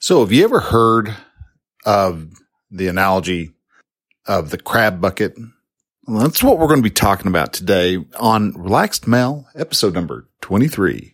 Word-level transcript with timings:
So 0.00 0.20
have 0.20 0.32
you 0.32 0.44
ever 0.44 0.60
heard 0.60 1.14
of 1.86 2.30
the 2.70 2.88
analogy 2.88 3.50
of 4.26 4.50
the 4.50 4.58
crab 4.58 5.00
bucket? 5.00 5.36
Well, 6.06 6.20
that's 6.20 6.42
what 6.42 6.58
we're 6.58 6.66
going 6.66 6.80
to 6.80 6.88
be 6.88 6.90
talking 6.90 7.28
about 7.28 7.52
today 7.52 8.04
on 8.18 8.52
Relaxed 8.52 9.06
Male, 9.06 9.46
episode 9.54 9.94
number 9.94 10.28
23. 10.42 11.13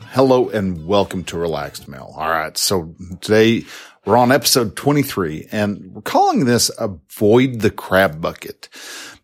hello 0.11 0.49
and 0.49 0.85
welcome 0.85 1.23
to 1.23 1.37
Relaxed 1.37 1.87
Male. 1.87 2.13
All 2.17 2.29
right. 2.29 2.57
So 2.57 2.93
today 3.21 3.63
we're 4.05 4.17
on 4.17 4.29
episode 4.29 4.75
23 4.75 5.47
and 5.53 5.93
we're 5.93 6.01
calling 6.01 6.43
this 6.43 6.69
avoid 6.77 7.61
the 7.61 7.71
crab 7.71 8.19
bucket 8.19 8.67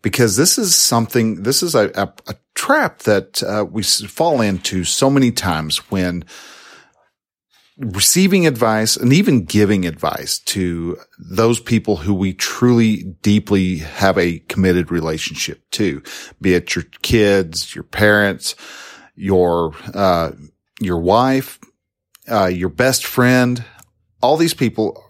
because 0.00 0.38
this 0.38 0.56
is 0.56 0.74
something, 0.74 1.42
this 1.42 1.62
is 1.62 1.74
a, 1.74 1.90
a, 1.94 2.10
a 2.28 2.34
trap 2.54 3.00
that 3.00 3.42
uh, 3.42 3.66
we 3.70 3.82
fall 3.82 4.40
into 4.40 4.82
so 4.82 5.10
many 5.10 5.30
times 5.30 5.90
when 5.90 6.24
receiving 7.76 8.46
advice 8.46 8.96
and 8.96 9.12
even 9.12 9.44
giving 9.44 9.84
advice 9.84 10.38
to 10.38 10.96
those 11.18 11.60
people 11.60 11.96
who 11.96 12.14
we 12.14 12.32
truly 12.32 13.02
deeply 13.20 13.76
have 13.76 14.16
a 14.16 14.38
committed 14.48 14.90
relationship 14.90 15.68
to, 15.70 16.02
be 16.40 16.54
it 16.54 16.74
your 16.74 16.84
kids, 17.02 17.74
your 17.74 17.84
parents, 17.84 18.54
your, 19.14 19.74
uh, 19.92 20.30
your 20.80 20.98
wife, 20.98 21.58
uh, 22.30 22.46
your 22.46 22.68
best 22.68 23.04
friend, 23.04 23.64
all 24.22 24.36
these 24.36 24.54
people 24.54 25.04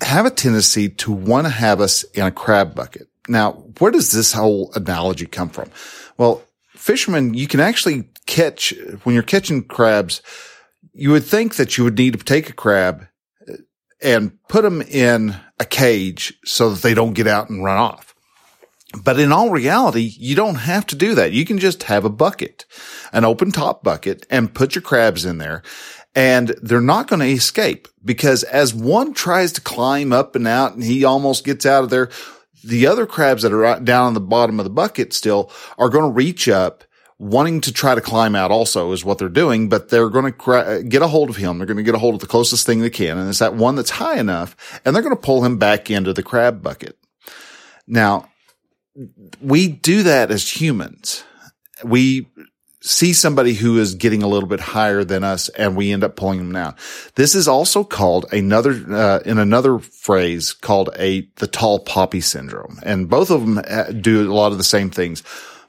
have 0.00 0.26
a 0.26 0.30
tendency 0.30 0.88
to 0.88 1.12
want 1.12 1.46
to 1.46 1.52
have 1.52 1.80
us 1.80 2.02
in 2.14 2.24
a 2.24 2.30
crab 2.30 2.74
bucket. 2.74 3.08
Now, 3.28 3.52
where 3.78 3.90
does 3.90 4.12
this 4.12 4.32
whole 4.32 4.72
analogy 4.74 5.26
come 5.26 5.48
from? 5.48 5.70
Well, 6.16 6.42
fishermen, 6.74 7.34
you 7.34 7.48
can 7.48 7.60
actually 7.60 8.08
catch, 8.26 8.74
when 9.02 9.14
you're 9.14 9.22
catching 9.22 9.64
crabs, 9.64 10.22
you 10.92 11.10
would 11.10 11.24
think 11.24 11.56
that 11.56 11.76
you 11.76 11.84
would 11.84 11.98
need 11.98 12.18
to 12.18 12.24
take 12.24 12.48
a 12.48 12.54
crab 12.54 13.06
and 14.02 14.38
put 14.48 14.62
them 14.62 14.82
in 14.82 15.36
a 15.58 15.64
cage 15.64 16.34
so 16.44 16.70
that 16.70 16.82
they 16.82 16.94
don't 16.94 17.14
get 17.14 17.26
out 17.26 17.50
and 17.50 17.64
run 17.64 17.78
off. 17.78 18.14
But 19.02 19.18
in 19.18 19.32
all 19.32 19.50
reality, 19.50 20.12
you 20.16 20.34
don't 20.34 20.56
have 20.56 20.86
to 20.86 20.96
do 20.96 21.14
that. 21.16 21.32
You 21.32 21.44
can 21.44 21.58
just 21.58 21.84
have 21.84 22.04
a 22.04 22.10
bucket, 22.10 22.64
an 23.12 23.24
open 23.24 23.52
top 23.52 23.82
bucket 23.82 24.26
and 24.30 24.54
put 24.54 24.74
your 24.74 24.82
crabs 24.82 25.24
in 25.24 25.38
there 25.38 25.62
and 26.16 26.48
they're 26.62 26.80
not 26.80 27.08
going 27.08 27.20
to 27.20 27.26
escape 27.26 27.88
because 28.02 28.42
as 28.44 28.72
one 28.72 29.12
tries 29.12 29.52
to 29.52 29.60
climb 29.60 30.14
up 30.14 30.34
and 30.34 30.48
out 30.48 30.72
and 30.72 30.82
he 30.82 31.04
almost 31.04 31.44
gets 31.44 31.66
out 31.66 31.84
of 31.84 31.90
there, 31.90 32.08
the 32.64 32.86
other 32.86 33.06
crabs 33.06 33.42
that 33.42 33.52
are 33.52 33.80
down 33.80 34.06
on 34.06 34.14
the 34.14 34.20
bottom 34.20 34.58
of 34.58 34.64
the 34.64 34.70
bucket 34.70 35.12
still 35.12 35.52
are 35.78 35.90
going 35.90 36.10
to 36.10 36.16
reach 36.16 36.48
up 36.48 36.84
wanting 37.18 37.60
to 37.62 37.72
try 37.72 37.94
to 37.94 38.00
climb 38.00 38.34
out 38.34 38.50
also 38.50 38.92
is 38.92 39.04
what 39.04 39.18
they're 39.18 39.28
doing, 39.28 39.68
but 39.68 39.88
they're 39.88 40.10
going 40.10 40.32
to 40.32 40.84
get 40.86 41.02
a 41.02 41.08
hold 41.08 41.30
of 41.30 41.36
him. 41.36 41.58
They're 41.58 41.66
going 41.66 41.78
to 41.78 41.82
get 41.82 41.94
a 41.94 41.98
hold 41.98 42.14
of 42.14 42.20
the 42.20 42.26
closest 42.26 42.66
thing 42.66 42.80
they 42.80 42.90
can. 42.90 43.16
And 43.16 43.28
it's 43.28 43.38
that 43.38 43.54
one 43.54 43.74
that's 43.74 43.90
high 43.90 44.18
enough 44.18 44.80
and 44.84 44.94
they're 44.94 45.02
going 45.02 45.16
to 45.16 45.20
pull 45.22 45.44
him 45.44 45.58
back 45.58 45.90
into 45.90 46.12
the 46.12 46.22
crab 46.22 46.62
bucket. 46.62 46.98
Now, 47.86 48.28
we 49.40 49.68
do 49.68 50.02
that 50.04 50.30
as 50.30 50.48
humans. 50.60 51.24
We 51.84 52.28
see 52.80 53.12
somebody 53.12 53.52
who 53.52 53.78
is 53.78 53.96
getting 53.96 54.22
a 54.22 54.28
little 54.28 54.48
bit 54.48 54.60
higher 54.60 55.02
than 55.02 55.24
us 55.24 55.48
and 55.50 55.76
we 55.76 55.92
end 55.92 56.04
up 56.04 56.14
pulling 56.14 56.38
them 56.38 56.52
down. 56.52 56.74
This 57.16 57.34
is 57.34 57.48
also 57.48 57.82
called 57.82 58.26
another, 58.32 58.80
uh, 58.88 59.20
in 59.24 59.38
another 59.38 59.78
phrase 59.78 60.52
called 60.52 60.90
a, 60.96 61.28
the 61.36 61.48
tall 61.48 61.80
poppy 61.80 62.20
syndrome. 62.20 62.78
And 62.84 63.10
both 63.10 63.30
of 63.30 63.40
them 63.40 63.58
uh, 63.66 63.84
do 63.84 64.30
a 64.30 64.32
lot 64.32 64.52
of 64.52 64.58
the 64.58 64.64
same 64.64 64.90
things. 64.90 65.22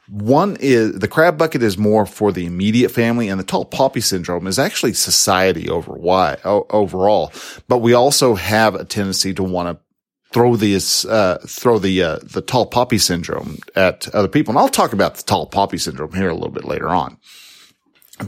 One 0.09 0.57
is 0.59 0.99
the 0.99 1.07
crab 1.07 1.37
bucket 1.37 1.63
is 1.63 1.77
more 1.77 2.05
for 2.05 2.31
the 2.31 2.45
immediate 2.45 2.89
family 2.89 3.27
and 3.27 3.39
the 3.39 3.43
tall 3.43 3.65
poppy 3.65 3.99
syndrome 3.99 4.47
is 4.47 4.59
actually 4.59 4.93
society 4.93 5.69
over 5.69 5.93
why, 5.93 6.37
overall. 6.45 7.33
But 7.67 7.79
we 7.79 7.93
also 7.93 8.35
have 8.35 8.75
a 8.75 8.85
tendency 8.85 9.33
to 9.33 9.43
want 9.43 9.77
to 9.77 9.86
throw 10.31 10.55
this, 10.55 11.05
uh, 11.05 11.39
throw 11.47 11.79
the, 11.79 12.03
uh, 12.03 12.19
the 12.23 12.41
tall 12.41 12.65
poppy 12.65 12.97
syndrome 12.97 13.59
at 13.75 14.13
other 14.13 14.27
people. 14.27 14.51
And 14.51 14.59
I'll 14.59 14.69
talk 14.69 14.93
about 14.93 15.15
the 15.15 15.23
tall 15.23 15.45
poppy 15.45 15.77
syndrome 15.77 16.13
here 16.13 16.29
a 16.29 16.33
little 16.33 16.49
bit 16.49 16.65
later 16.65 16.89
on. 16.89 17.17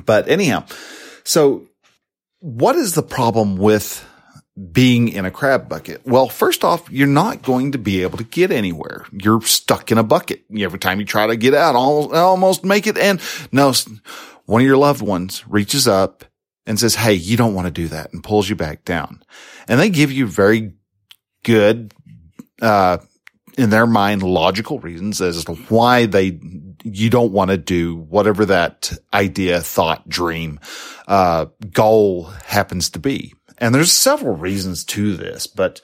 But 0.06 0.28
anyhow, 0.30 0.66
so 1.24 1.68
what 2.40 2.76
is 2.76 2.94
the 2.94 3.04
problem 3.04 3.58
with 3.58 4.06
being 4.72 5.10
in 5.10 5.26
a 5.26 5.32
crab 5.32 5.68
bucket? 5.68 6.06
Well, 6.06 6.30
first 6.30 6.64
off, 6.64 6.90
you're 6.90 7.08
not 7.08 7.42
going 7.42 7.74
to 7.74 7.78
be 7.78 8.02
able 8.04 8.18
to 8.18 8.24
get 8.24 8.52
anywhere. 8.52 9.06
You're 9.12 9.42
stuck 9.42 9.92
in 9.92 9.98
a 9.98 10.04
bucket. 10.04 10.44
Every 10.58 10.80
time 10.80 11.00
you 11.00 11.06
try 11.06 11.28
to 11.28 11.36
get 11.36 11.54
out, 11.54 11.76
almost, 11.76 12.14
almost 12.14 12.66
make 12.66 12.88
it. 12.88 12.98
And 12.98 13.20
no, 13.52 13.74
one 14.46 14.62
of 14.62 14.68
your 14.68 14.78
loved 14.78 15.02
ones 15.02 15.44
reaches 15.48 15.88
up 15.88 16.26
and 16.66 16.80
says, 16.80 16.96
Hey, 16.96 17.14
you 17.14 17.36
don't 17.36 17.54
want 17.54 17.68
to 17.68 17.72
do 17.72 17.88
that 17.90 18.14
and 18.14 18.24
pulls 18.24 18.50
you 18.50 18.56
back 18.56 18.86
down. 18.86 19.24
And 19.68 19.80
they 19.80 19.90
give 19.90 20.12
you 20.12 20.28
very 20.28 20.74
good, 21.44 21.94
uh, 22.62 22.98
in 23.58 23.70
their 23.70 23.88
mind, 23.88 24.24
logical 24.24 24.80
reasons 24.80 25.22
as 25.22 25.44
to 25.46 25.54
why 25.54 26.06
they, 26.06 26.40
you 26.84 27.10
don't 27.10 27.34
want 27.34 27.52
to 27.52 27.58
do 27.58 27.96
whatever 27.96 28.46
that 28.46 28.92
idea, 29.14 29.60
thought, 29.60 30.08
dream, 30.08 30.60
uh, 31.08 31.46
goal 31.72 32.26
happens 32.46 32.90
to 32.92 33.00
be. 33.00 33.34
And 33.58 33.76
there's 33.76 33.92
several 33.92 34.36
reasons 34.36 34.86
to 34.86 35.18
this, 35.18 35.46
but, 35.48 35.82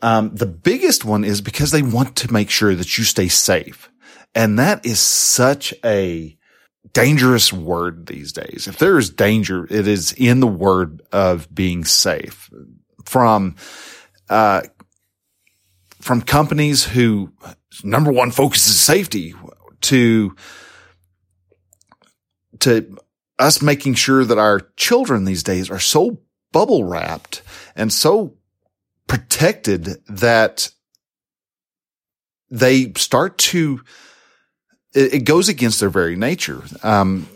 um, 0.00 0.34
the 0.34 0.46
biggest 0.46 1.04
one 1.04 1.22
is 1.22 1.40
because 1.40 1.70
they 1.70 1.82
want 1.82 2.16
to 2.16 2.32
make 2.32 2.50
sure 2.50 2.74
that 2.74 2.98
you 2.98 3.04
stay 3.04 3.28
safe. 3.28 3.88
And 4.34 4.58
that 4.58 4.84
is 4.84 4.98
such 4.98 5.72
a 5.84 6.36
dangerous 6.92 7.52
word 7.52 8.06
these 8.06 8.32
days. 8.32 8.66
If 8.66 8.78
there 8.78 8.98
is 8.98 9.10
danger, 9.10 9.64
it 9.70 9.86
is 9.86 10.12
in 10.12 10.40
the 10.40 10.46
word 10.48 11.02
of 11.12 11.54
being 11.54 11.84
safe 11.84 12.50
from, 13.04 13.54
uh, 14.28 14.62
from 16.02 16.20
companies 16.20 16.82
who 16.82 17.32
number 17.84 18.10
one 18.10 18.32
focus 18.32 18.66
is 18.66 18.78
safety 18.78 19.34
to, 19.82 20.34
to 22.58 22.98
us 23.38 23.62
making 23.62 23.94
sure 23.94 24.24
that 24.24 24.36
our 24.36 24.60
children 24.76 25.24
these 25.24 25.44
days 25.44 25.70
are 25.70 25.78
so 25.78 26.20
bubble 26.50 26.82
wrapped 26.84 27.42
and 27.76 27.92
so 27.92 28.34
protected 29.06 29.84
that 30.08 30.70
they 32.50 32.92
start 32.96 33.38
to, 33.38 33.80
it, 34.94 35.14
it 35.14 35.24
goes 35.24 35.48
against 35.48 35.78
their 35.78 35.88
very 35.88 36.16
nature. 36.16 36.64
Um, 36.82 37.28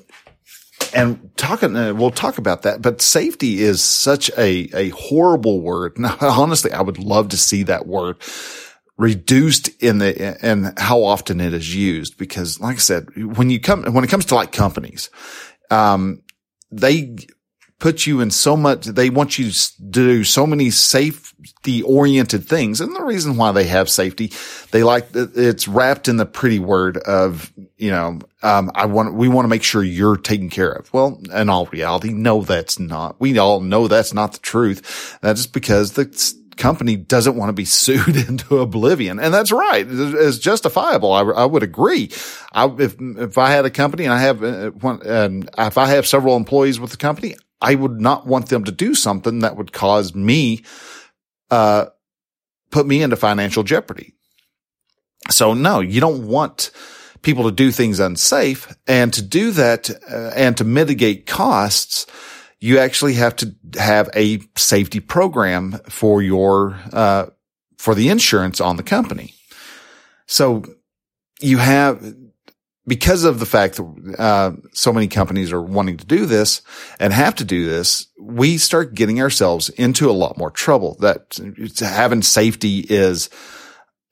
and 0.96 1.30
talking, 1.36 1.76
uh, 1.76 1.92
we'll 1.92 2.10
talk 2.10 2.38
about 2.38 2.62
that, 2.62 2.80
but 2.80 3.02
safety 3.02 3.60
is 3.60 3.82
such 3.82 4.30
a, 4.38 4.70
a 4.74 4.88
horrible 4.90 5.60
word. 5.60 5.98
Now, 6.06 6.16
honestly, 6.20 6.72
I 6.72 6.80
would 6.80 6.98
love 6.98 7.28
to 7.30 7.36
see 7.36 7.64
that 7.64 7.86
word 7.86 8.16
reduced 8.96 9.68
in 9.82 9.98
the, 9.98 10.38
and 10.40 10.78
how 10.78 11.02
often 11.02 11.40
it 11.40 11.52
is 11.52 11.74
used. 11.74 12.16
Because 12.16 12.60
like 12.60 12.76
I 12.76 12.78
said, 12.78 13.08
when 13.36 13.50
you 13.50 13.60
come, 13.60 13.84
when 13.92 14.04
it 14.04 14.10
comes 14.10 14.24
to 14.26 14.34
like 14.34 14.52
companies, 14.52 15.10
um, 15.70 16.22
they 16.70 17.16
put 17.78 18.06
you 18.06 18.20
in 18.20 18.30
so 18.30 18.56
much, 18.56 18.86
they 18.86 19.10
want 19.10 19.38
you 19.38 19.50
to 19.50 19.82
do 19.90 20.24
so 20.24 20.46
many 20.46 20.70
safety 20.70 21.82
oriented 21.82 22.46
things. 22.46 22.80
And 22.80 22.96
the 22.96 23.02
reason 23.02 23.36
why 23.36 23.52
they 23.52 23.64
have 23.64 23.90
safety, 23.90 24.32
they 24.70 24.82
like, 24.82 25.08
it's 25.14 25.68
wrapped 25.68 26.08
in 26.08 26.16
the 26.16 26.26
pretty 26.26 26.58
word 26.58 26.96
of, 26.98 27.52
you 27.76 27.90
know, 27.90 28.20
um, 28.42 28.70
I 28.74 28.86
want, 28.86 29.14
we 29.14 29.28
want 29.28 29.44
to 29.44 29.50
make 29.50 29.62
sure 29.62 29.82
you're 29.82 30.16
taken 30.16 30.48
care 30.48 30.72
of. 30.72 30.92
Well, 30.92 31.20
in 31.32 31.50
all 31.50 31.66
reality, 31.66 32.12
no, 32.12 32.42
that's 32.42 32.78
not, 32.78 33.20
we 33.20 33.36
all 33.38 33.60
know 33.60 33.88
that's 33.88 34.14
not 34.14 34.32
the 34.32 34.38
truth. 34.38 35.18
That's 35.20 35.46
because 35.46 35.92
the 35.92 36.06
company 36.56 36.96
doesn't 36.96 37.36
want 37.36 37.48
to 37.50 37.54
be 37.54 37.64
sued 37.64 38.16
into 38.28 38.58
oblivion. 38.58 39.18
And 39.18 39.32
that's 39.32 39.52
right. 39.52 39.86
It's 39.88 40.38
justifiable. 40.38 41.12
I, 41.12 41.22
I 41.22 41.44
would 41.44 41.62
agree. 41.62 42.10
I, 42.52 42.66
if, 42.78 42.96
if 43.00 43.38
I 43.38 43.50
had 43.50 43.64
a 43.64 43.70
company 43.70 44.04
and 44.04 44.12
I 44.12 44.18
have, 44.20 44.42
uh, 44.42 44.70
one, 44.70 45.02
and 45.06 45.50
if 45.58 45.78
I 45.78 45.86
have 45.86 46.06
several 46.06 46.36
employees 46.36 46.80
with 46.80 46.90
the 46.90 46.96
company, 46.96 47.36
I 47.60 47.74
would 47.74 48.00
not 48.00 48.26
want 48.26 48.48
them 48.48 48.64
to 48.64 48.72
do 48.72 48.94
something 48.94 49.40
that 49.40 49.56
would 49.56 49.72
cause 49.72 50.14
me, 50.14 50.64
uh, 51.50 51.86
put 52.70 52.86
me 52.86 53.02
into 53.02 53.16
financial 53.16 53.62
jeopardy. 53.62 54.14
So 55.30 55.54
no, 55.54 55.80
you 55.80 56.00
don't 56.00 56.26
want 56.26 56.70
people 57.22 57.44
to 57.44 57.50
do 57.50 57.72
things 57.72 57.98
unsafe 57.98 58.72
and 58.86 59.12
to 59.14 59.22
do 59.22 59.50
that 59.52 59.90
uh, 60.10 60.32
and 60.36 60.56
to 60.56 60.64
mitigate 60.64 61.26
costs. 61.26 62.06
You 62.66 62.80
actually 62.80 63.14
have 63.14 63.36
to 63.36 63.54
have 63.78 64.10
a 64.12 64.40
safety 64.56 64.98
program 64.98 65.78
for 65.88 66.20
your, 66.20 66.76
uh, 66.92 67.26
for 67.78 67.94
the 67.94 68.08
insurance 68.08 68.60
on 68.60 68.76
the 68.76 68.82
company. 68.82 69.34
So 70.26 70.64
you 71.40 71.58
have, 71.58 72.02
because 72.84 73.22
of 73.22 73.38
the 73.38 73.46
fact 73.46 73.76
that 73.76 74.16
uh, 74.18 74.52
so 74.72 74.92
many 74.92 75.06
companies 75.06 75.52
are 75.52 75.62
wanting 75.62 75.98
to 75.98 76.06
do 76.06 76.26
this 76.26 76.62
and 76.98 77.12
have 77.12 77.36
to 77.36 77.44
do 77.44 77.66
this, 77.66 78.08
we 78.20 78.58
start 78.58 78.94
getting 78.94 79.20
ourselves 79.20 79.68
into 79.68 80.10
a 80.10 80.18
lot 80.22 80.36
more 80.36 80.50
trouble. 80.50 80.96
That 80.98 81.38
having 81.78 82.22
safety 82.22 82.80
is 82.80 83.30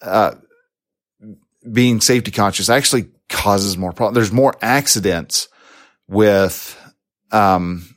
uh, 0.00 0.36
being 1.72 2.00
safety 2.00 2.30
conscious 2.30 2.68
actually 2.68 3.08
causes 3.28 3.76
more 3.76 3.92
problems. 3.92 4.14
There's 4.14 4.32
more 4.32 4.54
accidents 4.62 5.48
with 6.06 6.80
um, 7.32 7.88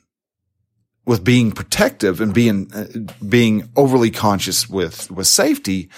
with 1.08 1.24
being 1.24 1.50
protective 1.50 2.20
and 2.20 2.34
being 2.34 2.70
uh, 2.74 2.86
being 3.26 3.66
overly 3.76 4.10
conscious 4.10 4.68
with 4.68 5.10
with 5.10 5.26
safety 5.26 5.88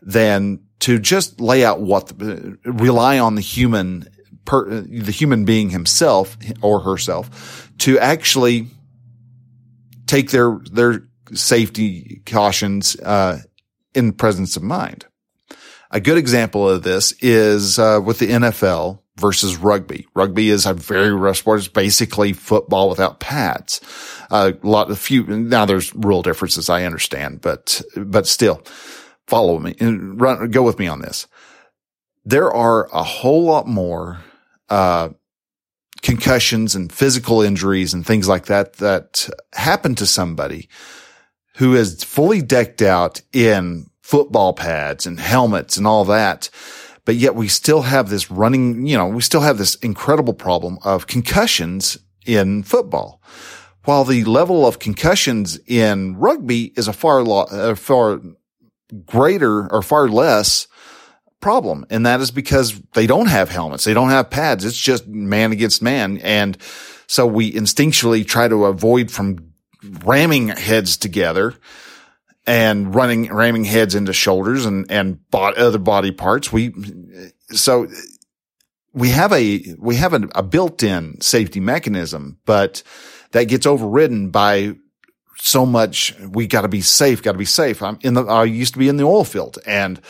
than 0.00 0.60
to 0.78 1.00
just 1.00 1.40
lay 1.40 1.64
out 1.64 1.80
what 1.80 2.06
the, 2.16 2.56
rely 2.64 3.18
on 3.18 3.34
the 3.34 3.40
human 3.40 4.06
per, 4.44 4.64
the 4.80 5.10
human 5.10 5.44
being 5.44 5.70
himself 5.70 6.36
or 6.62 6.78
herself 6.78 7.72
to 7.78 7.98
actually 7.98 8.68
take 10.06 10.30
their 10.30 10.60
their 10.70 11.02
safety 11.32 12.22
cautions 12.24 12.94
uh, 13.00 13.40
in 13.94 14.12
presence 14.12 14.56
of 14.56 14.62
mind. 14.62 15.06
A 15.90 15.98
good 15.98 16.18
example 16.18 16.68
of 16.68 16.84
this 16.84 17.12
is 17.20 17.80
uh, 17.80 18.00
with 18.02 18.20
the 18.20 18.30
NFL 18.30 19.01
versus 19.16 19.56
rugby. 19.56 20.06
Rugby 20.14 20.50
is 20.50 20.66
a 20.66 20.74
very 20.74 21.12
rough 21.12 21.38
sport. 21.38 21.60
It's 21.60 21.68
basically 21.68 22.32
football 22.32 22.88
without 22.88 23.20
pads. 23.20 23.80
A 24.30 24.54
lot 24.62 24.90
of 24.90 24.98
few 24.98 25.24
now 25.26 25.64
there's 25.64 25.94
rule 25.94 26.22
differences. 26.22 26.70
I 26.70 26.84
understand, 26.84 27.40
but 27.40 27.82
but 27.96 28.26
still, 28.26 28.62
follow 29.26 29.58
me 29.58 29.74
and 29.80 30.20
run 30.20 30.50
go 30.50 30.62
with 30.62 30.78
me 30.78 30.88
on 30.88 31.00
this. 31.00 31.26
There 32.24 32.52
are 32.52 32.88
a 32.92 33.02
whole 33.02 33.44
lot 33.44 33.66
more 33.66 34.20
uh, 34.68 35.10
concussions 36.02 36.74
and 36.74 36.92
physical 36.92 37.42
injuries 37.42 37.94
and 37.94 38.06
things 38.06 38.28
like 38.28 38.46
that 38.46 38.74
that 38.74 39.28
happen 39.54 39.94
to 39.96 40.06
somebody 40.06 40.68
who 41.56 41.74
is 41.74 42.02
fully 42.02 42.40
decked 42.42 42.82
out 42.82 43.20
in 43.32 43.86
football 44.02 44.52
pads 44.52 45.06
and 45.06 45.18
helmets 45.20 45.76
and 45.76 45.86
all 45.86 46.04
that. 46.04 46.50
But 47.04 47.16
yet 47.16 47.34
we 47.34 47.48
still 47.48 47.82
have 47.82 48.08
this 48.08 48.30
running, 48.30 48.86
you 48.86 48.96
know, 48.96 49.08
we 49.08 49.22
still 49.22 49.40
have 49.40 49.58
this 49.58 49.74
incredible 49.76 50.34
problem 50.34 50.78
of 50.84 51.06
concussions 51.06 51.98
in 52.24 52.62
football. 52.62 53.20
While 53.84 54.04
the 54.04 54.24
level 54.24 54.64
of 54.66 54.78
concussions 54.78 55.58
in 55.66 56.16
rugby 56.16 56.72
is 56.76 56.86
a 56.86 56.92
far, 56.92 57.22
lo- 57.22 57.74
far 57.74 58.20
greater 59.04 59.72
or 59.72 59.82
far 59.82 60.08
less 60.08 60.68
problem. 61.40 61.84
And 61.90 62.06
that 62.06 62.20
is 62.20 62.30
because 62.30 62.80
they 62.94 63.06
don't 63.06 63.26
have 63.26 63.50
helmets. 63.50 63.84
They 63.84 63.94
don't 63.94 64.10
have 64.10 64.30
pads. 64.30 64.64
It's 64.64 64.76
just 64.76 65.06
man 65.08 65.50
against 65.50 65.82
man. 65.82 66.18
And 66.18 66.56
so 67.08 67.26
we 67.26 67.52
instinctually 67.52 68.26
try 68.26 68.46
to 68.46 68.66
avoid 68.66 69.10
from 69.10 69.52
ramming 70.04 70.48
heads 70.48 70.96
together 70.96 71.54
and 72.46 72.94
running, 72.94 73.32
ramming 73.32 73.64
heads 73.64 73.94
into 73.94 74.12
shoulders 74.12 74.66
and, 74.66 74.90
and 74.90 75.20
other 75.32 75.78
body 75.78 76.10
parts. 76.10 76.52
We, 76.52 76.72
so 77.50 77.86
we 78.92 79.10
have 79.10 79.32
a, 79.32 79.74
we 79.78 79.96
have 79.96 80.12
a, 80.12 80.28
a 80.34 80.42
built-in 80.42 81.20
safety 81.20 81.60
mechanism, 81.60 82.38
but 82.44 82.82
that 83.30 83.44
gets 83.44 83.66
overridden 83.66 84.30
by 84.30 84.74
so 85.38 85.64
much. 85.64 86.14
We 86.20 86.46
got 86.46 86.62
to 86.62 86.68
be 86.68 86.80
safe, 86.80 87.22
got 87.22 87.32
to 87.32 87.38
be 87.38 87.44
safe. 87.44 87.82
I'm 87.82 87.98
in 88.02 88.14
the, 88.14 88.24
I 88.24 88.44
used 88.44 88.74
to 88.74 88.78
be 88.78 88.88
in 88.88 88.96
the 88.96 89.04
oil 89.04 89.24
field 89.24 89.58
and 89.66 90.00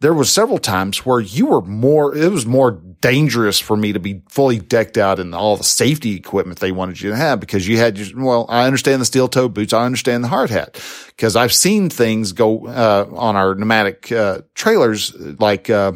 there 0.00 0.14
was 0.14 0.30
several 0.30 0.58
times 0.58 1.06
where 1.06 1.20
you 1.20 1.46
were 1.46 1.62
more, 1.62 2.14
it 2.14 2.30
was 2.30 2.44
more 2.44 2.82
dangerous 3.06 3.60
for 3.60 3.76
me 3.76 3.92
to 3.92 4.00
be 4.00 4.20
fully 4.28 4.58
decked 4.58 4.98
out 4.98 5.20
in 5.20 5.32
all 5.32 5.56
the 5.56 5.62
safety 5.62 6.16
equipment 6.16 6.58
they 6.58 6.72
wanted 6.72 7.00
you 7.00 7.10
to 7.10 7.16
have 7.16 7.38
because 7.38 7.66
you 7.68 7.78
had, 7.78 7.96
your, 7.96 8.24
well, 8.24 8.46
I 8.48 8.66
understand 8.66 9.00
the 9.00 9.04
steel 9.04 9.28
toe 9.28 9.48
boots. 9.48 9.72
I 9.72 9.84
understand 9.86 10.24
the 10.24 10.28
hard 10.28 10.50
hat 10.50 10.82
because 11.10 11.36
I've 11.36 11.52
seen 11.52 11.88
things 11.88 12.32
go, 12.32 12.66
uh, 12.66 13.08
on 13.14 13.36
our 13.36 13.54
pneumatic, 13.54 14.10
uh, 14.10 14.40
trailers 14.56 15.14
like, 15.38 15.70
uh, 15.70 15.92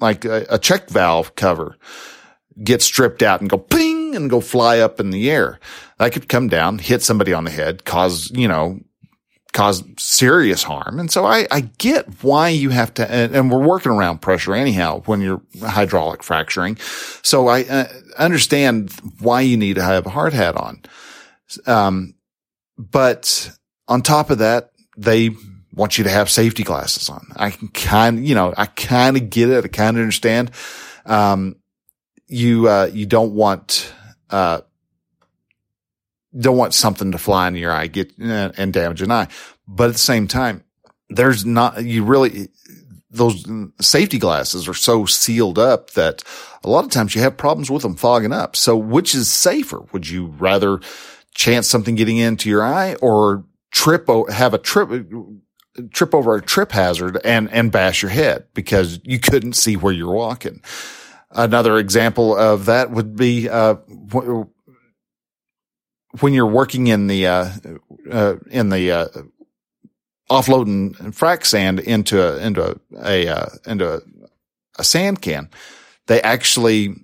like 0.00 0.24
a, 0.24 0.46
a 0.50 0.58
check 0.60 0.88
valve 0.88 1.34
cover 1.34 1.76
get 2.62 2.80
stripped 2.80 3.24
out 3.24 3.40
and 3.40 3.50
go 3.50 3.58
ping 3.58 4.14
and 4.14 4.30
go 4.30 4.40
fly 4.40 4.78
up 4.78 5.00
in 5.00 5.10
the 5.10 5.32
air. 5.32 5.58
That 5.98 6.12
could 6.12 6.28
come 6.28 6.46
down, 6.46 6.78
hit 6.78 7.02
somebody 7.02 7.32
on 7.32 7.42
the 7.42 7.50
head, 7.50 7.84
cause, 7.84 8.30
you 8.30 8.46
know, 8.46 8.78
cause 9.52 9.84
serious 9.98 10.62
harm. 10.62 10.98
And 10.98 11.10
so 11.10 11.26
I, 11.26 11.46
I 11.50 11.60
get 11.78 12.22
why 12.24 12.48
you 12.48 12.70
have 12.70 12.94
to, 12.94 13.10
and, 13.10 13.34
and, 13.34 13.50
we're 13.50 13.66
working 13.66 13.92
around 13.92 14.22
pressure 14.22 14.54
anyhow 14.54 15.02
when 15.04 15.20
you're 15.20 15.42
hydraulic 15.60 16.22
fracturing. 16.22 16.78
So 17.22 17.48
I 17.48 17.64
uh, 17.64 17.88
understand 18.18 18.92
why 19.20 19.42
you 19.42 19.58
need 19.58 19.74
to 19.74 19.82
have 19.82 20.06
a 20.06 20.10
hard 20.10 20.32
hat 20.32 20.56
on. 20.56 20.82
Um, 21.66 22.14
but 22.78 23.50
on 23.88 24.00
top 24.00 24.30
of 24.30 24.38
that, 24.38 24.70
they 24.96 25.30
want 25.74 25.98
you 25.98 26.04
to 26.04 26.10
have 26.10 26.30
safety 26.30 26.62
glasses 26.62 27.10
on. 27.10 27.26
I 27.36 27.50
can 27.50 27.68
kind 27.68 28.26
you 28.26 28.34
know, 28.34 28.54
I 28.56 28.66
kind 28.66 29.16
of 29.16 29.28
get 29.28 29.50
it. 29.50 29.64
I 29.64 29.68
kind 29.68 29.96
of 29.96 30.00
understand. 30.00 30.50
Um, 31.04 31.56
you, 32.26 32.68
uh, 32.68 32.90
you 32.90 33.04
don't 33.04 33.34
want, 33.34 33.92
uh, 34.30 34.62
don't 36.36 36.56
want 36.56 36.74
something 36.74 37.12
to 37.12 37.18
fly 37.18 37.48
in 37.48 37.56
your 37.56 37.72
eye, 37.72 37.86
get 37.86 38.16
and 38.18 38.72
damage 38.72 39.02
an 39.02 39.10
eye. 39.10 39.28
But 39.68 39.88
at 39.88 39.92
the 39.92 39.98
same 39.98 40.26
time, 40.26 40.64
there's 41.08 41.44
not, 41.44 41.84
you 41.84 42.04
really, 42.04 42.48
those 43.10 43.44
safety 43.80 44.18
glasses 44.18 44.66
are 44.66 44.74
so 44.74 45.04
sealed 45.04 45.58
up 45.58 45.90
that 45.90 46.22
a 46.64 46.70
lot 46.70 46.84
of 46.84 46.90
times 46.90 47.14
you 47.14 47.20
have 47.20 47.36
problems 47.36 47.70
with 47.70 47.82
them 47.82 47.96
fogging 47.96 48.32
up. 48.32 48.56
So 48.56 48.76
which 48.76 49.14
is 49.14 49.28
safer? 49.28 49.80
Would 49.92 50.08
you 50.08 50.26
rather 50.38 50.80
chance 51.34 51.68
something 51.68 51.94
getting 51.94 52.16
into 52.16 52.48
your 52.48 52.62
eye 52.62 52.94
or 52.96 53.44
trip, 53.70 54.08
have 54.30 54.54
a 54.54 54.58
trip, 54.58 55.06
trip 55.92 56.14
over 56.14 56.34
a 56.34 56.42
trip 56.42 56.72
hazard 56.72 57.18
and, 57.24 57.50
and 57.50 57.70
bash 57.70 58.02
your 58.02 58.10
head 58.10 58.46
because 58.54 59.00
you 59.04 59.18
couldn't 59.18 59.54
see 59.54 59.76
where 59.76 59.92
you're 59.92 60.14
walking? 60.14 60.62
Another 61.30 61.78
example 61.78 62.36
of 62.36 62.66
that 62.66 62.90
would 62.90 63.16
be, 63.16 63.48
uh, 63.48 63.76
when 66.20 66.34
you're 66.34 66.46
working 66.46 66.86
in 66.88 67.06
the 67.06 67.26
uh, 67.26 67.48
uh, 68.10 68.36
in 68.50 68.68
the 68.68 68.90
uh, 68.90 69.08
offloading 70.30 70.94
frac 71.14 71.44
sand 71.44 71.80
into 71.80 72.22
a 72.22 72.38
into 72.38 72.70
a, 72.70 72.76
a 73.04 73.28
uh, 73.28 73.46
into 73.66 73.94
a, 73.94 74.00
a, 74.78 74.84
sand 74.84 75.22
can, 75.22 75.48
they 76.06 76.20
actually 76.20 76.94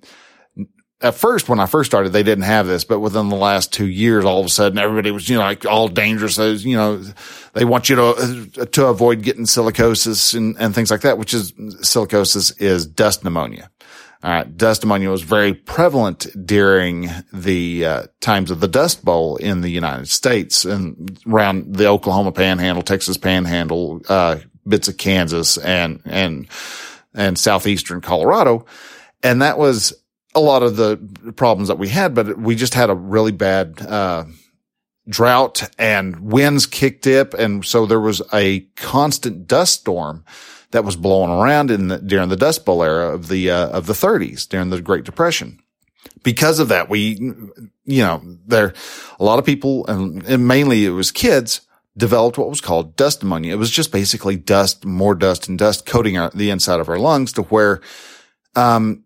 at 1.01 1.15
first 1.15 1.49
when 1.49 1.59
I 1.59 1.65
first 1.65 1.89
started 1.89 2.09
they 2.09 2.23
didn't 2.23 2.43
have 2.43 2.67
this, 2.67 2.83
but 2.83 2.99
within 2.99 3.29
the 3.29 3.35
last 3.35 3.73
two 3.73 3.87
years, 3.87 4.25
all 4.25 4.39
of 4.39 4.45
a 4.45 4.49
sudden 4.49 4.77
everybody 4.77 5.11
was 5.11 5.29
you 5.29 5.37
know 5.37 5.43
like 5.43 5.65
all 5.65 5.87
dangerous. 5.87 6.37
You 6.37 6.77
know, 6.77 7.03
they 7.53 7.65
want 7.65 7.89
you 7.89 7.95
to 7.95 8.65
to 8.65 8.85
avoid 8.87 9.23
getting 9.23 9.45
silicosis 9.45 10.35
and 10.35 10.55
and 10.59 10.75
things 10.75 10.91
like 10.91 11.01
that, 11.01 11.17
which 11.17 11.33
is 11.33 11.51
silicosis 11.53 12.59
is 12.61 12.85
dust 12.85 13.23
pneumonia. 13.23 13.71
Right. 14.21 14.57
Dust 14.57 14.83
pneumonia 14.83 15.09
was 15.09 15.21
very 15.21 15.53
prevalent 15.53 16.27
during 16.45 17.09
the 17.31 17.85
uh, 17.85 18.03
times 18.19 18.51
of 18.51 18.59
the 18.59 18.67
Dust 18.67 19.05
Bowl 19.05 19.37
in 19.37 19.61
the 19.61 19.69
United 19.69 20.09
States 20.09 20.65
and 20.65 21.17
around 21.25 21.75
the 21.77 21.87
Oklahoma 21.87 22.33
panhandle, 22.33 22.83
Texas 22.83 23.15
panhandle, 23.15 24.01
uh, 24.09 24.39
bits 24.67 24.89
of 24.89 24.97
Kansas 24.97 25.57
and, 25.57 26.01
and, 26.03 26.49
and 27.13 27.39
southeastern 27.39 28.01
Colorado. 28.01 28.65
And 29.23 29.41
that 29.41 29.57
was 29.57 29.93
a 30.35 30.41
lot 30.41 30.63
of 30.63 30.75
the 30.75 30.97
problems 31.37 31.69
that 31.69 31.79
we 31.79 31.87
had, 31.87 32.13
but 32.13 32.37
we 32.37 32.55
just 32.55 32.73
had 32.73 32.89
a 32.89 32.95
really 32.95 33.31
bad, 33.31 33.81
uh, 33.81 34.25
drought 35.07 35.67
and 35.79 36.19
winds 36.19 36.65
kicked 36.65 37.07
up. 37.07 37.33
And 37.33 37.65
so 37.65 37.85
there 37.85 37.99
was 38.01 38.21
a 38.33 38.61
constant 38.75 39.47
dust 39.47 39.79
storm 39.79 40.25
that 40.71 40.85
was 40.85 40.95
blowing 40.95 41.31
around 41.31 41.71
in 41.71 41.87
the, 41.87 41.97
during 41.97 42.29
the 42.29 42.35
Dust 42.35 42.65
Bowl 42.65 42.83
era 42.83 43.13
of 43.13 43.27
the, 43.27 43.49
uh, 43.49 43.69
of 43.69 43.85
the 43.85 43.93
thirties 43.93 44.45
during 44.45 44.69
the 44.69 44.81
Great 44.81 45.03
Depression. 45.03 45.59
Because 46.23 46.59
of 46.59 46.67
that, 46.69 46.89
we, 46.89 47.17
you 47.85 48.03
know, 48.03 48.21
there, 48.45 48.73
a 49.19 49.23
lot 49.23 49.39
of 49.39 49.45
people 49.45 49.85
and, 49.87 50.23
and 50.25 50.47
mainly 50.47 50.85
it 50.85 50.91
was 50.91 51.11
kids 51.11 51.61
developed 51.97 52.37
what 52.37 52.49
was 52.49 52.61
called 52.61 52.95
dust 52.95 53.23
pneumonia. 53.23 53.53
It 53.53 53.57
was 53.57 53.71
just 53.71 53.91
basically 53.91 54.37
dust, 54.37 54.85
more 54.85 55.15
dust 55.15 55.47
and 55.47 55.57
dust 55.57 55.85
coating 55.85 56.17
our, 56.17 56.29
the 56.29 56.49
inside 56.49 56.79
of 56.79 56.89
our 56.89 56.99
lungs 56.99 57.33
to 57.33 57.43
where, 57.43 57.81
um, 58.55 59.03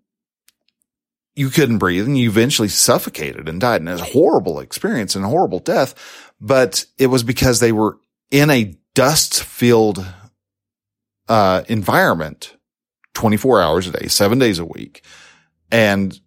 you 1.36 1.50
couldn't 1.50 1.80
breathe 1.80 2.06
and 2.06 2.18
you 2.18 2.30
eventually 2.30 2.68
suffocated 2.68 3.50
and 3.50 3.60
died. 3.60 3.82
And 3.82 3.90
it 3.90 3.94
was 3.94 4.02
a 4.02 4.06
horrible 4.06 4.60
experience 4.60 5.16
and 5.16 5.26
a 5.26 5.30
horrible 5.30 5.60
death. 5.60 5.96
But 6.40 6.86
it 7.00 7.08
was 7.08 7.24
because 7.24 7.60
they 7.60 7.72
were 7.72 7.98
in 8.30 8.50
a 8.50 8.76
dust 8.94 9.44
filled 9.44 10.06
uh, 11.30 11.64
environment 11.68 12.56
24 13.14 13.62
hours 13.62 13.88
a 13.88 13.92
day, 13.92 14.08
seven 14.08 14.40
days 14.40 14.60
a 14.60 14.66
week. 14.66 15.04
And 15.72 16.20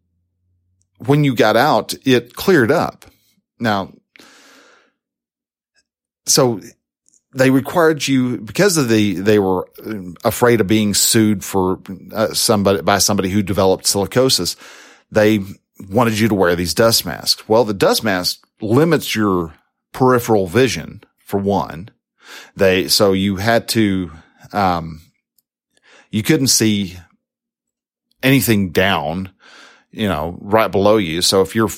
when 0.99 1.25
you 1.25 1.35
got 1.35 1.57
out, 1.57 1.95
it 2.05 2.35
cleared 2.35 2.71
up. 2.71 3.07
Now, 3.59 3.93
so 6.27 6.61
they 7.35 7.51
required 7.51 8.07
you 8.09 8.39
because 8.39 8.77
of 8.77 8.89
the 8.89 9.15
they 9.15 9.39
were 9.39 9.69
afraid 10.25 10.61
of 10.61 10.67
being 10.67 10.95
sued 10.95 11.45
for 11.45 11.81
uh, 12.13 12.33
somebody 12.33 12.83
by 12.83 12.99
somebody 12.99 13.29
who 13.29 13.43
developed 13.43 13.85
silicosis. 13.85 14.57
They 15.11 15.41
wanted 15.91 16.19
you 16.19 16.29
to 16.29 16.35
wear 16.35 16.57
these 16.57 16.75
dust 16.75 17.05
masks. 17.05 17.49
Well, 17.49 17.65
the 17.65 17.75
dust 17.75 18.03
mask 18.03 18.47
limits 18.61 19.15
your 19.15 19.55
peripheral 19.93 20.47
vision 20.47 21.05
for 21.19 21.39
one. 21.39 21.91
They 22.57 22.89
so 22.89 23.13
you 23.13 23.37
had 23.37 23.69
to 23.69 24.11
um, 24.53 25.01
you 26.11 26.23
couldn't 26.23 26.49
see 26.49 26.97
anything 28.23 28.71
down, 28.71 29.31
you 29.91 30.09
know, 30.09 30.39
right 30.41 30.71
below 30.71 30.97
you. 30.97 31.23
So 31.23 31.43
if 31.43 31.55
you're, 31.55 31.71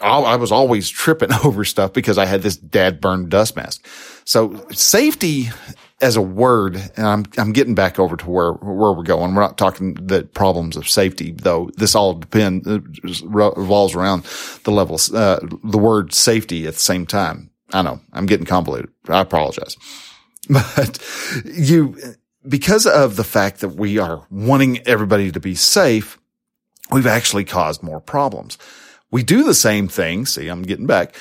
I 0.00 0.36
was 0.36 0.52
always 0.52 0.88
tripping 0.88 1.32
over 1.44 1.64
stuff 1.64 1.92
because 1.92 2.18
I 2.18 2.26
had 2.26 2.42
this 2.42 2.56
dad 2.56 3.00
burned 3.00 3.30
dust 3.30 3.56
mask. 3.56 3.86
So 4.24 4.66
safety 4.70 5.50
as 6.00 6.16
a 6.16 6.22
word, 6.22 6.76
and 6.96 7.06
I'm, 7.06 7.24
I'm 7.36 7.52
getting 7.52 7.74
back 7.74 7.98
over 7.98 8.16
to 8.16 8.30
where, 8.30 8.52
where 8.52 8.92
we're 8.92 9.02
going. 9.02 9.34
We're 9.34 9.42
not 9.42 9.58
talking 9.58 9.94
the 9.94 10.24
problems 10.24 10.76
of 10.76 10.88
safety, 10.88 11.32
though 11.32 11.70
this 11.76 11.94
all 11.94 12.14
depends, 12.14 12.66
revolves 13.22 13.94
around 13.94 14.24
the 14.64 14.70
levels, 14.70 15.12
uh, 15.12 15.40
the 15.62 15.78
word 15.78 16.14
safety 16.14 16.66
at 16.66 16.74
the 16.74 16.80
same 16.80 17.06
time. 17.06 17.50
I 17.72 17.82
know 17.82 18.00
I'm 18.12 18.26
getting 18.26 18.46
convoluted. 18.46 18.90
I 19.08 19.20
apologize, 19.20 19.76
but 20.76 20.98
you, 21.44 21.96
because 22.46 22.86
of 22.86 23.16
the 23.16 23.24
fact 23.24 23.60
that 23.60 23.70
we 23.70 23.98
are 23.98 24.26
wanting 24.30 24.86
everybody 24.86 25.30
to 25.30 25.40
be 25.40 25.54
safe, 25.54 26.18
we've 26.90 27.06
actually 27.06 27.44
caused 27.44 27.82
more 27.82 28.00
problems. 28.00 28.58
We 29.12 29.22
do 29.22 29.44
the 29.44 29.54
same 29.54 29.86
thing. 29.86 30.26
See, 30.26 30.48
I'm 30.48 30.62
getting 30.62 30.86
back 30.86 31.14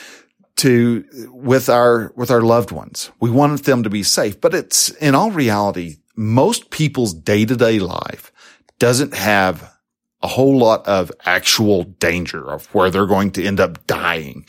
to 0.57 1.05
with 1.31 1.69
our, 1.69 2.11
with 2.15 2.31
our 2.31 2.41
loved 2.41 2.71
ones. 2.71 3.11
We 3.19 3.29
want 3.29 3.63
them 3.65 3.83
to 3.83 3.89
be 3.89 4.03
safe, 4.03 4.41
but 4.41 4.55
it's 4.55 4.89
in 4.89 5.13
all 5.13 5.31
reality, 5.31 5.97
most 6.15 6.71
people's 6.71 7.13
day 7.13 7.45
to 7.45 7.55
day 7.55 7.79
life 7.79 8.31
doesn't 8.79 9.13
have 9.13 9.75
a 10.21 10.27
whole 10.27 10.57
lot 10.57 10.87
of 10.87 11.11
actual 11.25 11.83
danger 11.83 12.51
of 12.51 12.65
where 12.73 12.89
they're 12.89 13.05
going 13.05 13.31
to 13.31 13.45
end 13.45 13.59
up 13.59 13.85
dying. 13.85 14.45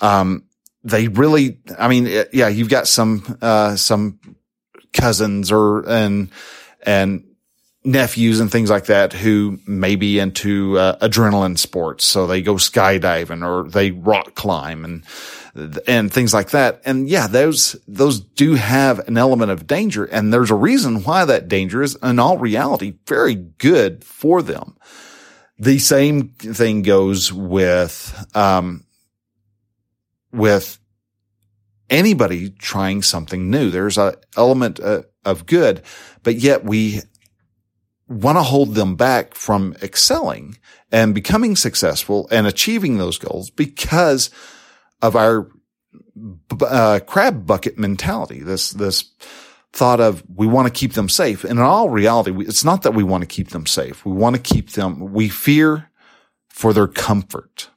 Um, 0.00 0.44
they 0.82 1.08
really, 1.08 1.58
I 1.78 1.88
mean, 1.88 2.06
yeah, 2.32 2.48
you've 2.48 2.70
got 2.70 2.88
some, 2.88 3.38
uh, 3.42 3.76
some 3.76 4.18
cousins 4.92 5.52
or, 5.52 5.88
and, 5.88 6.30
and 6.84 7.24
nephews 7.84 8.40
and 8.40 8.50
things 8.50 8.70
like 8.70 8.86
that 8.86 9.12
who 9.12 9.58
may 9.66 9.96
be 9.96 10.18
into 10.18 10.78
uh, 10.78 10.98
adrenaline 10.98 11.58
sports. 11.58 12.04
So 12.04 12.26
they 12.26 12.42
go 12.42 12.54
skydiving 12.54 13.46
or 13.46 13.68
they 13.68 13.90
rock 13.90 14.34
climb 14.34 14.84
and, 14.84 15.04
and 15.86 16.12
things 16.12 16.32
like 16.32 16.50
that. 16.50 16.82
And 16.84 17.08
yeah, 17.08 17.26
those, 17.26 17.76
those 17.88 18.20
do 18.20 18.54
have 18.54 19.00
an 19.08 19.16
element 19.16 19.50
of 19.50 19.66
danger. 19.66 20.04
And 20.04 20.32
there's 20.32 20.50
a 20.50 20.54
reason 20.54 21.04
why 21.04 21.24
that 21.24 21.48
danger 21.48 21.82
is 21.82 21.96
in 22.02 22.18
all 22.18 22.38
reality 22.38 22.94
very 23.06 23.34
good 23.34 24.04
for 24.04 24.42
them. 24.42 24.76
The 25.58 25.78
same 25.78 26.30
thing 26.30 26.82
goes 26.82 27.32
with, 27.32 28.26
um, 28.34 28.84
with 30.32 30.78
anybody 31.88 32.50
trying 32.50 33.02
something 33.02 33.50
new. 33.50 33.70
There's 33.70 33.98
an 33.98 34.14
element 34.36 34.80
uh, 34.80 35.02
of 35.24 35.46
good, 35.46 35.82
but 36.22 36.36
yet 36.36 36.64
we 36.64 37.00
want 38.08 38.38
to 38.38 38.42
hold 38.42 38.74
them 38.74 38.96
back 38.96 39.34
from 39.34 39.76
excelling 39.82 40.58
and 40.90 41.14
becoming 41.14 41.54
successful 41.56 42.28
and 42.30 42.46
achieving 42.46 42.98
those 42.98 43.18
goals 43.18 43.50
because 43.50 44.30
of 45.00 45.14
our 45.14 45.48
uh, 46.60 47.00
crab 47.06 47.46
bucket 47.46 47.78
mentality. 47.78 48.40
This, 48.40 48.70
this 48.70 49.12
thought 49.72 50.00
of 50.00 50.24
we 50.34 50.46
want 50.46 50.66
to 50.66 50.72
keep 50.72 50.94
them 50.94 51.08
safe. 51.08 51.44
And 51.44 51.58
in 51.58 51.64
all 51.64 51.88
reality, 51.88 52.32
we, 52.32 52.46
it's 52.46 52.64
not 52.64 52.82
that 52.82 52.94
we 52.94 53.04
want 53.04 53.22
to 53.22 53.26
keep 53.26 53.50
them 53.50 53.66
safe. 53.66 54.04
We 54.04 54.12
want 54.12 54.36
to 54.36 54.42
keep 54.42 54.70
them, 54.70 55.12
we 55.12 55.28
fear 55.28 55.90
for 56.48 56.72
their 56.72 56.88
comfort. 56.88 57.70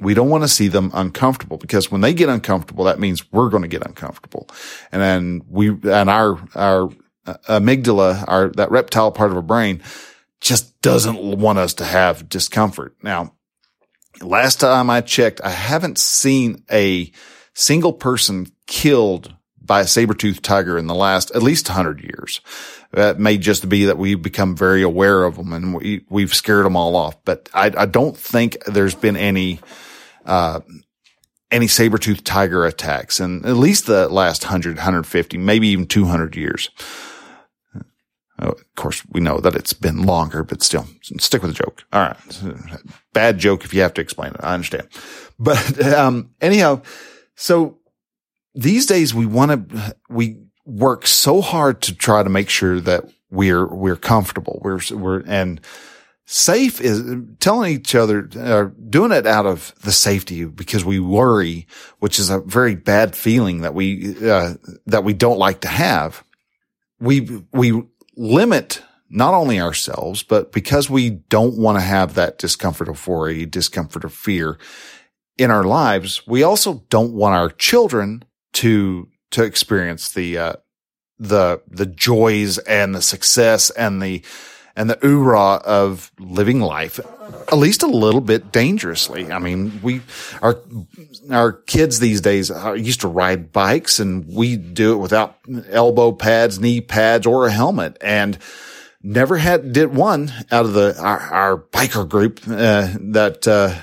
We 0.00 0.14
don't 0.14 0.30
want 0.30 0.44
to 0.44 0.48
see 0.48 0.68
them 0.68 0.90
uncomfortable 0.94 1.58
because 1.58 1.90
when 1.90 2.00
they 2.00 2.14
get 2.14 2.28
uncomfortable, 2.28 2.84
that 2.84 2.98
means 2.98 3.30
we're 3.30 3.50
going 3.50 3.62
to 3.62 3.68
get 3.68 3.86
uncomfortable. 3.86 4.48
And 4.90 5.02
then 5.02 5.42
we, 5.48 5.68
and 5.68 6.08
our, 6.08 6.42
our 6.54 6.90
uh, 7.26 7.34
amygdala, 7.48 8.24
our, 8.26 8.48
that 8.50 8.70
reptile 8.70 9.12
part 9.12 9.30
of 9.30 9.36
our 9.36 9.42
brain 9.42 9.82
just 10.40 10.80
doesn't 10.80 11.18
want 11.38 11.58
us 11.58 11.74
to 11.74 11.84
have 11.84 12.28
discomfort. 12.28 12.96
Now, 13.02 13.34
last 14.20 14.60
time 14.60 14.90
I 14.90 15.02
checked, 15.02 15.40
I 15.44 15.50
haven't 15.50 15.98
seen 15.98 16.64
a 16.70 17.12
single 17.54 17.92
person 17.92 18.48
killed 18.66 19.34
by 19.60 19.82
a 19.82 19.86
saber-toothed 19.86 20.42
tiger 20.42 20.76
in 20.76 20.86
the 20.86 20.94
last 20.94 21.30
at 21.32 21.42
least 21.42 21.68
100 21.68 22.00
years. 22.02 22.40
That 22.92 23.18
may 23.18 23.38
just 23.38 23.68
be 23.68 23.86
that 23.86 23.96
we've 23.96 24.20
become 24.20 24.54
very 24.54 24.82
aware 24.82 25.24
of 25.24 25.36
them 25.36 25.52
and 25.52 25.74
we, 25.74 26.04
we've 26.10 26.34
scared 26.34 26.66
them 26.66 26.76
all 26.76 26.94
off. 26.94 27.24
But 27.24 27.48
I, 27.54 27.72
I 27.76 27.86
don't 27.86 28.16
think 28.16 28.62
there's 28.66 28.94
been 28.94 29.16
any 29.16 29.60
uh, 30.26 30.60
any 31.50 31.66
saber-toothed 31.66 32.24
tiger 32.24 32.64
attacks 32.64 33.20
in 33.20 33.44
at 33.44 33.56
least 33.56 33.86
the 33.86 34.08
last 34.08 34.44
100, 34.44 34.76
150, 34.76 35.38
maybe 35.38 35.68
even 35.68 35.86
200 35.86 36.34
years. 36.34 36.70
Uh, 38.38 38.48
of 38.48 38.74
course, 38.74 39.02
we 39.10 39.20
know 39.20 39.38
that 39.38 39.54
it's 39.54 39.74
been 39.74 40.02
longer, 40.02 40.42
but 40.42 40.62
still 40.62 40.86
stick 41.18 41.42
with 41.42 41.54
the 41.54 41.62
joke. 41.62 41.84
All 41.92 42.00
right. 42.00 42.42
Bad 43.12 43.38
joke 43.38 43.64
if 43.64 43.74
you 43.74 43.82
have 43.82 43.94
to 43.94 44.00
explain 44.00 44.30
it. 44.30 44.40
I 44.40 44.54
understand. 44.54 44.88
But, 45.38 45.84
um, 45.94 46.30
anyhow, 46.40 46.82
so 47.36 47.78
these 48.54 48.86
days 48.86 49.14
we 49.14 49.26
want 49.26 49.70
to, 49.70 49.96
we 50.08 50.38
work 50.64 51.06
so 51.06 51.40
hard 51.40 51.82
to 51.82 51.94
try 51.94 52.22
to 52.22 52.30
make 52.30 52.48
sure 52.48 52.80
that 52.80 53.04
we're, 53.30 53.66
we're 53.66 53.96
comfortable. 53.96 54.60
We're, 54.62 54.80
we're, 54.92 55.22
and, 55.26 55.60
safe 56.24 56.80
is 56.80 57.02
telling 57.40 57.74
each 57.74 57.94
other, 57.94 58.28
uh, 58.38 58.68
doing 58.88 59.12
it 59.12 59.26
out 59.26 59.44
of 59.44 59.74
the 59.82 59.92
safety 59.92 60.44
because 60.44 60.84
we 60.84 60.98
worry, 60.98 61.66
which 61.98 62.18
is 62.18 62.30
a 62.30 62.40
very 62.40 62.74
bad 62.74 63.14
feeling 63.14 63.60
that 63.62 63.74
we, 63.74 64.16
uh, 64.28 64.54
that 64.86 65.04
we 65.04 65.12
don't 65.12 65.38
like 65.38 65.60
to 65.60 65.68
have. 65.68 66.24
We, 67.00 67.44
we 67.52 67.82
limit 68.16 68.82
not 69.10 69.34
only 69.34 69.60
ourselves, 69.60 70.22
but 70.22 70.52
because 70.52 70.88
we 70.88 71.10
don't 71.10 71.58
want 71.58 71.76
to 71.76 71.82
have 71.82 72.14
that 72.14 72.38
discomfort 72.38 72.88
of 72.88 73.06
worry, 73.06 73.44
discomfort 73.44 74.04
of 74.04 74.14
fear 74.14 74.58
in 75.36 75.50
our 75.50 75.64
lives, 75.64 76.26
we 76.26 76.42
also 76.42 76.84
don't 76.88 77.12
want 77.12 77.34
our 77.34 77.50
children 77.50 78.24
to, 78.54 79.08
to 79.32 79.44
experience 79.44 80.12
the, 80.12 80.38
uh, 80.38 80.52
the, 81.18 81.60
the 81.68 81.86
joys 81.86 82.58
and 82.58 82.94
the 82.94 83.02
success 83.02 83.70
and 83.70 84.02
the, 84.02 84.22
and 84.74 84.88
the 84.88 84.96
oorah 84.96 85.60
of 85.62 86.10
living 86.18 86.60
life 86.60 86.98
at 87.48 87.58
least 87.58 87.82
a 87.82 87.86
little 87.86 88.20
bit 88.20 88.52
dangerously. 88.52 89.30
I 89.30 89.38
mean, 89.38 89.80
we, 89.82 90.00
our, 90.40 90.58
our 91.30 91.52
kids 91.52 91.98
these 91.98 92.20
days 92.20 92.50
used 92.76 93.02
to 93.02 93.08
ride 93.08 93.52
bikes 93.52 93.98
and 93.98 94.26
we 94.26 94.56
do 94.56 94.94
it 94.94 94.96
without 94.96 95.36
elbow 95.68 96.12
pads, 96.12 96.58
knee 96.58 96.80
pads, 96.80 97.26
or 97.26 97.46
a 97.46 97.52
helmet. 97.52 97.98
And 98.00 98.38
never 99.02 99.36
had, 99.36 99.72
did 99.72 99.94
one 99.94 100.32
out 100.50 100.64
of 100.64 100.72
the, 100.72 100.98
our, 101.00 101.20
our 101.20 101.56
biker 101.58 102.08
group, 102.08 102.40
uh, 102.46 102.88
that, 103.12 103.46
uh, 103.46 103.74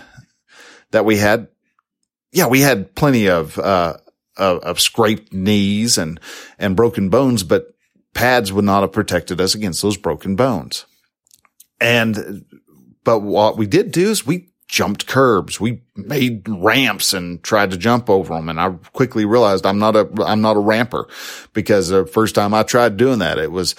that 0.91 1.05
we 1.05 1.17
had. 1.17 1.47
Yeah, 2.31 2.47
we 2.47 2.61
had 2.61 2.95
plenty 2.95 3.29
of, 3.29 3.57
uh, 3.57 3.97
of, 4.39 4.59
of 4.59 4.79
scraped 4.79 5.33
knees 5.33 5.97
and, 5.97 6.19
and 6.57 6.75
broken 6.75 7.09
bones, 7.09 7.43
but 7.43 7.67
pads 8.13 8.51
would 8.51 8.65
not 8.65 8.81
have 8.81 8.91
protected 8.91 9.39
us 9.39 9.53
against 9.53 9.81
those 9.81 9.97
broken 9.97 10.35
bones. 10.35 10.85
And, 11.79 12.45
but 13.03 13.19
what 13.19 13.57
we 13.57 13.67
did 13.67 13.91
do 13.91 14.09
is 14.09 14.25
we 14.25 14.49
jumped 14.67 15.07
curbs. 15.07 15.59
We 15.59 15.81
made 15.95 16.47
ramps 16.47 17.13
and 17.13 17.41
tried 17.43 17.71
to 17.71 17.77
jump 17.77 18.09
over 18.09 18.33
them. 18.33 18.49
And 18.49 18.59
I 18.59 18.69
quickly 18.93 19.25
realized 19.25 19.65
I'm 19.65 19.79
not 19.79 19.95
a, 19.95 20.09
I'm 20.23 20.41
not 20.41 20.57
a 20.57 20.61
ramper 20.61 21.07
because 21.53 21.89
the 21.89 22.05
first 22.05 22.35
time 22.35 22.53
I 22.53 22.63
tried 22.63 22.97
doing 22.97 23.19
that, 23.19 23.37
it 23.37 23.51
was, 23.51 23.75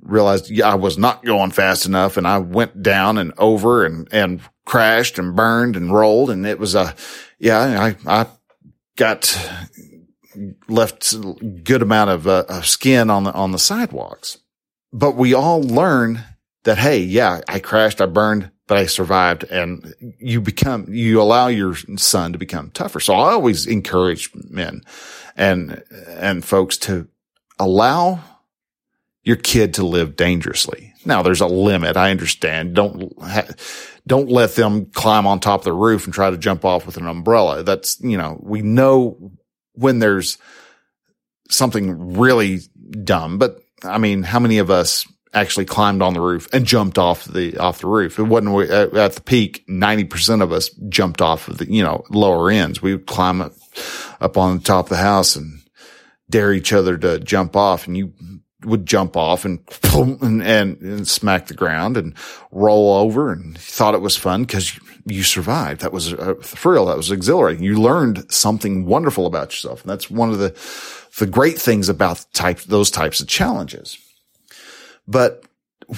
realized 0.00 0.50
yeah, 0.50 0.70
I 0.70 0.74
was 0.74 0.98
not 0.98 1.24
going 1.24 1.50
fast 1.50 1.86
enough 1.86 2.16
and 2.16 2.26
I 2.26 2.38
went 2.38 2.82
down 2.82 3.18
and 3.18 3.32
over 3.38 3.84
and, 3.84 4.08
and 4.10 4.40
crashed 4.64 5.18
and 5.18 5.36
burned 5.36 5.76
and 5.76 5.92
rolled. 5.92 6.30
And 6.30 6.46
it 6.46 6.58
was 6.58 6.74
a, 6.74 6.94
yeah, 7.38 7.94
I, 8.06 8.22
I 8.22 8.26
got 8.96 9.36
left 10.68 11.14
good 11.64 11.82
amount 11.82 12.10
of, 12.10 12.26
uh, 12.26 12.44
of 12.48 12.66
skin 12.66 13.10
on 13.10 13.24
the, 13.24 13.32
on 13.32 13.52
the 13.52 13.58
sidewalks. 13.58 14.38
But 14.92 15.16
we 15.16 15.34
all 15.34 15.62
learn 15.62 16.24
that, 16.64 16.78
Hey, 16.78 16.98
yeah, 16.98 17.40
I 17.48 17.58
crashed, 17.58 18.00
I 18.00 18.06
burned, 18.06 18.50
but 18.66 18.78
I 18.78 18.86
survived 18.86 19.44
and 19.44 19.94
you 20.18 20.40
become, 20.40 20.86
you 20.88 21.20
allow 21.20 21.46
your 21.48 21.74
son 21.96 22.32
to 22.32 22.38
become 22.38 22.70
tougher. 22.70 23.00
So 23.00 23.14
I 23.14 23.32
always 23.32 23.66
encourage 23.66 24.30
men 24.34 24.82
and, 25.36 25.82
and 26.08 26.44
folks 26.44 26.76
to 26.78 27.08
allow 27.58 28.20
your 29.22 29.36
kid 29.36 29.74
to 29.74 29.86
live 29.86 30.16
dangerously. 30.16 30.94
Now 31.04 31.22
there's 31.22 31.40
a 31.40 31.46
limit. 31.46 31.96
I 31.96 32.10
understand. 32.10 32.74
Don't, 32.74 33.12
ha- 33.20 33.48
don't 34.06 34.30
let 34.30 34.54
them 34.54 34.86
climb 34.86 35.26
on 35.26 35.40
top 35.40 35.60
of 35.60 35.64
the 35.64 35.72
roof 35.72 36.04
and 36.04 36.14
try 36.14 36.30
to 36.30 36.38
jump 36.38 36.64
off 36.64 36.86
with 36.86 36.96
an 36.96 37.06
umbrella. 37.06 37.62
That's, 37.62 38.00
you 38.00 38.16
know, 38.16 38.38
we 38.42 38.62
know 38.62 39.32
when 39.72 39.98
there's 39.98 40.38
something 41.48 42.16
really 42.16 42.60
dumb, 43.02 43.38
but 43.38 43.58
I 43.82 43.98
mean, 43.98 44.22
how 44.22 44.38
many 44.38 44.58
of 44.58 44.70
us 44.70 45.06
actually 45.34 45.66
climbed 45.66 46.02
on 46.02 46.14
the 46.14 46.20
roof 46.20 46.48
and 46.52 46.64
jumped 46.64 46.98
off 46.98 47.24
the, 47.24 47.58
off 47.58 47.80
the 47.80 47.88
roof? 47.88 48.18
It 48.18 48.24
wasn't 48.24 48.70
uh, 48.70 48.98
at 48.98 49.14
the 49.14 49.22
peak. 49.22 49.66
90% 49.68 50.40
of 50.40 50.52
us 50.52 50.70
jumped 50.88 51.20
off 51.20 51.48
of 51.48 51.58
the, 51.58 51.70
you 51.70 51.82
know, 51.82 52.04
lower 52.10 52.50
ends. 52.50 52.80
We 52.80 52.92
would 52.92 53.06
climb 53.06 53.40
up, 53.40 53.52
up 54.20 54.36
on 54.36 54.58
the 54.58 54.62
top 54.62 54.86
of 54.86 54.90
the 54.90 54.96
house 54.96 55.34
and 55.34 55.62
dare 56.30 56.52
each 56.52 56.72
other 56.72 56.96
to 56.98 57.18
jump 57.18 57.56
off 57.56 57.86
and 57.86 57.96
you 57.96 58.12
would 58.66 58.84
jump 58.84 59.16
off 59.16 59.44
and, 59.44 59.60
and, 59.94 60.42
and, 60.42 60.80
and 60.82 61.08
smack 61.08 61.46
the 61.46 61.54
ground 61.54 61.96
and 61.96 62.14
roll 62.50 62.94
over 62.94 63.32
and 63.32 63.56
thought 63.56 63.94
it 63.94 64.00
was 64.00 64.16
fun 64.16 64.42
because 64.42 64.78
you 65.06 65.22
survived. 65.22 65.80
That 65.80 65.92
was 65.92 66.12
a 66.12 66.34
thrill. 66.34 66.86
That 66.86 66.96
was 66.96 67.12
exhilarating. 67.12 67.62
You 67.62 67.80
learned 67.80 68.30
something 68.30 68.84
wonderful 68.84 69.26
about 69.26 69.52
yourself. 69.52 69.82
And 69.82 69.90
that's 69.90 70.10
one 70.10 70.30
of 70.30 70.38
the, 70.38 70.54
the 71.18 71.30
great 71.30 71.58
things 71.58 71.88
about 71.88 72.26
type, 72.32 72.60
those 72.62 72.90
types 72.90 73.20
of 73.20 73.28
challenges. 73.28 73.98
But 75.06 75.44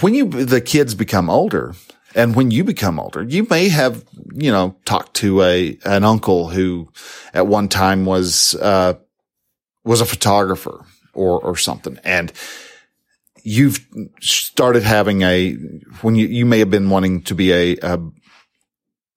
when 0.00 0.12
you, 0.14 0.28
the 0.28 0.60
kids 0.60 0.94
become 0.94 1.30
older 1.30 1.74
and 2.14 2.36
when 2.36 2.50
you 2.50 2.64
become 2.64 3.00
older, 3.00 3.22
you 3.22 3.46
may 3.48 3.68
have, 3.70 4.04
you 4.34 4.52
know, 4.52 4.76
talked 4.84 5.14
to 5.16 5.42
a, 5.42 5.78
an 5.84 6.04
uncle 6.04 6.48
who 6.48 6.92
at 7.32 7.46
one 7.46 7.68
time 7.68 8.04
was, 8.04 8.54
uh, 8.56 8.94
was 9.84 10.02
a 10.02 10.06
photographer 10.06 10.84
or, 11.18 11.40
or 11.40 11.56
something. 11.56 11.98
And 12.04 12.32
you've 13.42 13.86
started 14.20 14.82
having 14.82 15.22
a, 15.22 15.52
when 16.02 16.14
you, 16.14 16.26
you 16.26 16.46
may 16.46 16.58
have 16.60 16.70
been 16.70 16.90
wanting 16.90 17.22
to 17.22 17.34
be 17.34 17.52
a, 17.52 17.76
a, 17.82 18.00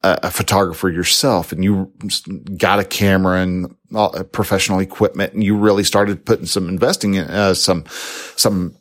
a 0.03 0.31
photographer 0.31 0.89
yourself 0.89 1.51
and 1.51 1.63
you 1.63 1.91
got 2.57 2.79
a 2.79 2.83
camera 2.83 3.41
and 3.41 3.75
professional 4.31 4.79
equipment 4.79 5.33
and 5.33 5.43
you 5.43 5.55
really 5.55 5.83
started 5.83 6.25
putting 6.25 6.45
some 6.45 6.69
investing 6.69 7.15
in, 7.15 7.27
uh, 7.27 7.53
some, 7.53 7.83
some 8.35 8.75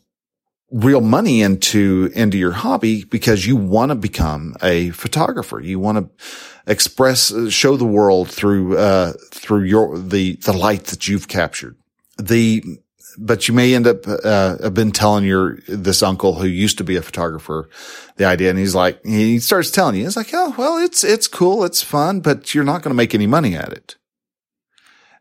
real 0.70 1.00
money 1.00 1.42
into, 1.42 2.10
into 2.14 2.38
your 2.38 2.52
hobby 2.52 3.04
because 3.04 3.46
you 3.46 3.56
want 3.56 3.90
to 3.90 3.96
become 3.96 4.54
a 4.62 4.90
photographer. 4.90 5.60
You 5.60 5.80
want 5.80 5.98
to 5.98 6.26
express, 6.70 7.34
show 7.52 7.76
the 7.76 7.84
world 7.84 8.30
through, 8.30 8.78
uh, 8.78 9.14
through 9.32 9.64
your, 9.64 9.98
the, 9.98 10.36
the 10.36 10.52
light 10.52 10.84
that 10.84 11.08
you've 11.08 11.28
captured. 11.28 11.76
The, 12.18 12.62
but 13.18 13.48
you 13.48 13.54
may 13.54 13.74
end 13.74 13.86
up, 13.86 14.06
uh, 14.06 14.58
have 14.62 14.74
been 14.74 14.92
telling 14.92 15.24
your, 15.24 15.58
this 15.68 16.02
uncle 16.02 16.34
who 16.34 16.46
used 16.46 16.78
to 16.78 16.84
be 16.84 16.96
a 16.96 17.02
photographer 17.02 17.68
the 18.16 18.24
idea. 18.24 18.50
And 18.50 18.58
he's 18.58 18.74
like, 18.74 19.04
he 19.04 19.38
starts 19.38 19.70
telling 19.70 19.96
you, 19.96 20.06
it's 20.06 20.16
like, 20.16 20.30
oh, 20.32 20.54
well, 20.56 20.78
it's, 20.78 21.04
it's 21.04 21.28
cool. 21.28 21.64
It's 21.64 21.82
fun, 21.82 22.20
but 22.20 22.54
you're 22.54 22.64
not 22.64 22.82
going 22.82 22.90
to 22.90 22.96
make 22.96 23.14
any 23.14 23.26
money 23.26 23.56
at 23.56 23.72
it. 23.72 23.96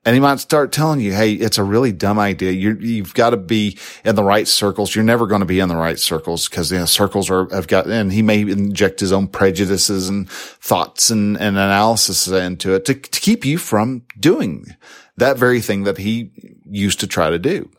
And 0.05 0.13
he 0.13 0.21
might 0.21 0.39
start 0.39 0.71
telling 0.71 1.01
you, 1.01 1.13
Hey, 1.13 1.33
it's 1.33 1.57
a 1.57 1.63
really 1.63 1.91
dumb 1.91 2.19
idea. 2.19 2.51
you 2.51 3.03
have 3.03 3.13
got 3.13 3.31
to 3.31 3.37
be 3.37 3.77
in 4.05 4.15
the 4.15 4.23
right 4.23 4.47
circles. 4.47 4.95
You're 4.95 5.03
never 5.03 5.27
going 5.27 5.41
to 5.41 5.45
be 5.45 5.59
in 5.59 5.67
the 5.67 5.75
right 5.75 5.99
circles 5.99 6.47
because 6.47 6.71
you 6.71 6.79
know, 6.79 6.85
circles 6.85 7.29
are, 7.29 7.49
have 7.53 7.67
got, 7.67 7.87
and 7.87 8.11
he 8.11 8.21
may 8.21 8.41
inject 8.41 9.01
his 9.01 9.11
own 9.11 9.27
prejudices 9.27 10.07
and 10.07 10.29
thoughts 10.29 11.09
and, 11.09 11.37
and 11.37 11.57
analysis 11.57 12.27
into 12.27 12.73
it 12.73 12.85
to, 12.85 12.93
to 12.93 13.19
keep 13.19 13.43
you 13.43 13.57
from 13.57 14.03
doing 14.17 14.75
that 15.17 15.37
very 15.37 15.59
thing 15.59 15.83
that 15.83 15.97
he 15.97 16.31
used 16.65 17.01
to 17.01 17.07
try 17.07 17.29
to 17.29 17.39
do 17.39 17.69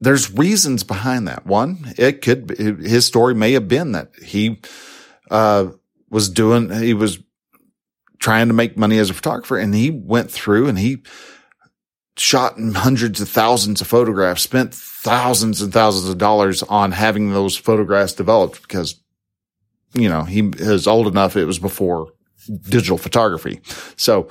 there's 0.00 0.32
reasons 0.32 0.84
behind 0.84 1.26
that. 1.28 1.46
One, 1.46 1.92
it 1.96 2.22
could, 2.22 2.50
his 2.50 3.06
story 3.06 3.34
may 3.34 3.52
have 3.52 3.68
been 3.68 3.92
that 3.92 4.10
he, 4.22 4.60
uh, 5.30 5.68
was 6.10 6.28
doing, 6.28 6.70
he 6.70 6.94
was 6.94 7.18
trying 8.18 8.48
to 8.48 8.54
make 8.54 8.76
money 8.76 8.98
as 8.98 9.10
a 9.10 9.14
photographer 9.14 9.58
and 9.58 9.74
he 9.74 9.90
went 9.90 10.30
through 10.30 10.68
and 10.68 10.78
he 10.78 11.02
shot 12.16 12.54
hundreds 12.58 13.20
of 13.20 13.28
thousands 13.28 13.80
of 13.80 13.86
photographs, 13.86 14.42
spent 14.42 14.74
thousands 14.74 15.62
and 15.62 15.72
thousands 15.72 16.08
of 16.08 16.18
dollars 16.18 16.62
on 16.64 16.92
having 16.92 17.32
those 17.32 17.56
photographs 17.56 18.12
developed 18.12 18.62
because, 18.62 19.00
you 19.94 20.08
know, 20.08 20.24
he 20.24 20.50
is 20.56 20.86
old 20.86 21.06
enough. 21.06 21.36
It 21.36 21.44
was 21.44 21.58
before 21.58 22.12
digital 22.68 22.98
photography. 22.98 23.60
So 23.96 24.28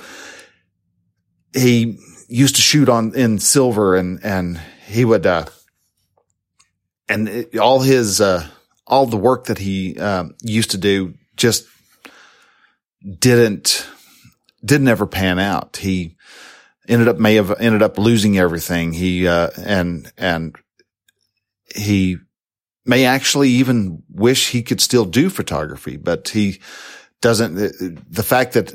he 1.53 1.99
used 2.27 2.56
to 2.56 2.62
shoot 2.62 2.89
on 2.89 3.15
in 3.15 3.39
silver 3.39 3.95
and, 3.95 4.23
and 4.23 4.60
he 4.86 5.06
would, 5.06 5.25
uh, 5.25 5.45
and 7.09 7.27
it, 7.27 7.57
all 7.57 7.79
his, 7.79 8.21
uh, 8.21 8.47
all 8.85 9.05
the 9.05 9.17
work 9.17 9.45
that 9.45 9.57
he, 9.57 9.97
um, 9.99 10.35
used 10.41 10.71
to 10.71 10.77
do 10.77 11.13
just 11.35 11.65
didn't, 13.19 13.87
didn't 14.63 14.87
ever 14.87 15.05
pan 15.05 15.39
out. 15.39 15.77
He 15.77 16.15
ended 16.87 17.07
up, 17.07 17.17
may 17.17 17.35
have 17.35 17.59
ended 17.59 17.81
up 17.81 17.97
losing 17.97 18.37
everything. 18.37 18.93
He, 18.93 19.27
uh, 19.27 19.49
and, 19.57 20.11
and 20.17 20.55
he 21.75 22.17
may 22.85 23.05
actually 23.05 23.49
even 23.49 24.03
wish 24.09 24.49
he 24.49 24.63
could 24.63 24.81
still 24.81 25.05
do 25.05 25.29
photography, 25.29 25.97
but 25.97 26.29
he 26.29 26.61
doesn't, 27.21 27.55
the 27.55 28.23
fact 28.23 28.53
that 28.53 28.73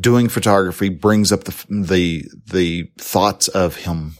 doing 0.00 0.28
photography 0.28 0.88
brings 0.88 1.32
up 1.32 1.44
the, 1.44 1.66
the, 1.68 2.24
the 2.46 2.90
thoughts 2.98 3.48
of 3.48 3.76
him 3.76 4.14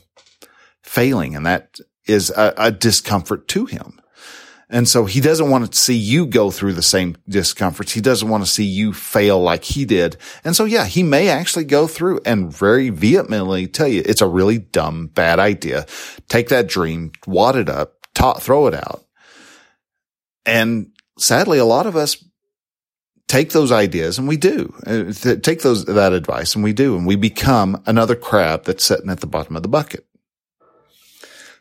failing 0.83 1.37
and 1.37 1.47
that 1.47 1.79
is 2.11 2.31
a, 2.31 2.53
a 2.57 2.71
discomfort 2.71 3.49
to 3.49 3.67
him. 3.67 4.01
And 4.73 4.89
so 4.89 5.05
he 5.05 5.21
doesn't 5.21 5.51
want 5.51 5.71
to 5.71 5.77
see 5.77 5.97
you 5.97 6.27
go 6.27 6.53
through 6.53 6.75
the 6.75 6.83
same 6.83 7.17
discomforts. 7.29 7.91
He 7.91 8.01
doesn't 8.01 8.29
want 8.29 8.45
to 8.45 8.51
see 8.51 8.65
you 8.65 8.93
fail 8.93 9.41
like 9.41 9.65
he 9.65 9.85
did. 9.85 10.17
And 10.45 10.55
so, 10.55 10.65
yeah, 10.65 10.85
he 10.85 11.03
may 11.03 11.29
actually 11.29 11.65
go 11.65 11.89
through 11.89 12.21
and 12.25 12.53
very 12.53 12.89
vehemently 12.91 13.67
tell 13.67 13.89
you 13.89 14.03
it's 14.07 14.23
a 14.23 14.29
really 14.29 14.59
dumb, 14.59 15.09
bad 15.09 15.41
idea. 15.41 15.87
Take 16.29 16.51
that 16.51 16.69
dream, 16.69 17.11
wad 17.27 17.57
it 17.57 17.69
up, 17.69 17.95
ta- 18.15 18.35
throw 18.35 18.69
it 18.69 18.75
out. 18.75 19.05
And 20.47 20.93
sadly, 21.19 21.59
a 21.59 21.65
lot 21.65 21.87
of 21.87 21.97
us 21.97 22.25
take 23.27 23.51
those 23.51 23.73
ideas 23.73 24.19
and 24.19 24.27
we 24.27 24.37
do 24.37 24.75
uh, 24.87 25.13
take 25.41 25.63
those, 25.63 25.85
that 25.85 26.13
advice 26.13 26.55
and 26.55 26.65
we 26.65 26.73
do, 26.73 26.97
and 26.97 27.07
we 27.07 27.17
become 27.17 27.83
another 27.87 28.17
crab 28.17 28.65
that's 28.65 28.85
sitting 28.85 29.11
at 29.11 29.21
the 29.21 29.27
bottom 29.27 29.57
of 29.57 29.63
the 29.63 29.69
bucket. 29.69 30.07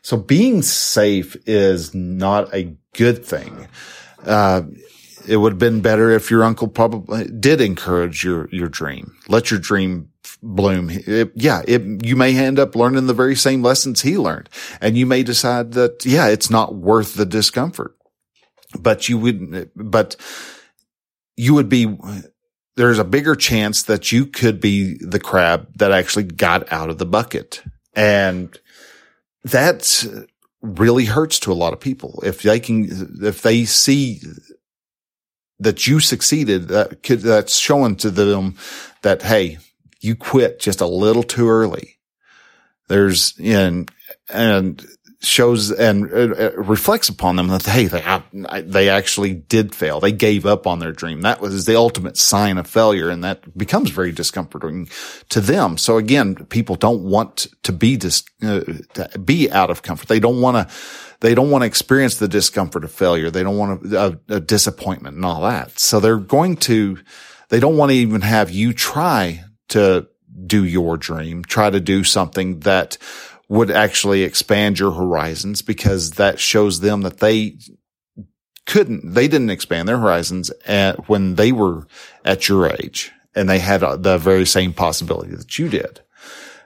So 0.02 0.16
being 0.16 0.62
safe 0.62 1.36
is 1.46 1.94
not 1.94 2.54
a 2.54 2.76
good 2.94 3.24
thing. 3.24 3.68
Uh, 4.24 4.62
it 5.28 5.36
would 5.36 5.52
have 5.52 5.58
been 5.58 5.80
better 5.80 6.10
if 6.10 6.30
your 6.30 6.42
uncle 6.42 6.68
probably 6.68 7.24
did 7.26 7.60
encourage 7.60 8.24
your, 8.24 8.48
your 8.50 8.68
dream. 8.68 9.16
Let 9.28 9.50
your 9.50 9.60
dream 9.60 10.10
bloom. 10.42 10.88
It, 10.90 11.32
yeah, 11.34 11.62
it, 11.66 12.04
you 12.04 12.16
may 12.16 12.36
end 12.36 12.58
up 12.58 12.74
learning 12.74 13.06
the 13.06 13.14
very 13.14 13.36
same 13.36 13.62
lessons 13.62 14.00
he 14.00 14.16
learned 14.16 14.48
and 14.80 14.96
you 14.96 15.06
may 15.06 15.22
decide 15.22 15.72
that, 15.72 16.04
yeah, 16.04 16.28
it's 16.28 16.50
not 16.50 16.74
worth 16.74 17.14
the 17.14 17.26
discomfort, 17.26 17.94
but 18.78 19.08
you 19.08 19.18
would, 19.18 19.70
but 19.76 20.16
you 21.36 21.54
would 21.54 21.68
be, 21.68 21.96
there's 22.76 22.98
a 22.98 23.04
bigger 23.04 23.34
chance 23.34 23.82
that 23.82 24.10
you 24.10 24.24
could 24.26 24.60
be 24.60 24.96
the 25.00 25.20
crab 25.20 25.68
that 25.76 25.92
actually 25.92 26.24
got 26.24 26.72
out 26.72 26.88
of 26.88 26.98
the 26.98 27.06
bucket. 27.06 27.62
And 27.94 28.58
that 29.44 30.06
really 30.62 31.06
hurts 31.06 31.40
to 31.40 31.52
a 31.52 31.54
lot 31.54 31.72
of 31.72 31.80
people. 31.80 32.20
If 32.24 32.42
they 32.42 32.60
can, 32.60 32.88
if 33.22 33.42
they 33.42 33.64
see 33.64 34.20
that 35.58 35.86
you 35.86 36.00
succeeded, 36.00 36.68
that 36.68 37.02
could, 37.02 37.20
that's 37.20 37.56
showing 37.56 37.96
to 37.96 38.10
them 38.10 38.56
that, 39.02 39.22
Hey, 39.22 39.58
you 40.00 40.16
quit 40.16 40.60
just 40.60 40.80
a 40.80 40.86
little 40.86 41.22
too 41.22 41.48
early. 41.48 41.98
There's, 42.88 43.34
and, 43.38 43.90
and 44.28 44.84
shows 45.22 45.70
and 45.70 46.10
uh, 46.10 46.52
reflects 46.56 47.10
upon 47.10 47.36
them 47.36 47.48
that 47.48 47.66
hey 47.66 47.86
they 47.86 48.62
they 48.62 48.88
actually 48.88 49.34
did 49.34 49.74
fail. 49.74 50.00
They 50.00 50.12
gave 50.12 50.46
up 50.46 50.66
on 50.66 50.78
their 50.78 50.92
dream. 50.92 51.20
That 51.20 51.40
was 51.40 51.66
the 51.66 51.76
ultimate 51.76 52.16
sign 52.16 52.56
of 52.56 52.66
failure 52.66 53.10
and 53.10 53.22
that 53.22 53.56
becomes 53.56 53.90
very 53.90 54.12
discomforting 54.12 54.88
to 55.28 55.40
them. 55.42 55.76
So 55.76 55.98
again 55.98 56.36
people 56.46 56.74
don't 56.74 57.02
want 57.02 57.48
to 57.64 57.72
be 57.72 57.98
dis, 57.98 58.22
uh, 58.42 58.60
to 58.94 59.18
be 59.18 59.50
out 59.50 59.70
of 59.70 59.82
comfort. 59.82 60.08
They 60.08 60.20
don't 60.20 60.40
want 60.40 60.56
to 60.68 60.74
they 61.20 61.34
don't 61.34 61.50
want 61.50 61.62
to 61.62 61.66
experience 61.66 62.16
the 62.16 62.28
discomfort 62.28 62.82
of 62.82 62.90
failure. 62.90 63.30
They 63.30 63.42
don't 63.42 63.58
want 63.58 63.92
a, 63.92 64.18
a, 64.30 64.36
a 64.36 64.40
disappointment 64.40 65.16
and 65.16 65.24
all 65.26 65.42
that. 65.42 65.78
So 65.78 66.00
they're 66.00 66.16
going 66.16 66.56
to 66.56 66.98
they 67.50 67.60
don't 67.60 67.76
want 67.76 67.90
to 67.90 67.96
even 67.96 68.22
have 68.22 68.50
you 68.50 68.72
try 68.72 69.44
to 69.68 70.08
do 70.46 70.64
your 70.64 70.96
dream 70.96 71.44
try 71.44 71.68
to 71.68 71.80
do 71.80 72.02
something 72.02 72.60
that 72.60 72.96
would 73.50 73.70
actually 73.70 74.22
expand 74.22 74.78
your 74.78 74.92
horizons 74.92 75.60
because 75.60 76.12
that 76.12 76.38
shows 76.38 76.80
them 76.80 77.00
that 77.02 77.18
they 77.18 77.58
couldn't, 78.64 79.12
they 79.12 79.26
didn't 79.26 79.50
expand 79.50 79.88
their 79.88 79.98
horizons 79.98 80.52
at 80.66 81.08
when 81.08 81.34
they 81.34 81.50
were 81.50 81.84
at 82.24 82.48
your 82.48 82.70
age 82.70 83.10
and 83.34 83.50
they 83.50 83.58
had 83.58 83.80
the 83.80 84.18
very 84.18 84.46
same 84.46 84.72
possibility 84.72 85.34
that 85.34 85.58
you 85.58 85.68
did. 85.68 86.00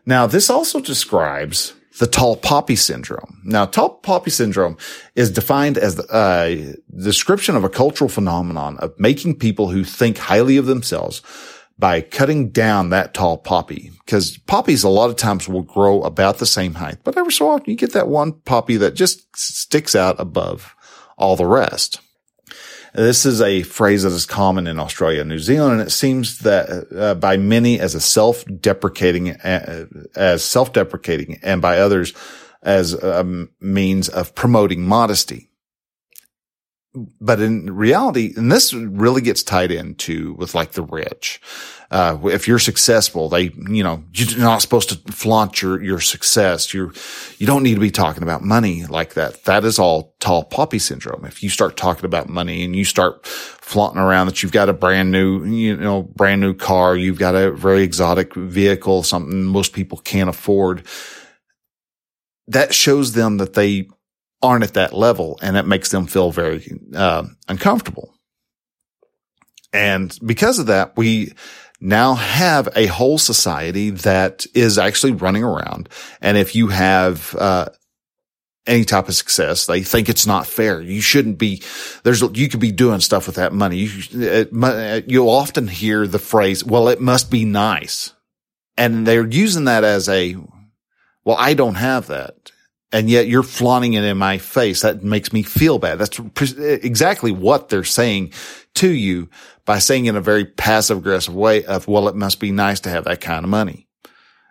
Now, 0.05 0.27
this 0.27 0.51
also 0.51 0.79
describes 0.79 1.73
the 2.01 2.07
tall 2.07 2.37
poppy 2.37 2.77
syndrome. 2.77 3.40
Now, 3.44 3.64
tall 3.64 3.88
poppy 3.88 4.31
syndrome 4.31 4.77
is 5.14 5.31
defined 5.31 5.79
as 5.79 5.99
a 5.99 6.12
uh, 6.12 6.73
description 7.03 7.57
of 7.57 7.64
a 7.64 7.70
cultural 7.70 8.11
phenomenon 8.11 8.77
of 8.79 8.92
making 9.01 9.38
people 9.38 9.70
who 9.70 9.85
think 9.85 10.18
highly 10.18 10.59
of 10.59 10.66
themselves 10.66 11.23
by 11.78 12.00
cutting 12.00 12.50
down 12.50 12.90
that 12.90 13.14
tall 13.14 13.37
poppy. 13.37 13.90
Because 14.04 14.38
poppies 14.38 14.84
a 14.84 14.88
lot 14.88 15.10
of 15.10 15.16
times 15.16 15.48
will 15.48 15.62
grow 15.62 16.02
about 16.02 16.38
the 16.38 16.46
same 16.46 16.74
height, 16.74 16.98
but 17.04 17.16
every 17.16 17.32
so 17.32 17.50
often 17.50 17.70
you 17.70 17.76
get 17.76 17.92
that 17.92 18.08
one 18.08 18.32
poppy 18.32 18.76
that 18.76 18.94
just 18.94 19.37
sticks 19.37 19.94
out 19.94 20.16
above 20.18 20.74
all 21.16 21.37
the 21.37 21.46
rest. 21.46 22.00
This 22.94 23.26
is 23.26 23.40
a 23.40 23.62
phrase 23.62 24.04
that 24.04 24.12
is 24.12 24.24
common 24.24 24.68
in 24.68 24.78
Australia 24.78 25.22
and 25.22 25.28
New 25.28 25.40
Zealand, 25.40 25.80
and 25.80 25.88
it 25.88 25.90
seems 25.90 26.38
that 26.40 26.87
uh, 26.96 27.16
by 27.16 27.37
many 27.37 27.80
as 27.80 27.96
a 27.96 28.00
self-deprecating, 28.00 29.32
uh, 29.32 29.87
as 30.14 30.44
self-deprecating, 30.44 31.40
and 31.42 31.60
by 31.60 31.78
others 31.78 32.14
as 32.62 32.94
a 32.94 33.48
means 33.60 34.08
of 34.08 34.37
promoting 34.37 34.82
modesty. 34.87 35.50
But 37.20 37.40
in 37.40 37.74
reality, 37.74 38.35
and 38.37 38.52
this 38.52 38.72
really 38.72 39.20
gets 39.20 39.42
tied 39.42 39.72
into 39.72 40.35
with 40.35 40.54
like 40.54 40.72
the 40.72 40.83
rich 40.83 41.40
uh, 41.94 42.18
if 42.24 42.48
you're 42.48 42.59
successful, 42.59 43.28
they, 43.28 43.52
you 43.68 43.85
know, 43.85 44.02
you're 44.12 44.37
not 44.37 44.61
supposed 44.61 44.88
to 44.88 45.12
flaunt 45.12 45.62
your, 45.62 45.80
your 45.80 46.00
success. 46.00 46.74
You're, 46.74 46.92
you 47.38 47.46
don't 47.46 47.62
need 47.62 47.74
to 47.74 47.80
be 47.80 47.92
talking 47.92 48.24
about 48.24 48.42
money 48.42 48.85
like 48.87 49.14
that. 49.14 49.44
That 49.44 49.64
is 49.64 49.78
all 49.78 50.16
tall 50.18 50.42
poppy 50.42 50.80
syndrome. 50.80 51.24
If 51.24 51.40
you 51.40 51.48
start 51.48 51.76
talking 51.76 52.04
about 52.04 52.28
money 52.28 52.64
and 52.64 52.74
you 52.74 52.85
start 52.85 53.24
flaunting 53.24 54.00
around 54.00 54.26
that 54.26 54.42
you've 54.42 54.50
got 54.50 54.68
a 54.68 54.72
brand 54.72 55.12
new, 55.12 55.44
you 55.44 55.76
know, 55.76 56.02
brand 56.02 56.40
new 56.40 56.52
car, 56.52 56.96
you've 56.96 57.20
got 57.20 57.37
a 57.37 57.52
very 57.52 57.83
exotic 57.83 58.35
vehicle, 58.35 59.04
something 59.04 59.44
most 59.44 59.72
people 59.72 59.98
can't 59.98 60.28
afford, 60.28 60.85
that 62.48 62.74
shows 62.74 63.12
them 63.12 63.37
that 63.37 63.54
they 63.54 63.88
aren't 64.44 64.64
at 64.64 64.74
that 64.74 64.92
level 64.92 65.38
and 65.42 65.57
it 65.57 65.66
makes 65.66 65.90
them 65.90 66.07
feel 66.07 66.30
very, 66.30 66.70
uh, 66.94 67.24
uncomfortable. 67.48 68.14
And 69.72 70.16
because 70.24 70.59
of 70.59 70.66
that, 70.66 70.96
we, 70.96 71.33
now 71.80 72.14
have 72.14 72.68
a 72.76 72.87
whole 72.87 73.18
society 73.18 73.90
that 73.90 74.46
is 74.54 74.78
actually 74.78 75.12
running 75.12 75.44
around. 75.44 75.88
And 76.22 76.38
if 76.38 76.54
you 76.54 76.68
have, 76.68 77.35
uh, 77.38 77.66
any 78.66 78.85
type 78.85 79.09
of 79.09 79.14
success, 79.14 79.66
they 79.66 79.83
think 79.83 80.09
it's 80.09 80.26
not 80.26 80.46
fair. 80.46 80.80
You 80.80 81.02
shouldn't 81.02 81.38
be, 81.38 81.62
there's, 82.02 82.22
you 82.22 82.48
could 82.48 82.61
be 82.61 82.72
doing 82.72 83.00
stuff 83.00 83.26
with 83.26 83.37
that 83.37 83.52
money. 83.52 83.76
You, 83.76 84.02
it, 84.12 85.04
you'll 85.07 85.28
often 85.28 85.68
hear 85.68 86.07
the 86.07 86.18
phrase, 86.18 86.64
well, 86.64 86.88
it 86.88 87.00
must 87.00 87.30
be 87.30 87.44
nice. 87.44 88.14
And 88.78 89.07
they're 89.07 89.26
using 89.26 89.64
that 89.64 89.85
as 89.85 90.09
a, 90.09 90.37
well, 91.24 91.37
I 91.38 91.52
don't 91.52 91.74
have 91.74 92.07
that. 92.07 92.52
And 92.94 93.11
yet 93.11 93.26
you're 93.26 93.42
flaunting 93.42 93.94
it 93.94 94.04
in 94.04 94.16
my 94.18 94.38
face. 94.38 94.83
That 94.83 95.02
makes 95.02 95.33
me 95.33 95.42
feel 95.42 95.80
bad. 95.80 95.98
That's 95.98 96.20
exactly 96.38 97.33
what 97.33 97.68
they're 97.68 97.83
saying 97.83 98.33
to 98.74 98.88
you 98.88 99.28
by 99.64 99.80
saying 99.80 100.07
in 100.07 100.14
a 100.14 100.20
very 100.20 100.44
passive 100.44 100.98
aggressive 100.98 101.35
way 101.35 101.64
of, 101.64 101.88
well, 101.88 102.07
it 102.07 102.14
must 102.14 102.38
be 102.38 102.52
nice 102.52 102.78
to 102.80 102.90
have 102.90 103.04
that 103.04 103.20
kind 103.20 103.44
of 103.44 103.50
money. 103.50 103.88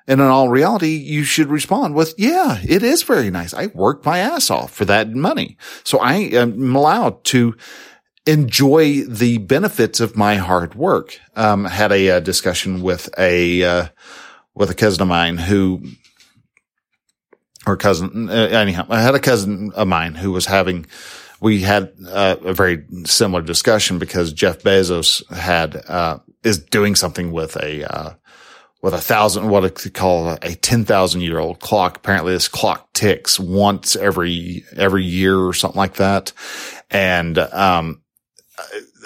And 0.07 0.19
in 0.19 0.27
all 0.27 0.49
reality, 0.49 0.97
you 0.97 1.23
should 1.23 1.47
respond 1.47 1.95
with, 1.95 2.15
yeah, 2.17 2.59
it 2.67 2.83
is 2.83 3.03
very 3.03 3.31
nice. 3.31 3.53
I 3.53 3.67
worked 3.67 4.05
my 4.05 4.19
ass 4.19 4.49
off 4.49 4.73
for 4.73 4.83
that 4.85 5.09
money. 5.11 5.55
So 5.85 5.99
I 5.99 6.15
am 6.15 6.75
allowed 6.75 7.23
to 7.25 7.55
enjoy 8.25 9.03
the 9.03 9.37
benefits 9.37 10.01
of 10.01 10.17
my 10.17 10.35
hard 10.35 10.75
work. 10.75 11.17
Um, 11.37 11.63
had 11.63 11.93
a, 11.93 12.09
uh, 12.09 12.19
discussion 12.19 12.81
with 12.81 13.09
a, 13.17 13.63
uh, 13.63 13.87
with 14.53 14.69
a 14.69 14.75
cousin 14.75 15.03
of 15.03 15.07
mine 15.07 15.37
who, 15.37 15.81
or 17.65 17.77
cousin, 17.77 18.29
uh, 18.29 18.33
anyhow, 18.33 18.85
I 18.89 19.01
had 19.01 19.15
a 19.15 19.19
cousin 19.19 19.71
of 19.73 19.87
mine 19.87 20.15
who 20.15 20.31
was 20.31 20.45
having, 20.45 20.85
we 21.39 21.61
had 21.61 21.93
uh, 22.07 22.37
a 22.43 22.53
very 22.53 22.85
similar 23.05 23.41
discussion 23.41 23.99
because 23.99 24.33
Jeff 24.33 24.59
Bezos 24.59 25.29
had 25.31 25.75
uh, 25.87 26.19
is 26.43 26.59
doing 26.59 26.95
something 26.95 27.31
with 27.31 27.55
a 27.57 27.83
uh, 27.83 28.13
with 28.81 28.93
a 28.93 29.01
thousand 29.01 29.49
what 29.49 29.75
they 29.75 29.89
call 29.89 30.37
a 30.41 30.55
ten 30.55 30.85
thousand 30.85 31.21
year 31.21 31.39
old 31.39 31.59
clock. 31.59 31.97
Apparently, 31.97 32.33
this 32.33 32.47
clock 32.47 32.91
ticks 32.93 33.39
once 33.39 33.95
every 33.95 34.63
every 34.75 35.03
year 35.03 35.37
or 35.37 35.53
something 35.53 35.77
like 35.77 35.95
that, 35.95 36.33
and 36.91 37.37
um, 37.37 38.01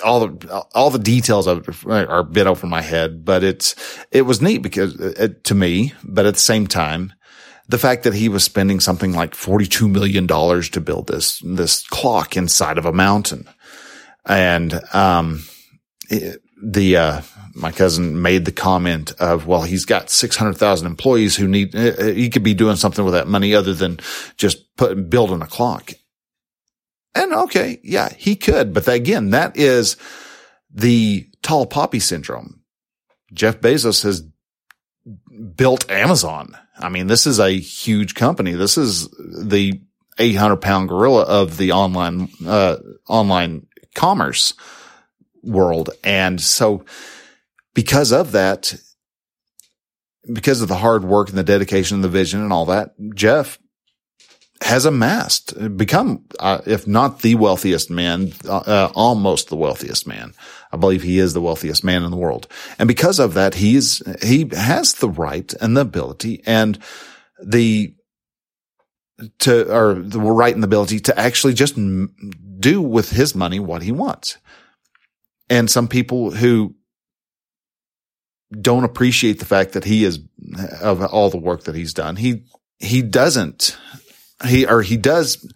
all 0.04 0.28
the 0.28 0.66
all 0.74 0.90
the 0.90 1.00
details 1.00 1.48
of 1.48 1.68
it 1.68 1.86
are 1.86 2.20
a 2.20 2.24
bit 2.24 2.48
over 2.48 2.68
my 2.68 2.82
head. 2.82 3.24
But 3.24 3.44
it's 3.44 3.76
it 4.12 4.24
was 4.24 4.42
neat 4.42 4.60
because 4.60 5.00
it, 5.00 5.20
uh, 5.20 5.34
to 5.44 5.56
me, 5.56 5.94
but 6.04 6.26
at 6.26 6.34
the 6.34 6.40
same 6.40 6.68
time 6.68 7.14
the 7.70 7.78
fact 7.78 8.04
that 8.04 8.14
he 8.14 8.30
was 8.30 8.44
spending 8.44 8.80
something 8.80 9.14
like 9.14 9.34
$42 9.34 9.92
million 9.92 10.28
to 10.28 10.82
build 10.82 11.08
this, 11.08 11.40
this 11.40 11.86
clock 11.88 12.38
inside 12.38 12.78
of 12.78 12.86
a 12.86 12.94
mountain. 12.94 13.48
And, 14.26 14.80
um, 14.94 15.44
it, 16.10 16.42
the, 16.62 16.98
uh, 16.98 17.22
my 17.54 17.72
cousin 17.72 18.22
made 18.22 18.46
the 18.46 18.52
comment 18.52 19.14
of, 19.20 19.48
well, 19.48 19.64
he's 19.64 19.86
got 19.86 20.10
600,000 20.10 20.88
employees 20.88 21.36
who 21.36 21.48
need, 21.48 21.76
uh, 21.76 21.94
uh, 22.00 22.06
he 22.06 22.30
could 22.30 22.44
be 22.44 22.54
doing 22.54 22.76
something 22.76 23.04
with 23.04 23.14
that 23.14 23.28
money 23.28 23.54
other 23.54 23.74
than 23.74 24.00
just 24.38 24.76
put, 24.76 25.10
building 25.10 25.42
a 25.42 25.48
clock. 25.48 25.92
And 27.16 27.34
okay. 27.34 27.80
Yeah, 27.84 28.10
he 28.16 28.36
could. 28.36 28.74
But 28.74 28.88
again, 28.88 29.32
that 29.32 29.58
is 29.58 29.98
the 30.72 31.28
tall 31.42 31.66
poppy 31.66 32.00
syndrome. 32.00 32.62
Jeff 33.34 33.60
Bezos 33.60 34.04
has 34.04 34.24
built 35.56 35.90
Amazon. 35.90 36.56
I 36.80 36.90
mean, 36.90 37.08
this 37.08 37.26
is 37.26 37.40
a 37.40 37.52
huge 37.52 38.16
company. 38.16 38.54
This 38.54 38.78
is 38.78 39.08
the 39.10 39.82
800 40.20 40.58
pound 40.58 40.90
gorilla 40.90 41.24
of 41.24 41.58
the 41.58 41.72
online, 41.72 42.30
uh, 42.46 42.78
online 43.08 43.68
commerce 43.96 44.54
world. 45.44 45.90
And 46.04 46.40
so 46.42 46.86
because 47.74 48.12
of 48.12 48.32
that, 48.32 48.76
because 50.32 50.62
of 50.62 50.68
the 50.68 50.76
hard 50.76 51.04
work 51.04 51.30
and 51.30 51.38
the 51.38 51.44
dedication 51.44 51.96
and 51.96 52.04
the 52.04 52.10
vision 52.10 52.42
and 52.42 52.52
all 52.52 52.66
that, 52.66 52.96
Jeff 53.16 53.60
has 54.62 54.86
amassed, 54.86 55.78
become, 55.78 56.26
uh, 56.40 56.62
if 56.66 56.88
not 56.88 57.22
the 57.22 57.36
wealthiest 57.36 57.90
man, 57.90 58.34
uh, 58.46 58.58
uh, 58.58 58.92
almost 58.96 59.50
the 59.50 59.56
wealthiest 59.56 60.08
man. 60.08 60.34
I 60.72 60.78
believe 60.78 61.04
he 61.04 61.20
is 61.20 61.34
the 61.34 61.42
wealthiest 61.42 61.84
man 61.84 62.04
in 62.04 62.12
the 62.12 62.18
world. 62.18 62.48
And 62.78 62.88
because 62.88 63.20
of 63.20 63.34
that, 63.36 63.56
he's, 63.56 64.02
he 64.24 64.50
has 64.54 64.96
the 64.96 65.10
right 65.10 65.54
and 65.62 65.78
the 65.78 65.82
ability 65.82 66.44
and 66.46 66.78
the, 67.44 67.94
to, 69.40 69.74
or 69.74 69.96
the 69.96 70.20
right 70.20 70.54
and 70.54 70.64
the 70.64 70.68
ability 70.68 71.00
to 71.02 71.18
actually 71.18 71.54
just 71.54 71.76
do 72.60 72.82
with 72.82 73.12
his 73.12 73.36
money 73.36 73.60
what 73.60 73.82
he 73.82 73.92
wants. 73.92 74.38
And 75.50 75.70
some 75.70 75.88
people 75.88 76.32
who 76.32 76.76
don't 78.62 78.84
appreciate 78.84 79.40
the 79.40 79.46
fact 79.46 79.74
that 79.74 79.84
he 79.84 80.04
is 80.04 80.20
of 80.82 81.04
all 81.04 81.30
the 81.30 81.38
work 81.38 81.64
that 81.64 81.76
he's 81.76 81.94
done. 81.94 82.16
He, 82.16 82.46
he 82.80 83.02
doesn't 83.02 83.78
he 84.46 84.66
or 84.66 84.82
he 84.82 84.98
does 84.98 85.52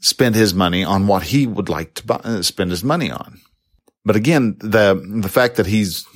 spend 0.00 0.34
his 0.34 0.52
money 0.52 0.84
on 0.84 1.06
what 1.06 1.24
he 1.24 1.46
would 1.46 1.68
like 1.68 1.94
to 1.94 2.06
buy, 2.06 2.20
uh, 2.24 2.42
spend 2.42 2.70
his 2.70 2.84
money 2.84 3.10
on. 3.10 3.40
But 4.04 4.16
again, 4.16 4.56
the 4.58 4.94
the 5.22 5.28
fact 5.28 5.56
that 5.56 5.66
he's 5.66 6.06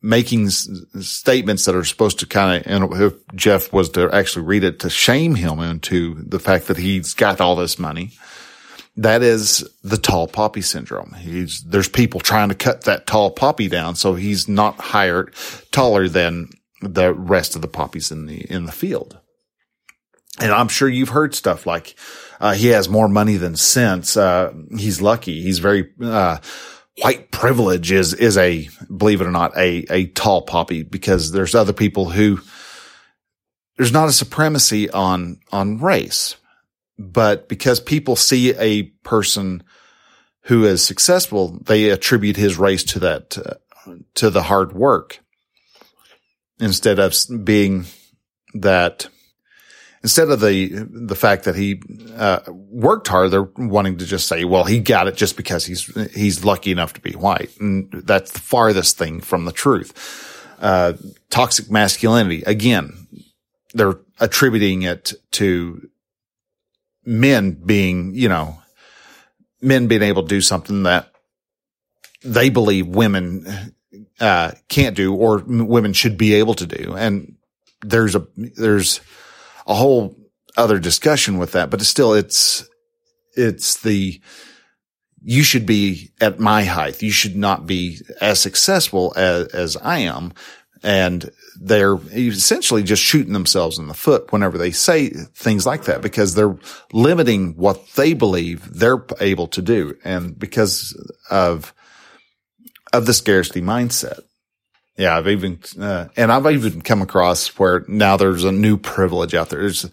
making 0.00 0.46
s- 0.46 0.68
statements 1.00 1.64
that 1.64 1.74
are 1.74 1.84
supposed 1.84 2.20
to 2.20 2.26
kind 2.26 2.64
of, 2.66 3.00
if 3.00 3.14
Jeff 3.34 3.72
was 3.72 3.90
to 3.90 4.08
actually 4.12 4.44
read 4.44 4.64
it, 4.64 4.80
to 4.80 4.90
shame 4.90 5.34
him 5.34 5.58
into 5.58 6.14
the 6.22 6.38
fact 6.38 6.68
that 6.68 6.76
he's 6.76 7.14
got 7.14 7.40
all 7.40 7.56
this 7.56 7.78
money. 7.78 8.12
That 8.96 9.22
is 9.22 9.68
the 9.82 9.96
tall 9.96 10.26
poppy 10.26 10.60
syndrome. 10.60 11.14
He's, 11.14 11.62
there's 11.62 11.88
people 11.88 12.20
trying 12.20 12.48
to 12.48 12.54
cut 12.54 12.82
that 12.84 13.06
tall 13.06 13.30
poppy 13.30 13.68
down. 13.68 13.94
So 13.94 14.14
he's 14.14 14.48
not 14.48 14.78
higher, 14.78 15.30
taller 15.70 16.08
than 16.08 16.50
the 16.82 17.12
rest 17.12 17.56
of 17.56 17.62
the 17.62 17.68
poppies 17.68 18.10
in 18.10 18.26
the, 18.26 18.40
in 18.40 18.66
the 18.66 18.72
field. 18.72 19.18
And 20.40 20.52
I'm 20.52 20.68
sure 20.68 20.88
you've 20.88 21.08
heard 21.08 21.34
stuff 21.34 21.66
like, 21.66 21.96
uh, 22.40 22.54
he 22.54 22.68
has 22.68 22.88
more 22.88 23.08
money 23.08 23.36
than 23.36 23.56
sense. 23.56 24.16
Uh, 24.16 24.52
he's 24.76 25.00
lucky. 25.00 25.42
He's 25.42 25.58
very, 25.58 25.90
uh, 26.00 26.38
white 27.00 27.30
privilege 27.30 27.92
is, 27.92 28.14
is 28.14 28.36
a, 28.36 28.68
believe 28.94 29.20
it 29.20 29.26
or 29.26 29.30
not, 29.30 29.56
a, 29.56 29.84
a 29.90 30.06
tall 30.06 30.42
poppy 30.42 30.82
because 30.82 31.32
there's 31.32 31.54
other 31.54 31.72
people 31.72 32.10
who, 32.10 32.40
there's 33.76 33.92
not 33.92 34.08
a 34.08 34.12
supremacy 34.12 34.90
on, 34.90 35.40
on 35.52 35.78
race, 35.78 36.36
but 36.98 37.48
because 37.48 37.80
people 37.80 38.16
see 38.16 38.54
a 38.54 38.82
person 39.04 39.62
who 40.42 40.64
is 40.64 40.84
successful, 40.84 41.58
they 41.64 41.90
attribute 41.90 42.36
his 42.36 42.58
race 42.58 42.82
to 42.82 42.98
that, 42.98 43.38
uh, 43.38 43.94
to 44.14 44.30
the 44.30 44.44
hard 44.44 44.72
work 44.72 45.20
instead 46.60 46.98
of 46.98 47.14
being 47.44 47.84
that 48.54 49.08
instead 50.02 50.30
of 50.30 50.40
the 50.40 50.86
the 50.90 51.16
fact 51.16 51.44
that 51.44 51.56
he 51.56 51.82
uh, 52.16 52.40
worked 52.48 53.08
hard, 53.08 53.30
they're 53.30 53.42
wanting 53.56 53.98
to 53.98 54.06
just 54.06 54.28
say, 54.28 54.44
"Well, 54.44 54.64
he 54.64 54.80
got 54.80 55.08
it 55.08 55.16
just 55.16 55.36
because 55.36 55.64
he's 55.64 55.84
he's 56.14 56.44
lucky 56.44 56.70
enough 56.70 56.92
to 56.94 57.00
be 57.00 57.12
white," 57.12 57.50
and 57.60 57.90
that's 57.92 58.32
the 58.32 58.40
farthest 58.40 58.98
thing 58.98 59.20
from 59.20 59.44
the 59.44 59.52
truth. 59.52 59.92
Uh, 60.60 60.94
toxic 61.30 61.70
masculinity 61.70 62.42
again. 62.42 63.06
they're 63.74 63.98
attributing 64.20 64.82
it 64.82 65.12
to 65.32 65.88
men 67.04 67.52
being, 67.52 68.14
you 68.14 68.28
know, 68.28 68.58
men 69.60 69.86
being 69.86 70.02
able 70.02 70.22
to 70.22 70.28
do 70.28 70.40
something 70.40 70.82
that 70.84 71.12
they 72.22 72.48
believe 72.48 72.86
women 72.86 73.74
uh, 74.20 74.52
can't 74.68 74.96
do 74.96 75.14
or 75.14 75.38
women 75.46 75.92
should 75.92 76.18
be 76.18 76.34
able 76.34 76.54
to 76.54 76.66
do. 76.66 76.94
And 76.96 77.36
there's 77.82 78.14
a 78.14 78.26
there's 78.36 79.00
a 79.68 79.74
whole 79.74 80.16
other 80.56 80.80
discussion 80.80 81.38
with 81.38 81.52
that, 81.52 81.70
but 81.70 81.80
still 81.82 82.14
it's 82.14 82.68
it's 83.36 83.80
the 83.82 84.20
you 85.22 85.42
should 85.42 85.66
be 85.66 86.10
at 86.20 86.38
my 86.38 86.64
height. 86.64 87.02
You 87.02 87.10
should 87.10 87.36
not 87.36 87.66
be 87.66 88.00
as 88.20 88.40
successful 88.40 89.12
as, 89.16 89.48
as 89.48 89.76
I 89.76 89.98
am. 90.00 90.32
And 90.82 91.30
they're 91.60 91.96
essentially 92.12 92.84
just 92.84 93.02
shooting 93.02 93.32
themselves 93.32 93.78
in 93.78 93.88
the 93.88 93.94
foot 93.94 94.30
whenever 94.30 94.56
they 94.56 94.70
say 94.70 95.08
things 95.08 95.66
like 95.66 95.84
that 95.84 96.02
because 96.02 96.34
they're 96.34 96.56
limiting 96.92 97.56
what 97.56 97.94
they 97.96 98.14
believe 98.14 98.72
they're 98.72 99.04
able 99.20 99.48
to 99.48 99.60
do. 99.60 99.96
And 100.04 100.38
because 100.38 100.96
of, 101.30 101.74
of 102.92 103.06
the 103.06 103.14
scarcity 103.14 103.60
mindset. 103.60 104.20
Yeah, 104.98 105.16
I've 105.16 105.28
even, 105.28 105.60
uh, 105.80 106.08
and 106.16 106.32
I've 106.32 106.44
even 106.46 106.82
come 106.82 107.02
across 107.02 107.56
where 107.56 107.84
now 107.86 108.16
there's 108.16 108.42
a 108.42 108.50
new 108.50 108.76
privilege 108.76 109.32
out 109.32 109.48
there. 109.48 109.60
There's, 109.60 109.88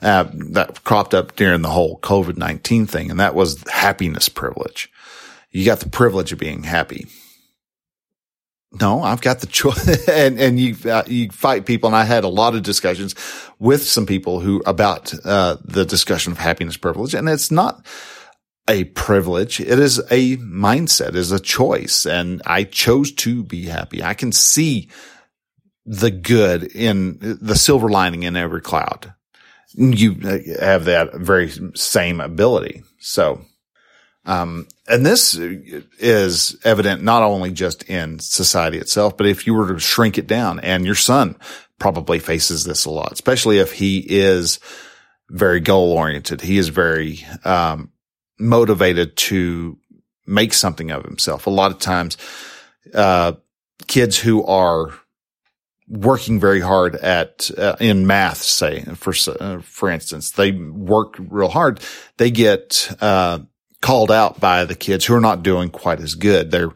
uh, 0.00 0.24
that 0.32 0.82
cropped 0.82 1.12
up 1.12 1.36
during 1.36 1.60
the 1.60 1.68
whole 1.68 2.00
COVID-19 2.00 2.88
thing. 2.88 3.10
And 3.10 3.20
that 3.20 3.34
was 3.34 3.62
happiness 3.68 4.30
privilege. 4.30 4.90
You 5.50 5.66
got 5.66 5.80
the 5.80 5.90
privilege 5.90 6.32
of 6.32 6.38
being 6.38 6.62
happy. 6.62 7.06
No, 8.80 9.02
I've 9.02 9.20
got 9.20 9.40
the 9.40 9.46
choice 9.46 10.08
and, 10.08 10.40
and 10.40 10.58
you, 10.58 10.74
uh, 10.90 11.02
you 11.06 11.30
fight 11.30 11.66
people. 11.66 11.88
And 11.88 11.96
I 11.96 12.04
had 12.04 12.24
a 12.24 12.28
lot 12.28 12.54
of 12.54 12.62
discussions 12.62 13.14
with 13.58 13.82
some 13.82 14.06
people 14.06 14.40
who 14.40 14.62
about, 14.64 15.12
uh, 15.26 15.58
the 15.66 15.84
discussion 15.84 16.32
of 16.32 16.38
happiness 16.38 16.78
privilege. 16.78 17.12
And 17.12 17.28
it's 17.28 17.50
not, 17.50 17.84
a 18.68 18.84
privilege. 18.84 19.60
It 19.60 19.78
is 19.78 19.98
a 20.10 20.36
mindset, 20.38 21.10
it 21.10 21.16
is 21.16 21.32
a 21.32 21.40
choice. 21.40 22.06
And 22.06 22.42
I 22.46 22.64
chose 22.64 23.12
to 23.12 23.42
be 23.42 23.66
happy. 23.66 24.02
I 24.02 24.14
can 24.14 24.32
see 24.32 24.90
the 25.84 26.10
good 26.10 26.64
in 26.64 27.18
the 27.20 27.54
silver 27.54 27.88
lining 27.88 28.24
in 28.24 28.36
every 28.36 28.60
cloud. 28.60 29.14
You 29.74 30.14
have 30.60 30.86
that 30.86 31.14
very 31.14 31.52
same 31.74 32.20
ability. 32.20 32.82
So, 32.98 33.42
um, 34.24 34.66
and 34.88 35.06
this 35.06 35.34
is 35.36 36.56
evident 36.64 37.02
not 37.02 37.22
only 37.22 37.52
just 37.52 37.84
in 37.84 38.18
society 38.18 38.78
itself, 38.78 39.16
but 39.16 39.26
if 39.26 39.46
you 39.46 39.54
were 39.54 39.72
to 39.72 39.78
shrink 39.78 40.18
it 40.18 40.26
down 40.26 40.58
and 40.60 40.84
your 40.84 40.94
son 40.96 41.36
probably 41.78 42.18
faces 42.18 42.64
this 42.64 42.84
a 42.84 42.90
lot, 42.90 43.12
especially 43.12 43.58
if 43.58 43.72
he 43.72 43.98
is 43.98 44.58
very 45.30 45.60
goal 45.60 45.92
oriented. 45.92 46.40
He 46.40 46.58
is 46.58 46.68
very, 46.68 47.24
um, 47.44 47.90
motivated 48.38 49.16
to 49.16 49.78
make 50.26 50.52
something 50.52 50.90
of 50.90 51.04
himself. 51.04 51.46
A 51.46 51.50
lot 51.50 51.70
of 51.70 51.78
times, 51.78 52.16
uh, 52.94 53.32
kids 53.86 54.18
who 54.18 54.44
are 54.44 54.92
working 55.88 56.40
very 56.40 56.60
hard 56.60 56.96
at 56.96 57.50
uh, 57.56 57.76
in 57.78 58.06
math, 58.06 58.42
say 58.42 58.80
for 58.94 59.12
uh, 59.40 59.60
for 59.60 59.88
instance, 59.88 60.32
they 60.32 60.52
work 60.52 61.14
real 61.18 61.48
hard. 61.48 61.80
They 62.16 62.30
get 62.30 62.90
uh, 63.00 63.40
called 63.80 64.10
out 64.10 64.40
by 64.40 64.64
the 64.64 64.74
kids 64.74 65.04
who 65.04 65.14
are 65.14 65.20
not 65.20 65.42
doing 65.42 65.70
quite 65.70 66.00
as 66.00 66.14
good. 66.14 66.50
They're 66.50 66.72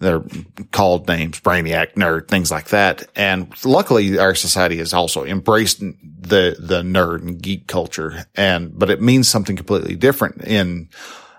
they're 0.00 0.24
called 0.70 1.08
names, 1.08 1.40
brainiac, 1.40 1.94
nerd, 1.94 2.28
things 2.28 2.50
like 2.50 2.68
that. 2.68 3.08
And 3.16 3.52
luckily, 3.64 4.18
our 4.18 4.34
society 4.34 4.78
has 4.78 4.92
also 4.92 5.24
embraced 5.24 5.80
the 5.80 6.56
the 6.58 6.82
nerd 6.82 7.22
and 7.22 7.40
geek 7.40 7.66
culture. 7.66 8.26
And 8.34 8.78
but 8.78 8.90
it 8.90 9.02
means 9.02 9.28
something 9.28 9.56
completely 9.56 9.96
different 9.96 10.44
in 10.44 10.88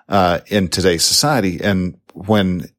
uh, 0.08 0.42
in 0.48 0.68
today's 0.68 1.06
society. 1.06 1.62
And 1.62 2.00
when 2.14 2.70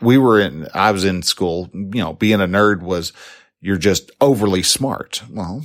we 0.00 0.18
were 0.18 0.40
in, 0.40 0.68
I 0.74 0.90
was 0.92 1.04
in 1.04 1.22
school, 1.22 1.70
you 1.72 2.02
know, 2.02 2.12
being 2.12 2.40
a 2.40 2.48
nerd 2.48 2.82
was 2.82 3.12
you're 3.60 3.76
just 3.76 4.10
overly 4.20 4.62
smart. 4.62 5.22
Well, 5.30 5.62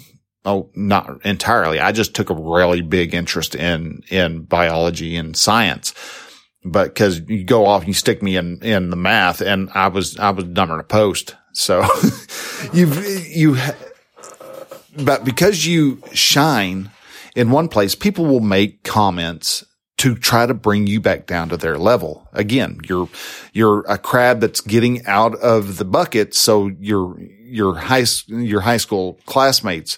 Oh, 0.47 0.69
not 0.75 1.25
entirely. 1.25 1.79
I 1.79 1.91
just 1.91 2.13
took 2.13 2.29
a 2.29 2.35
really 2.35 2.81
big 2.81 3.15
interest 3.15 3.55
in, 3.55 4.03
in 4.09 4.43
biology 4.43 5.15
and 5.15 5.35
science. 5.35 5.91
But 6.65 6.95
cause 6.95 7.21
you 7.27 7.43
go 7.43 7.67
off 7.67 7.81
and 7.81 7.87
you 7.87 7.93
stick 7.93 8.23
me 8.23 8.37
in, 8.37 8.63
in 8.63 8.89
the 8.89 8.95
math 8.95 9.39
and 9.39 9.69
I 9.75 9.87
was, 9.87 10.17
I 10.17 10.31
was 10.31 10.45
dumber 10.45 10.73
than 10.73 10.79
a 10.79 10.83
post. 10.83 11.35
So 11.53 11.87
you've, 12.73 13.05
you, 13.29 13.57
but 14.97 15.23
because 15.23 15.65
you 15.65 16.01
shine 16.11 16.89
in 17.35 17.51
one 17.51 17.67
place, 17.67 17.93
people 17.93 18.25
will 18.25 18.39
make 18.39 18.83
comments 18.83 19.63
to 19.97 20.15
try 20.15 20.45
to 20.45 20.53
bring 20.53 20.87
you 20.87 20.99
back 20.99 21.25
down 21.25 21.49
to 21.49 21.57
their 21.57 21.77
level. 21.77 22.27
Again, 22.33 22.79
you're, 22.89 23.09
you're 23.53 23.85
a 23.87 23.97
crab 23.97 24.41
that's 24.41 24.59
getting 24.59 25.05
out 25.05 25.35
of 25.35 25.77
the 25.77 25.85
bucket. 25.85 26.33
So 26.33 26.67
your, 26.79 27.17
your 27.19 27.75
high, 27.75 28.05
your 28.27 28.61
high 28.61 28.77
school 28.77 29.19
classmates 29.25 29.97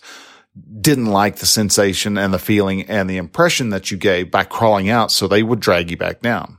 didn't 0.82 1.08
like 1.08 1.38
the 1.38 1.46
sensation 1.46 2.18
and 2.18 2.34
the 2.34 2.40
feeling 2.40 2.84
and 2.84 3.10
the 3.10 3.18
impression 3.18 3.70
that 3.70 3.92
you 3.92 3.98
gave 3.98 4.32
by 4.32 4.44
crawling 4.44 4.90
out. 4.90 5.12
So 5.12 5.28
they 5.28 5.44
would 5.44 5.60
drag 5.60 5.92
you 5.92 5.98
back 5.98 6.22
down. 6.22 6.58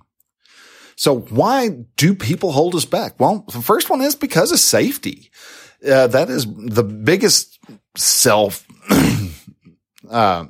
So 0.97 1.21
why 1.21 1.69
do 1.97 2.15
people 2.15 2.53
hold 2.53 2.75
us 2.75 2.85
back? 2.85 3.21
Well, 3.21 3.45
the 3.53 3.63
first 3.63 3.89
one 3.89 4.01
is 4.01 4.17
because 4.17 4.51
of 4.51 4.59
safety. 4.59 5.31
Uh, 5.87 6.09
that 6.09 6.29
is 6.29 6.47
the 6.47 6.83
biggest 6.83 7.59
self, 7.97 8.67
uh, 10.11 10.47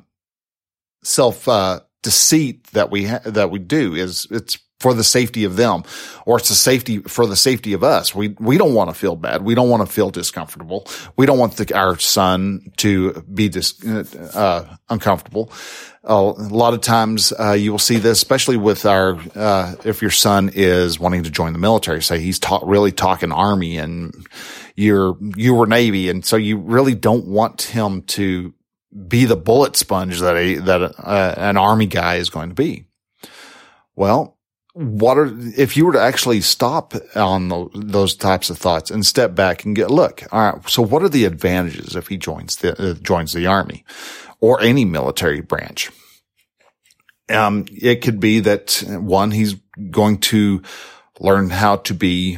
self, 1.03 1.47
uh, 1.47 1.81
deceit 2.01 2.65
that 2.71 2.89
we, 2.89 3.05
ha- 3.05 3.21
that 3.25 3.51
we 3.51 3.59
do 3.59 3.93
is 3.93 4.25
it's 4.31 4.57
for 4.79 4.93
the 4.93 5.03
safety 5.03 5.43
of 5.43 5.55
them 5.55 5.83
or 6.25 6.37
it's 6.37 6.49
a 6.49 6.55
safety 6.55 6.99
for 6.99 7.25
the 7.25 7.35
safety 7.35 7.73
of 7.73 7.83
us. 7.83 8.13
We, 8.13 8.29
we 8.39 8.57
don't 8.57 8.73
want 8.73 8.89
to 8.89 8.93
feel 8.93 9.15
bad. 9.15 9.41
We 9.41 9.55
don't 9.55 9.69
want 9.69 9.85
to 9.85 9.91
feel 9.91 10.09
discomfortable. 10.11 10.87
We 11.17 11.25
don't 11.25 11.39
want 11.39 11.57
the, 11.57 11.75
our 11.75 11.97
son 11.97 12.71
to 12.77 13.21
be 13.33 13.49
dis, 13.49 13.83
uh, 13.83 14.77
uncomfortable. 14.89 15.51
Uh, 16.07 16.33
a 16.37 16.53
lot 16.53 16.73
of 16.73 16.81
times, 16.81 17.33
uh, 17.37 17.53
you 17.53 17.71
will 17.71 17.79
see 17.79 17.97
this, 17.97 18.19
especially 18.19 18.57
with 18.57 18.85
our, 18.85 19.17
uh, 19.35 19.75
if 19.83 20.01
your 20.01 20.11
son 20.11 20.51
is 20.53 20.99
wanting 20.99 21.23
to 21.23 21.29
join 21.29 21.53
the 21.53 21.59
military, 21.59 22.01
say 22.01 22.19
he's 22.19 22.39
ta- 22.39 22.61
really 22.63 22.91
talking 22.91 23.31
army 23.31 23.77
and 23.77 24.13
you're, 24.75 25.17
you 25.35 25.55
were 25.55 25.67
Navy. 25.67 26.09
And 26.09 26.23
so 26.23 26.37
you 26.37 26.57
really 26.57 26.95
don't 26.95 27.25
want 27.25 27.63
him 27.63 28.03
to 28.03 28.53
be 29.07 29.25
the 29.25 29.35
bullet 29.35 29.75
sponge 29.75 30.19
that 30.19 30.37
a, 30.37 30.55
that 30.55 30.81
a, 30.81 31.07
uh, 31.07 31.33
an 31.37 31.57
army 31.57 31.85
guy 31.85 32.15
is 32.15 32.29
going 32.29 32.49
to 32.49 32.55
be. 32.55 32.85
Well, 33.95 34.37
what 34.73 35.17
are, 35.17 35.31
if 35.57 35.75
you 35.75 35.85
were 35.85 35.93
to 35.93 36.01
actually 36.01 36.41
stop 36.41 36.93
on 37.15 37.49
the, 37.49 37.69
those 37.73 38.15
types 38.15 38.49
of 38.49 38.57
thoughts 38.57 38.91
and 38.91 39.05
step 39.05 39.35
back 39.35 39.65
and 39.65 39.75
get, 39.75 39.89
look, 39.91 40.23
all 40.31 40.51
right. 40.51 40.69
So 40.69 40.81
what 40.81 41.03
are 41.03 41.09
the 41.09 41.25
advantages 41.25 41.95
if 41.95 42.07
he 42.07 42.17
joins 42.17 42.57
the, 42.57 42.79
uh, 42.79 42.93
joins 42.95 43.33
the 43.33 43.47
army 43.47 43.83
or 44.39 44.61
any 44.61 44.85
military 44.85 45.41
branch? 45.41 45.89
Um, 47.29 47.65
it 47.69 48.01
could 48.01 48.19
be 48.19 48.39
that 48.41 48.83
one, 48.87 49.31
he's 49.31 49.55
going 49.91 50.19
to 50.19 50.61
learn 51.19 51.49
how 51.49 51.77
to 51.77 51.93
be 51.93 52.37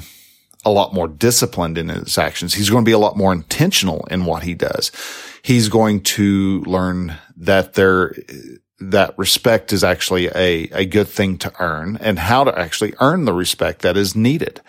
a 0.64 0.72
lot 0.72 0.94
more 0.94 1.08
disciplined 1.08 1.78
in 1.78 1.90
his 1.90 2.18
actions. 2.18 2.54
He's 2.54 2.70
going 2.70 2.84
to 2.84 2.90
be 2.90 2.94
a 2.94 3.00
lot 3.00 3.18
more 3.18 3.34
intentional 3.34 4.06
in 4.12 4.26
what 4.26 4.44
he 4.44 4.54
does. 4.54 4.92
He's 5.44 5.70
going 5.70 6.02
to 6.04 6.62
learn 6.62 7.16
that 7.38 7.74
there 7.74 8.14
that 8.82 9.18
respect 9.18 9.72
is 9.72 9.84
actually 9.84 10.28
a, 10.28 10.70
a 10.72 10.86
good 10.86 11.08
thing 11.08 11.38
to 11.40 11.54
earn 11.60 11.98
and 11.98 12.18
how 12.18 12.44
to 12.44 12.58
actually 12.58 12.94
earn 13.00 13.26
the 13.26 13.34
respect 13.34 13.84
that 13.84 13.96
is 13.96 14.16
needed. 14.16 14.60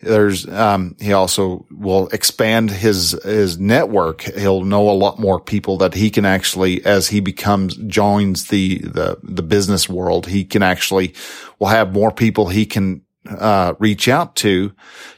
There's, 0.00 0.48
um, 0.48 0.96
he 0.98 1.12
also 1.12 1.64
will 1.70 2.08
expand 2.08 2.70
his, 2.70 3.12
his 3.22 3.58
network. 3.58 4.22
He'll 4.22 4.64
know 4.64 4.90
a 4.90 4.92
lot 4.92 5.20
more 5.20 5.38
people 5.38 5.76
that 5.78 5.94
he 5.94 6.10
can 6.10 6.24
actually, 6.24 6.84
as 6.84 7.08
he 7.08 7.20
becomes, 7.20 7.76
joins 7.76 8.48
the, 8.48 8.78
the, 8.78 9.18
the 9.22 9.44
business 9.44 9.88
world, 9.88 10.26
he 10.26 10.44
can 10.44 10.62
actually, 10.62 11.14
will 11.60 11.68
have 11.68 11.92
more 11.92 12.10
people 12.10 12.48
he 12.48 12.66
can, 12.66 13.02
uh, 13.28 13.74
reach 13.78 14.08
out 14.08 14.34
to, 14.34 14.72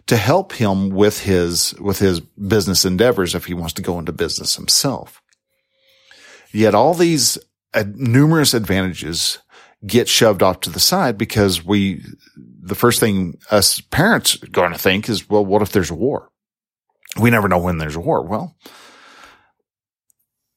to 0.06 0.18
help 0.18 0.52
him 0.52 0.90
with 0.90 1.20
his, 1.20 1.74
with 1.80 1.98
his 1.98 2.20
business 2.20 2.84
endeavors 2.84 3.34
if 3.34 3.46
he 3.46 3.54
wants 3.54 3.72
to 3.74 3.82
go 3.82 3.98
into 3.98 4.12
business 4.12 4.56
himself. 4.56 5.22
Yet 6.52 6.74
all 6.74 6.92
these 6.92 7.38
uh, 7.74 7.84
numerous 7.94 8.54
advantages 8.54 9.38
get 9.86 10.08
shoved 10.08 10.42
off 10.42 10.60
to 10.60 10.70
the 10.70 10.80
side 10.80 11.18
because 11.18 11.64
we, 11.64 12.02
the 12.36 12.74
first 12.74 13.00
thing 13.00 13.38
us 13.50 13.80
parents 13.80 14.42
are 14.42 14.46
going 14.48 14.72
to 14.72 14.78
think 14.78 15.08
is, 15.08 15.28
well, 15.28 15.44
what 15.44 15.62
if 15.62 15.72
there's 15.72 15.90
a 15.90 15.94
war? 15.94 16.30
We 17.20 17.30
never 17.30 17.48
know 17.48 17.58
when 17.58 17.78
there's 17.78 17.96
a 17.96 18.00
war. 18.00 18.22
Well, 18.22 18.56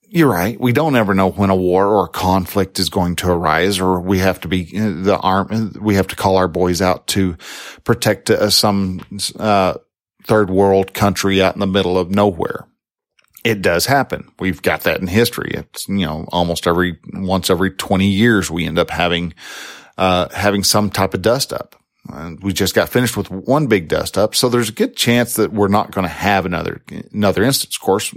you're 0.10 0.32
right. 0.32 0.60
We 0.60 0.72
don't 0.72 0.96
ever 0.96 1.14
know 1.14 1.30
when 1.30 1.50
a 1.50 1.56
war 1.56 1.88
or 1.88 2.06
a 2.06 2.10
conflict 2.10 2.80
is 2.80 2.90
going 2.90 3.18
to 3.18 3.30
arise, 3.30 3.80
or 3.80 4.00
we 4.00 4.20
have 4.20 4.40
to 4.42 4.48
be 4.48 4.64
the 4.64 5.18
arm. 5.18 5.74
We 5.82 5.96
have 5.96 6.08
to 6.08 6.16
call 6.16 6.38
our 6.38 6.48
boys 6.48 6.82
out 6.82 7.08
to 7.08 7.36
protect 7.84 8.30
uh, 8.30 8.50
some 8.50 9.02
uh, 9.38 9.76
third 10.24 10.50
world 10.50 10.94
country 10.94 11.42
out 11.42 11.56
in 11.56 11.60
the 11.60 11.68
middle 11.68 11.98
of 11.98 12.10
nowhere. 12.10 12.68
It 13.44 13.62
does 13.62 13.86
happen. 13.86 14.30
We've 14.40 14.62
got 14.62 14.82
that 14.82 15.00
in 15.00 15.08
history. 15.08 15.52
It's, 15.54 15.88
you 15.88 16.06
know, 16.06 16.26
almost 16.30 16.68
every, 16.68 16.98
once 17.14 17.50
every 17.50 17.72
20 17.72 18.08
years, 18.08 18.52
we 18.52 18.66
end 18.66 18.80
up 18.80 18.90
having, 18.90 19.34
uh, 19.98 20.30
having 20.30 20.64
some 20.64 20.90
type 20.90 21.14
of 21.14 21.22
dust 21.22 21.54
up. 21.54 21.76
And 22.10 22.42
we 22.42 22.54
just 22.54 22.74
got 22.74 22.90
finished 22.90 23.18
with 23.18 23.30
one 23.30 23.68
big 23.68 23.88
dust 23.90 24.18
up. 24.18 24.34
So 24.34 24.50
there's 24.50 24.70
a 24.70 24.74
good 24.74 24.96
chance 24.96 25.36
that 25.36 25.52
we're 25.52 25.68
not 25.68 25.92
going 25.92 26.04
to 26.04 26.14
have 26.14 26.46
another, 26.46 26.82
another 27.12 27.44
instance. 27.44 27.76
Of 27.76 27.82
course, 27.82 28.14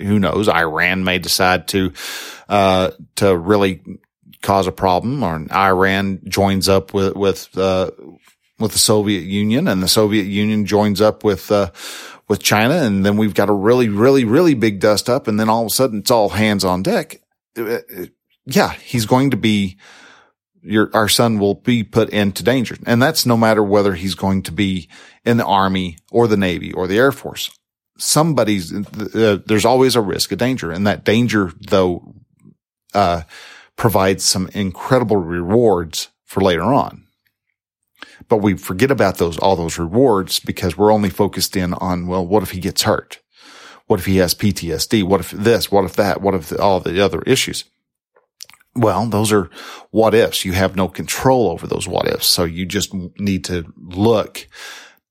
who 0.00 0.18
knows? 0.18 0.48
Iran 0.48 1.04
may 1.04 1.18
decide 1.18 1.68
to, 1.68 1.92
uh, 2.48 2.90
to 3.16 3.36
really 3.36 3.82
cause 4.42 4.66
a 4.66 4.72
problem 4.72 5.22
or 5.22 5.44
Iran 5.52 6.20
joins 6.28 6.68
up 6.68 6.94
with, 6.94 7.16
with, 7.16 7.56
uh, 7.56 7.90
with 8.58 8.72
the 8.72 8.78
Soviet 8.78 9.24
Union 9.24 9.68
and 9.68 9.82
the 9.82 9.88
Soviet 9.88 10.24
Union 10.24 10.64
joins 10.66 11.00
up 11.00 11.22
with, 11.22 11.50
uh, 11.52 11.70
with 12.28 12.42
China. 12.42 12.74
And 12.74 13.04
then 13.04 13.16
we've 13.16 13.34
got 13.34 13.48
a 13.48 13.54
really, 13.54 13.88
really, 13.88 14.24
really 14.24 14.54
big 14.54 14.80
dust 14.80 15.08
up. 15.08 15.26
And 15.26 15.40
then 15.40 15.48
all 15.48 15.62
of 15.62 15.66
a 15.66 15.74
sudden 15.74 16.00
it's 16.00 16.10
all 16.10 16.28
hands 16.30 16.64
on 16.64 16.82
deck. 16.82 17.20
Uh, 17.56 17.78
yeah, 18.44 18.72
he's 18.74 19.06
going 19.06 19.30
to 19.30 19.36
be, 19.36 19.78
your, 20.62 20.90
our 20.94 21.08
son 21.08 21.38
will 21.38 21.54
be 21.54 21.82
put 21.84 22.10
into 22.10 22.42
danger. 22.42 22.76
And 22.86 23.02
that's 23.02 23.26
no 23.26 23.36
matter 23.36 23.62
whether 23.62 23.94
he's 23.94 24.14
going 24.14 24.42
to 24.44 24.52
be 24.52 24.88
in 25.24 25.38
the 25.38 25.44
army 25.44 25.98
or 26.10 26.28
the 26.28 26.36
navy 26.36 26.72
or 26.72 26.86
the 26.86 26.98
air 26.98 27.12
force. 27.12 27.50
Somebody's, 27.98 28.72
uh, 28.72 29.38
there's 29.46 29.64
always 29.64 29.96
a 29.96 30.00
risk 30.00 30.30
of 30.30 30.38
danger. 30.38 30.70
And 30.70 30.86
that 30.86 31.04
danger, 31.04 31.52
though, 31.60 32.14
uh, 32.94 33.22
provides 33.76 34.24
some 34.24 34.48
incredible 34.54 35.16
rewards 35.16 36.08
for 36.24 36.40
later 36.40 36.64
on. 36.64 37.07
But 38.28 38.38
we 38.38 38.56
forget 38.56 38.90
about 38.90 39.18
those, 39.18 39.38
all 39.38 39.56
those 39.56 39.78
rewards 39.78 40.40
because 40.40 40.76
we're 40.76 40.92
only 40.92 41.10
focused 41.10 41.56
in 41.56 41.74
on, 41.74 42.06
well, 42.06 42.26
what 42.26 42.42
if 42.42 42.50
he 42.50 42.60
gets 42.60 42.82
hurt? 42.82 43.20
What 43.86 44.00
if 44.00 44.06
he 44.06 44.18
has 44.18 44.34
PTSD? 44.34 45.04
What 45.04 45.20
if 45.20 45.30
this? 45.30 45.70
What 45.70 45.84
if 45.84 45.96
that? 45.96 46.20
What 46.20 46.34
if 46.34 46.48
the, 46.48 46.60
all 46.60 46.80
the 46.80 47.02
other 47.02 47.22
issues? 47.22 47.64
Well, 48.74 49.06
those 49.06 49.32
are 49.32 49.50
what 49.90 50.14
ifs. 50.14 50.44
You 50.44 50.52
have 50.52 50.76
no 50.76 50.88
control 50.88 51.50
over 51.50 51.66
those 51.66 51.88
what 51.88 52.06
ifs. 52.06 52.26
So 52.26 52.44
you 52.44 52.66
just 52.66 52.92
need 53.18 53.44
to 53.46 53.72
look 53.76 54.46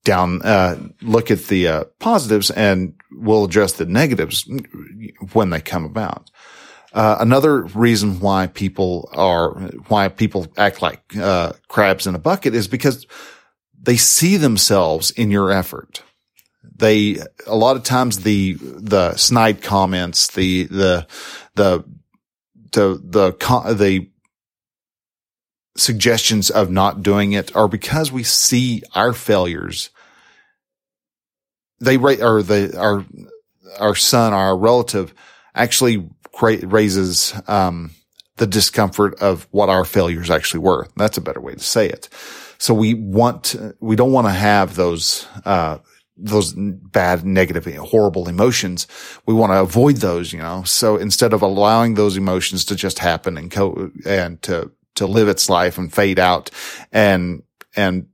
down, 0.03 0.41
uh, 0.43 0.77
look 1.01 1.31
at 1.31 1.45
the 1.45 1.67
uh, 1.67 1.83
positives 1.99 2.49
and 2.51 2.93
we'll 3.11 3.43
address 3.43 3.73
the 3.73 3.85
negatives 3.85 4.49
when 5.33 5.49
they 5.49 5.59
come 5.59 5.83
about. 5.83 6.29
Uh, 6.97 7.17
another 7.19 7.61
reason 7.61 8.19
why 8.19 8.47
people 8.47 9.07
are, 9.13 9.51
why 9.87 10.07
people 10.07 10.47
act 10.57 10.81
like, 10.81 11.15
uh, 11.15 11.53
crabs 11.67 12.07
in 12.07 12.15
a 12.15 12.19
bucket 12.19 12.55
is 12.55 12.67
because 12.67 13.05
they 13.79 13.97
see 13.97 14.35
themselves 14.35 15.11
in 15.11 15.29
your 15.29 15.51
effort. 15.51 16.01
They, 16.63 17.19
a 17.45 17.55
lot 17.55 17.75
of 17.75 17.83
times 17.83 18.21
the, 18.21 18.53
the 18.59 19.15
snide 19.15 19.61
comments, 19.61 20.29
the, 20.29 20.63
the, 20.63 21.07
the, 21.53 21.83
the, 22.71 22.99
the, 23.03 23.73
the 23.75 24.09
suggestions 25.75 26.49
of 26.49 26.71
not 26.71 27.03
doing 27.03 27.33
it 27.33 27.55
are 27.55 27.67
because 27.67 28.11
we 28.11 28.23
see 28.23 28.81
our 28.95 29.13
failures. 29.13 29.91
They, 31.79 31.97
or 31.97 32.41
the, 32.41 32.75
our, 32.75 33.05
our 33.77 33.93
son, 33.93 34.33
our 34.33 34.57
relative 34.57 35.13
actually 35.57 36.09
raises 36.41 37.33
um, 37.47 37.91
the 38.37 38.47
discomfort 38.47 39.15
of 39.19 39.47
what 39.51 39.69
our 39.69 39.85
failures 39.85 40.29
actually 40.29 40.59
were. 40.59 40.87
That's 40.95 41.17
a 41.17 41.21
better 41.21 41.41
way 41.41 41.53
to 41.53 41.59
say 41.59 41.87
it. 41.87 42.09
So 42.59 42.73
we 42.73 42.93
want, 42.93 43.55
we 43.79 43.95
don't 43.95 44.11
want 44.11 44.27
to 44.27 44.33
have 44.33 44.75
those, 44.75 45.27
uh, 45.45 45.77
those 46.17 46.53
bad, 46.55 47.25
negative, 47.25 47.65
horrible 47.75 48.27
emotions. 48.27 48.87
We 49.25 49.33
want 49.33 49.51
to 49.51 49.61
avoid 49.61 49.97
those, 49.97 50.33
you 50.33 50.39
know. 50.39 50.63
So 50.63 50.97
instead 50.97 51.33
of 51.33 51.41
allowing 51.41 51.93
those 51.93 52.17
emotions 52.17 52.65
to 52.65 52.75
just 52.75 52.99
happen 52.99 53.37
and 53.37 53.51
co 53.51 53.91
and 54.05 54.41
to 54.43 54.71
to 54.95 55.05
live 55.05 55.27
its 55.27 55.47
life 55.47 55.77
and 55.77 55.93
fade 55.93 56.17
out, 56.17 56.49
and 56.91 57.43
and 57.75 58.07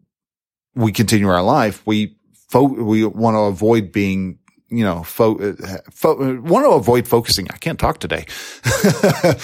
we 0.75 0.91
continue 0.91 1.29
our 1.29 1.43
life, 1.43 1.81
we 1.85 2.17
we 2.53 3.05
want 3.05 3.35
to 3.35 3.41
avoid 3.41 3.91
being 3.91 4.37
you 4.77 4.83
know, 4.83 5.03
fo- 5.03 5.53
fo- 5.91 6.39
want 6.41 6.65
to 6.65 6.71
avoid 6.71 7.07
focusing. 7.07 7.47
I 7.51 7.57
can't 7.57 7.79
talk 7.79 7.99
today. 7.99 8.25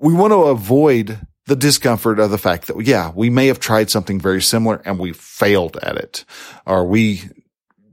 we 0.00 0.12
want 0.12 0.32
to 0.32 0.44
avoid 0.44 1.18
the 1.46 1.56
discomfort 1.56 2.18
of 2.18 2.30
the 2.30 2.38
fact 2.38 2.66
that, 2.68 2.80
yeah, 2.86 3.12
we 3.14 3.30
may 3.30 3.48
have 3.48 3.60
tried 3.60 3.90
something 3.90 4.18
very 4.18 4.40
similar 4.40 4.80
and 4.84 4.98
we 4.98 5.12
failed 5.12 5.76
at 5.82 5.96
it, 5.96 6.24
or 6.66 6.86
we 6.86 7.22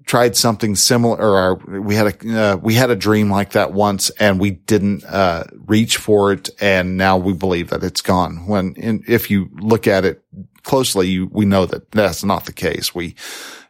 tried 0.05 0.35
something 0.35 0.75
similar, 0.75 1.17
or 1.17 1.37
our, 1.37 1.55
we 1.79 1.95
had 1.95 2.07
a 2.07 2.37
uh, 2.37 2.57
we 2.57 2.73
had 2.73 2.89
a 2.89 2.95
dream 2.95 3.29
like 3.31 3.51
that 3.51 3.71
once 3.71 4.09
and 4.11 4.39
we 4.39 4.51
didn't 4.51 5.05
uh, 5.05 5.45
reach 5.65 5.97
for 5.97 6.33
it, 6.33 6.49
and 6.59 6.97
now 6.97 7.17
we 7.17 7.33
believe 7.33 7.69
that 7.69 7.83
it's 7.83 8.01
gone. 8.01 8.45
When 8.47 8.73
in, 8.75 9.03
if 9.07 9.31
you 9.31 9.49
look 9.59 9.87
at 9.87 10.05
it 10.05 10.21
closely, 10.63 11.07
you, 11.07 11.27
we 11.31 11.45
know 11.45 11.65
that 11.65 11.91
that's 11.91 12.23
not 12.23 12.45
the 12.45 12.53
case. 12.53 12.93
We 12.93 13.15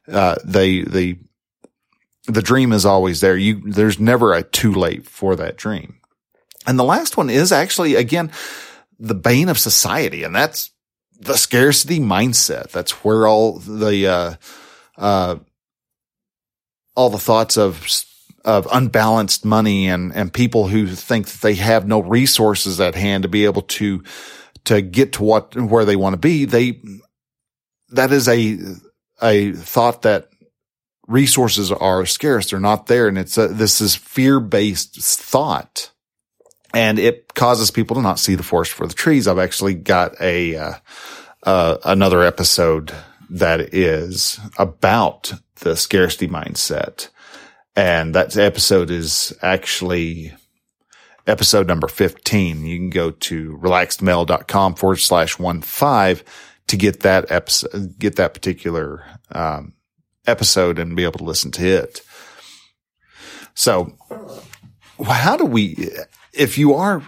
uh, 0.07 0.35
they 0.43 0.81
the 0.81 1.19
the 2.27 2.41
dream 2.41 2.71
is 2.71 2.85
always 2.85 3.21
there. 3.21 3.37
You, 3.37 3.61
there's 3.65 3.99
never 3.99 4.33
a 4.33 4.43
too 4.43 4.73
late 4.73 5.05
for 5.07 5.35
that 5.35 5.57
dream. 5.57 5.99
And 6.67 6.77
the 6.77 6.83
last 6.83 7.17
one 7.17 7.29
is 7.29 7.51
actually, 7.51 7.95
again, 7.95 8.31
the 8.99 9.15
bane 9.15 9.49
of 9.49 9.57
society. 9.57 10.23
And 10.23 10.35
that's 10.35 10.71
the 11.19 11.35
scarcity 11.35 11.99
mindset. 11.99 12.71
That's 12.71 13.03
where 13.03 13.27
all 13.27 13.59
the, 13.59 14.07
uh, 14.07 14.35
uh, 14.97 15.37
all 16.95 17.09
the 17.09 17.17
thoughts 17.17 17.57
of, 17.57 17.87
of 18.45 18.67
unbalanced 18.71 19.45
money 19.45 19.87
and, 19.87 20.13
and 20.13 20.33
people 20.33 20.67
who 20.67 20.87
think 20.87 21.27
that 21.27 21.41
they 21.41 21.55
have 21.55 21.87
no 21.87 21.99
resources 21.99 22.79
at 22.79 22.95
hand 22.95 23.23
to 23.23 23.29
be 23.29 23.45
able 23.45 23.63
to, 23.63 24.03
to 24.65 24.81
get 24.81 25.13
to 25.13 25.23
what, 25.23 25.55
where 25.55 25.85
they 25.85 25.95
want 25.95 26.13
to 26.13 26.19
be. 26.19 26.45
They, 26.45 26.81
that 27.89 28.11
is 28.11 28.27
a, 28.27 28.59
a 29.21 29.53
thought 29.53 30.03
that 30.03 30.30
resources 31.11 31.71
are 31.71 32.05
scarce. 32.05 32.49
They're 32.49 32.59
not 32.59 32.87
there. 32.87 33.07
And 33.07 33.17
it's 33.17 33.37
a, 33.37 33.47
this 33.47 33.81
is 33.81 33.95
fear 33.95 34.39
based 34.39 34.95
thought 34.95 35.91
and 36.73 36.99
it 36.99 37.33
causes 37.33 37.71
people 37.71 37.95
to 37.95 38.01
not 38.01 38.19
see 38.19 38.35
the 38.35 38.43
forest 38.43 38.71
for 38.71 38.87
the 38.87 38.93
trees. 38.93 39.27
I've 39.27 39.39
actually 39.39 39.73
got 39.73 40.19
a, 40.21 40.55
uh, 40.55 40.73
uh, 41.43 41.77
another 41.83 42.21
episode 42.23 42.93
that 43.29 43.73
is 43.73 44.39
about 44.57 45.33
the 45.57 45.75
scarcity 45.75 46.27
mindset. 46.27 47.09
And 47.75 48.15
that 48.15 48.35
episode 48.37 48.89
is 48.89 49.33
actually 49.41 50.33
episode 51.27 51.67
number 51.67 51.87
15. 51.87 52.65
You 52.65 52.77
can 52.77 52.89
go 52.89 53.11
to 53.11 53.57
relaxedmale.com 53.57 54.75
forward 54.75 54.97
slash 54.97 55.39
one 55.39 55.61
five 55.61 56.23
to 56.67 56.77
get 56.77 57.01
that 57.01 57.31
episode, 57.31 57.97
get 57.97 58.15
that 58.15 58.33
particular, 58.33 59.05
um, 59.31 59.73
episode 60.27 60.79
and 60.79 60.95
be 60.95 61.03
able 61.03 61.19
to 61.19 61.23
listen 61.23 61.51
to 61.51 61.65
it. 61.65 62.01
So 63.53 63.93
how 65.05 65.37
do 65.37 65.45
we, 65.45 65.89
if 66.33 66.57
you 66.57 66.73
are, 66.73 67.03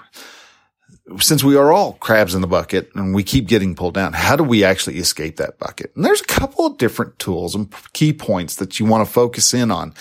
since 1.19 1.43
we 1.43 1.55
are 1.55 1.71
all 1.71 1.93
crabs 1.93 2.33
in 2.33 2.41
the 2.41 2.47
bucket 2.47 2.89
and 2.95 3.13
we 3.13 3.23
keep 3.23 3.47
getting 3.47 3.75
pulled 3.75 3.93
down, 3.93 4.13
how 4.13 4.35
do 4.35 4.43
we 4.43 4.63
actually 4.63 4.97
escape 4.97 5.37
that 5.37 5.59
bucket? 5.59 5.91
And 5.95 6.03
there's 6.03 6.21
a 6.21 6.25
couple 6.25 6.65
of 6.65 6.77
different 6.77 7.19
tools 7.19 7.55
and 7.55 7.73
key 7.93 8.13
points 8.13 8.55
that 8.55 8.79
you 8.79 8.85
want 8.85 9.05
to 9.05 9.13
focus 9.13 9.53
in 9.53 9.69
on 9.69 9.93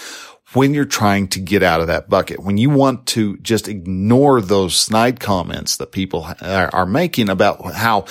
when 0.54 0.74
you're 0.74 0.84
trying 0.84 1.28
to 1.28 1.40
get 1.40 1.62
out 1.62 1.80
of 1.80 1.86
that 1.86 2.08
bucket, 2.08 2.42
when 2.42 2.58
you 2.58 2.70
want 2.70 3.06
to 3.06 3.36
just 3.38 3.68
ignore 3.68 4.40
those 4.40 4.74
snide 4.74 5.20
comments 5.20 5.76
that 5.76 5.92
people 5.92 6.26
are, 6.40 6.86
making 6.86 7.28
about 7.28 7.74
how 7.74 8.04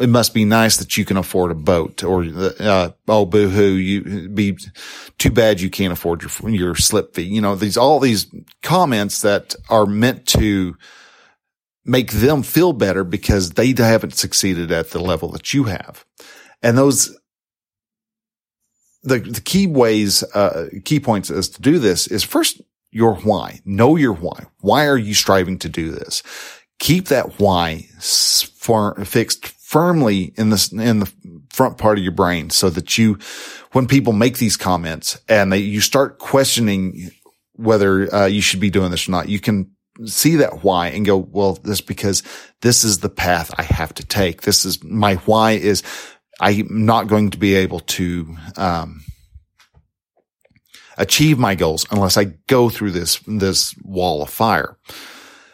it 0.00 0.08
must 0.08 0.34
be 0.34 0.44
nice 0.44 0.76
that 0.78 0.96
you 0.96 1.04
can 1.04 1.16
afford 1.16 1.50
a 1.50 1.54
boat 1.54 2.02
or, 2.02 2.24
uh, 2.60 2.90
oh, 3.08 3.26
boo 3.26 3.48
hoo, 3.48 3.74
you 3.74 4.28
be 4.28 4.58
too 5.18 5.30
bad 5.30 5.60
you 5.60 5.70
can't 5.70 5.92
afford 5.92 6.22
your, 6.22 6.50
your 6.50 6.74
slip 6.74 7.14
fee. 7.14 7.22
You 7.22 7.40
know, 7.40 7.54
these, 7.54 7.76
all 7.76 8.00
these 8.00 8.26
comments 8.62 9.22
that 9.22 9.54
are 9.68 9.86
meant 9.86 10.26
to, 10.28 10.76
make 11.84 12.12
them 12.12 12.42
feel 12.42 12.72
better 12.72 13.04
because 13.04 13.50
they 13.50 13.74
haven't 13.76 14.14
succeeded 14.14 14.72
at 14.72 14.90
the 14.90 14.98
level 14.98 15.28
that 15.30 15.52
you 15.52 15.64
have. 15.64 16.04
And 16.62 16.78
those 16.78 17.14
the, 19.04 19.18
the 19.18 19.40
key 19.40 19.66
ways, 19.66 20.22
uh, 20.34 20.68
key 20.84 20.98
points 20.98 21.30
as 21.30 21.48
to 21.50 21.62
do 21.62 21.78
this 21.78 22.06
is 22.06 22.24
first 22.24 22.60
your 22.90 23.16
why. 23.16 23.60
Know 23.64 23.96
your 23.96 24.14
why. 24.14 24.46
Why 24.60 24.86
are 24.86 24.96
you 24.96 25.14
striving 25.14 25.58
to 25.60 25.68
do 25.68 25.90
this? 25.90 26.22
Keep 26.78 27.08
that 27.08 27.38
why 27.38 27.88
for, 28.00 28.94
fixed 29.04 29.46
firmly 29.46 30.32
in 30.36 30.50
the, 30.50 30.70
in 30.72 31.00
the 31.00 31.12
front 31.50 31.78
part 31.78 31.98
of 31.98 32.04
your 32.04 32.12
brain 32.12 32.50
so 32.50 32.70
that 32.70 32.96
you, 32.96 33.18
when 33.72 33.86
people 33.86 34.12
make 34.12 34.38
these 34.38 34.56
comments 34.56 35.20
and 35.28 35.52
they, 35.52 35.58
you 35.58 35.80
start 35.80 36.18
questioning 36.18 37.10
whether 37.56 38.12
uh, 38.12 38.26
you 38.26 38.40
should 38.40 38.60
be 38.60 38.70
doing 38.70 38.90
this 38.90 39.08
or 39.08 39.12
not, 39.12 39.28
you 39.28 39.38
can 39.38 39.70
see 40.06 40.36
that 40.36 40.64
why 40.64 40.88
and 40.88 41.06
go, 41.06 41.16
well, 41.16 41.54
this 41.54 41.80
because 41.80 42.22
this 42.62 42.84
is 42.84 42.98
the 42.98 43.08
path 43.08 43.54
I 43.58 43.62
have 43.62 43.94
to 43.94 44.06
take. 44.06 44.42
This 44.42 44.64
is 44.64 44.82
my 44.82 45.16
why 45.16 45.52
is 45.52 45.82
I'm 46.40 46.84
not 46.84 47.06
going 47.08 47.30
to 47.30 47.38
be 47.38 47.54
able 47.54 47.80
to, 47.80 48.36
um, 48.56 49.04
achieve 50.96 51.38
my 51.38 51.54
goals 51.54 51.86
unless 51.90 52.16
I 52.16 52.24
go 52.46 52.68
through 52.68 52.92
this, 52.92 53.20
this 53.26 53.74
wall 53.82 54.22
of 54.22 54.30
fire. 54.30 54.76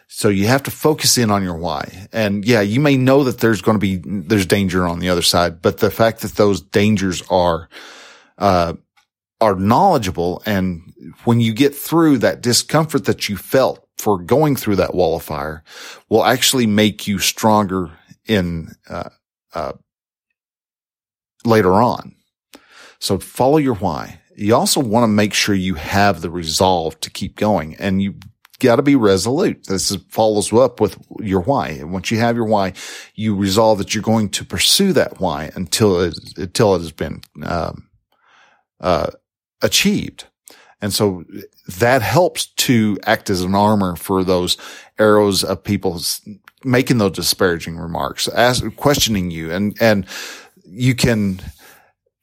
So 0.08 0.28
you 0.28 0.48
have 0.48 0.64
to 0.64 0.70
focus 0.70 1.16
in 1.16 1.30
on 1.30 1.42
your 1.42 1.56
why. 1.56 2.08
And 2.12 2.44
yeah, 2.44 2.60
you 2.60 2.80
may 2.80 2.96
know 2.96 3.24
that 3.24 3.38
there's 3.38 3.62
going 3.62 3.76
to 3.76 3.80
be, 3.80 4.02
there's 4.04 4.44
danger 4.44 4.86
on 4.86 4.98
the 4.98 5.08
other 5.08 5.22
side, 5.22 5.62
but 5.62 5.78
the 5.78 5.90
fact 5.90 6.20
that 6.20 6.32
those 6.32 6.60
dangers 6.60 7.22
are, 7.30 7.68
uh, 8.36 8.74
are 9.40 9.54
knowledgeable. 9.54 10.42
And 10.44 10.92
when 11.24 11.40
you 11.40 11.54
get 11.54 11.74
through 11.74 12.18
that 12.18 12.42
discomfort 12.42 13.06
that 13.06 13.28
you 13.28 13.36
felt 13.36 13.86
for 13.96 14.18
going 14.18 14.56
through 14.56 14.76
that 14.76 14.94
wall 14.94 15.16
of 15.16 15.22
fire 15.22 15.62
will 16.08 16.24
actually 16.24 16.66
make 16.66 17.06
you 17.06 17.18
stronger 17.18 17.90
in, 18.26 18.72
uh, 18.88 19.10
uh, 19.54 19.72
later 21.44 21.72
on. 21.74 22.14
So 22.98 23.18
follow 23.18 23.56
your 23.56 23.74
why. 23.74 24.20
You 24.36 24.54
also 24.54 24.80
want 24.80 25.04
to 25.04 25.08
make 25.08 25.34
sure 25.34 25.54
you 25.54 25.74
have 25.74 26.20
the 26.20 26.30
resolve 26.30 26.98
to 27.00 27.10
keep 27.10 27.36
going 27.36 27.76
and 27.76 28.00
you 28.00 28.14
got 28.58 28.76
to 28.76 28.82
be 28.82 28.94
resolute. 28.94 29.66
This 29.66 29.90
is, 29.90 29.98
follows 30.08 30.52
up 30.52 30.80
with 30.80 30.98
your 31.18 31.40
why. 31.40 31.68
And 31.68 31.92
Once 31.92 32.10
you 32.10 32.18
have 32.18 32.36
your 32.36 32.44
why, 32.44 32.74
you 33.14 33.34
resolve 33.34 33.78
that 33.78 33.94
you're 33.94 34.02
going 34.02 34.28
to 34.30 34.44
pursue 34.44 34.92
that 34.92 35.20
why 35.20 35.50
until 35.54 36.00
it, 36.00 36.18
until 36.36 36.74
it 36.74 36.80
has 36.80 36.92
been, 36.92 37.22
um, 37.42 37.88
uh, 38.80 39.10
achieved. 39.62 40.26
And 40.80 40.92
so 40.92 41.24
that 41.78 42.02
helps 42.02 42.46
to 42.46 42.98
act 43.04 43.28
as 43.28 43.42
an 43.42 43.54
armor 43.54 43.96
for 43.96 44.24
those 44.24 44.56
arrows 44.98 45.44
of 45.44 45.62
people 45.62 46.00
making 46.64 46.98
those 46.98 47.12
disparaging 47.12 47.76
remarks, 47.76 48.28
as 48.28 48.62
questioning 48.76 49.30
you 49.30 49.50
and, 49.50 49.76
and 49.80 50.06
you 50.70 50.94
can, 50.94 51.40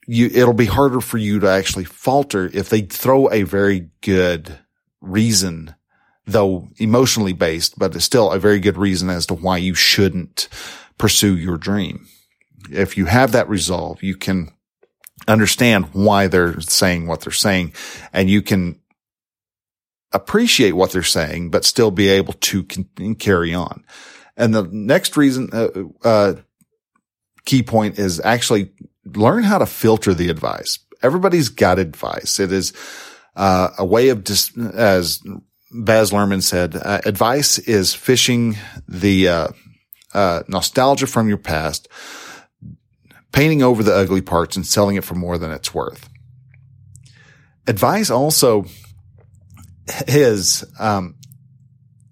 you, 0.06 0.26
it'll 0.32 0.54
be 0.54 0.66
harder 0.66 1.00
for 1.00 1.18
you 1.18 1.38
to 1.40 1.48
actually 1.48 1.84
falter 1.84 2.50
if 2.52 2.68
they 2.68 2.82
throw 2.82 3.30
a 3.30 3.42
very 3.42 3.90
good 4.00 4.58
reason, 5.00 5.74
though 6.26 6.68
emotionally 6.78 7.32
based, 7.32 7.78
but 7.78 7.94
it's 7.94 8.04
still 8.04 8.32
a 8.32 8.38
very 8.38 8.60
good 8.60 8.76
reason 8.76 9.10
as 9.10 9.26
to 9.26 9.34
why 9.34 9.56
you 9.58 9.74
shouldn't 9.74 10.48
pursue 10.96 11.36
your 11.36 11.56
dream. 11.56 12.06
If 12.70 12.96
you 12.96 13.06
have 13.06 13.32
that 13.32 13.48
resolve, 13.48 14.02
you 14.02 14.16
can 14.16 14.50
understand 15.26 15.86
why 15.92 16.26
they're 16.26 16.60
saying 16.60 17.06
what 17.06 17.20
they're 17.20 17.32
saying 17.32 17.72
and 18.12 18.30
you 18.30 18.42
can 18.42 18.80
appreciate 20.12 20.72
what 20.72 20.92
they're 20.92 21.02
saying, 21.02 21.50
but 21.50 21.64
still 21.64 21.90
be 21.90 22.08
able 22.08 22.32
to 22.32 22.64
con- 22.64 23.14
carry 23.16 23.54
on. 23.54 23.84
And 24.36 24.54
the 24.54 24.62
next 24.62 25.16
reason, 25.16 25.50
uh, 25.52 25.68
uh, 26.06 26.34
key 27.48 27.62
point 27.62 27.98
is 27.98 28.20
actually 28.20 28.70
learn 29.06 29.42
how 29.42 29.56
to 29.56 29.64
filter 29.64 30.12
the 30.12 30.28
advice. 30.28 30.78
Everybody's 31.02 31.48
got 31.48 31.78
advice. 31.78 32.38
It 32.38 32.52
is, 32.52 32.74
uh, 33.36 33.70
a 33.78 33.86
way 33.86 34.10
of 34.10 34.22
dis- 34.22 34.56
as 34.74 35.22
Baz 35.70 36.10
Luhrmann 36.10 36.42
said, 36.42 36.76
uh, 36.76 37.00
advice 37.06 37.58
is 37.58 37.94
fishing 37.94 38.58
the, 38.86 39.28
uh, 39.28 39.48
uh, 40.12 40.42
nostalgia 40.46 41.06
from 41.06 41.28
your 41.28 41.38
past 41.38 41.88
painting 43.32 43.62
over 43.62 43.82
the 43.82 43.94
ugly 43.94 44.20
parts 44.20 44.56
and 44.56 44.66
selling 44.66 44.96
it 44.96 45.04
for 45.04 45.14
more 45.14 45.38
than 45.38 45.50
it's 45.50 45.72
worth. 45.72 46.10
Advice 47.66 48.10
also 48.10 48.66
is, 50.06 50.64
um, 50.78 51.14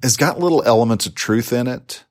has 0.02 0.16
got 0.16 0.40
little 0.40 0.62
elements 0.62 1.04
of 1.04 1.14
truth 1.14 1.52
in 1.52 1.66
it, 1.66 2.05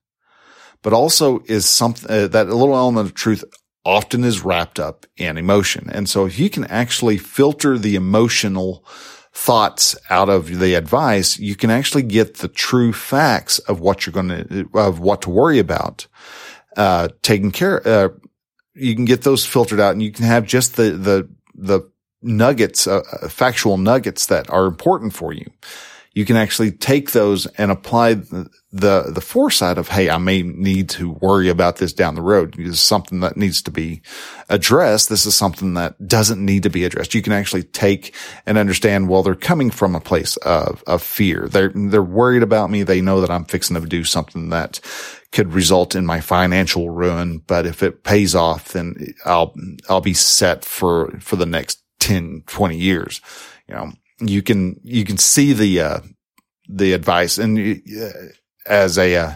but 0.86 0.94
also 0.94 1.40
is 1.48 1.66
something 1.66 2.12
uh, 2.12 2.28
that 2.28 2.46
a 2.46 2.54
little 2.54 2.76
element 2.76 3.08
of 3.08 3.16
truth 3.16 3.44
often 3.84 4.24
is 4.24 4.46
wrapped 4.46 4.80
up 4.80 5.08
in 5.18 5.36
emotion. 5.36 5.90
And 5.92 6.08
so 6.08 6.28
if 6.28 6.38
you 6.38 6.48
can 6.48 6.64
actually 6.66 7.18
filter 7.18 7.80
the 7.80 7.96
emotional 7.96 8.86
thoughts 9.34 9.96
out 10.12 10.30
of 10.30 10.60
the 10.60 10.76
advice, 10.76 11.40
you 11.40 11.56
can 11.56 11.72
actually 11.72 12.04
get 12.04 12.36
the 12.36 12.48
true 12.48 12.94
facts 12.94 13.58
of 13.58 13.80
what 13.80 14.06
you're 14.06 14.14
going 14.14 14.28
to, 14.28 14.70
of 14.76 15.00
what 15.00 15.24
to 15.24 15.32
worry 15.32 15.58
about, 15.58 16.06
uh, 16.78 17.08
taken 17.24 17.50
care, 17.50 17.82
uh, 17.88 18.10
you 18.76 18.94
can 18.94 19.06
get 19.06 19.24
those 19.24 19.44
filtered 19.44 19.80
out 19.80 19.94
and 19.94 20.04
you 20.04 20.12
can 20.12 20.26
have 20.26 20.46
just 20.46 20.76
the, 20.76 20.92
the, 20.92 21.28
the 21.56 21.82
nuggets, 22.22 22.86
uh, 22.86 23.02
factual 23.28 23.78
nuggets 23.78 24.28
that 24.28 24.52
are 24.52 24.68
important 24.68 25.14
for 25.14 25.34
you. 25.34 25.50
You 26.16 26.24
can 26.24 26.38
actually 26.38 26.72
take 26.72 27.12
those 27.12 27.46
and 27.46 27.70
apply 27.70 28.14
the, 28.14 28.50
the, 28.72 29.12
the 29.14 29.22
foresight 29.22 29.78
of, 29.78 29.90
Hey, 29.90 30.10
I 30.10 30.18
may 30.18 30.44
need 30.44 30.90
to 30.92 31.12
worry 31.12 31.50
about 31.50 31.76
this 31.76 31.92
down 31.92 32.16
the 32.16 32.22
road. 32.22 32.56
This 32.58 32.70
is 32.70 32.80
something 32.80 33.20
that 33.20 33.36
needs 33.36 33.62
to 33.64 33.72
be 33.72 34.02
addressed. 34.50 35.10
This 35.10 35.26
is 35.26 35.36
something 35.36 35.74
that 35.74 36.08
doesn't 36.08 36.44
need 36.44 36.64
to 36.64 36.70
be 36.70 36.86
addressed. 36.86 37.14
You 37.14 37.22
can 37.22 37.34
actually 37.34 37.64
take 37.64 38.16
and 38.46 38.58
understand, 38.58 39.10
well, 39.10 39.24
they're 39.24 39.36
coming 39.36 39.70
from 39.70 39.94
a 39.94 40.00
place 40.00 40.38
of, 40.38 40.82
of 40.88 41.04
fear. 41.04 41.50
They're, 41.50 41.74
they're 41.76 42.02
worried 42.02 42.44
about 42.44 42.72
me. 42.72 42.84
They 42.84 43.02
know 43.02 43.20
that 43.20 43.30
I'm 43.30 43.46
fixing 43.46 43.80
to 43.80 43.86
do 43.86 44.06
something 44.06 44.50
that 44.50 44.80
could 45.34 45.54
result 45.54 45.96
in 45.96 46.06
my 46.06 46.22
financial 46.22 46.92
ruin. 46.92 47.40
But 47.46 47.66
if 47.66 47.84
it 47.84 48.06
pays 48.06 48.36
off, 48.36 48.70
then 48.70 49.14
I'll, 49.26 49.54
I'll 49.90 50.00
be 50.00 50.14
set 50.14 50.64
for, 50.64 51.12
for 51.20 51.36
the 51.36 51.46
next 51.46 51.84
10, 52.00 52.44
20 52.48 52.78
years. 52.78 53.20
You 53.68 53.76
know, 53.76 53.92
you 54.20 54.42
can, 54.42 54.80
you 54.84 55.04
can 55.04 55.18
see 55.18 55.54
the, 55.54 55.82
uh, 55.82 56.00
the 56.68 56.94
advice 56.94 57.38
and 57.38 57.82
uh, 58.02 58.10
as 58.66 58.98
a, 58.98 59.16
uh, 59.16 59.36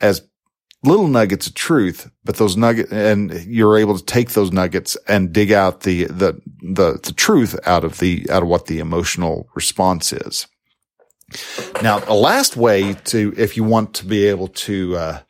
as 0.00 0.22
little 0.82 1.08
nuggets 1.08 1.46
of 1.46 1.54
truth, 1.54 2.10
but 2.24 2.36
those 2.36 2.56
nuggets, 2.56 2.92
and 2.92 3.32
you're 3.46 3.78
able 3.78 3.98
to 3.98 4.04
take 4.04 4.30
those 4.30 4.52
nuggets 4.52 4.96
and 5.08 5.32
dig 5.32 5.52
out 5.52 5.80
the, 5.80 6.04
the, 6.04 6.40
the, 6.62 6.98
the 7.02 7.12
truth 7.16 7.58
out 7.66 7.84
of 7.84 7.98
the, 7.98 8.26
out 8.30 8.42
of 8.42 8.48
what 8.48 8.66
the 8.66 8.78
emotional 8.78 9.48
response 9.54 10.12
is. 10.12 10.46
Now, 11.82 11.98
the 11.98 12.14
last 12.14 12.56
way 12.56 12.94
to, 12.94 13.34
if 13.36 13.56
you 13.56 13.64
want 13.64 13.94
to 13.94 14.06
be 14.06 14.26
able 14.26 14.48
to, 14.48 14.96
uh, 14.96 15.20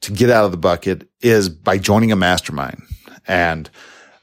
to 0.00 0.12
get 0.12 0.30
out 0.30 0.44
of 0.44 0.50
the 0.50 0.56
bucket 0.56 1.08
is 1.20 1.48
by 1.48 1.78
joining 1.78 2.10
a 2.10 2.16
mastermind 2.16 2.82
and 3.26 3.70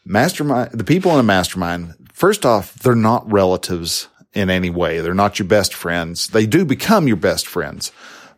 mastermind, 0.06 0.72
the 0.72 0.84
people 0.84 1.14
in 1.14 1.20
a 1.20 1.24
mastermind, 1.24 1.93
first 2.18 2.47
off, 2.47 2.74
they're 2.74 2.95
not 2.95 3.32
relatives 3.32 4.09
in 4.34 4.49
any 4.49 4.72
way. 4.72 5.01
They're 5.01 5.13
not 5.13 5.38
your 5.38 5.47
best 5.47 5.74
friends. 5.74 6.30
They 6.30 6.47
do 6.47 6.65
become 6.65 7.07
your 7.07 7.18
best 7.18 7.45
friends, 7.45 7.91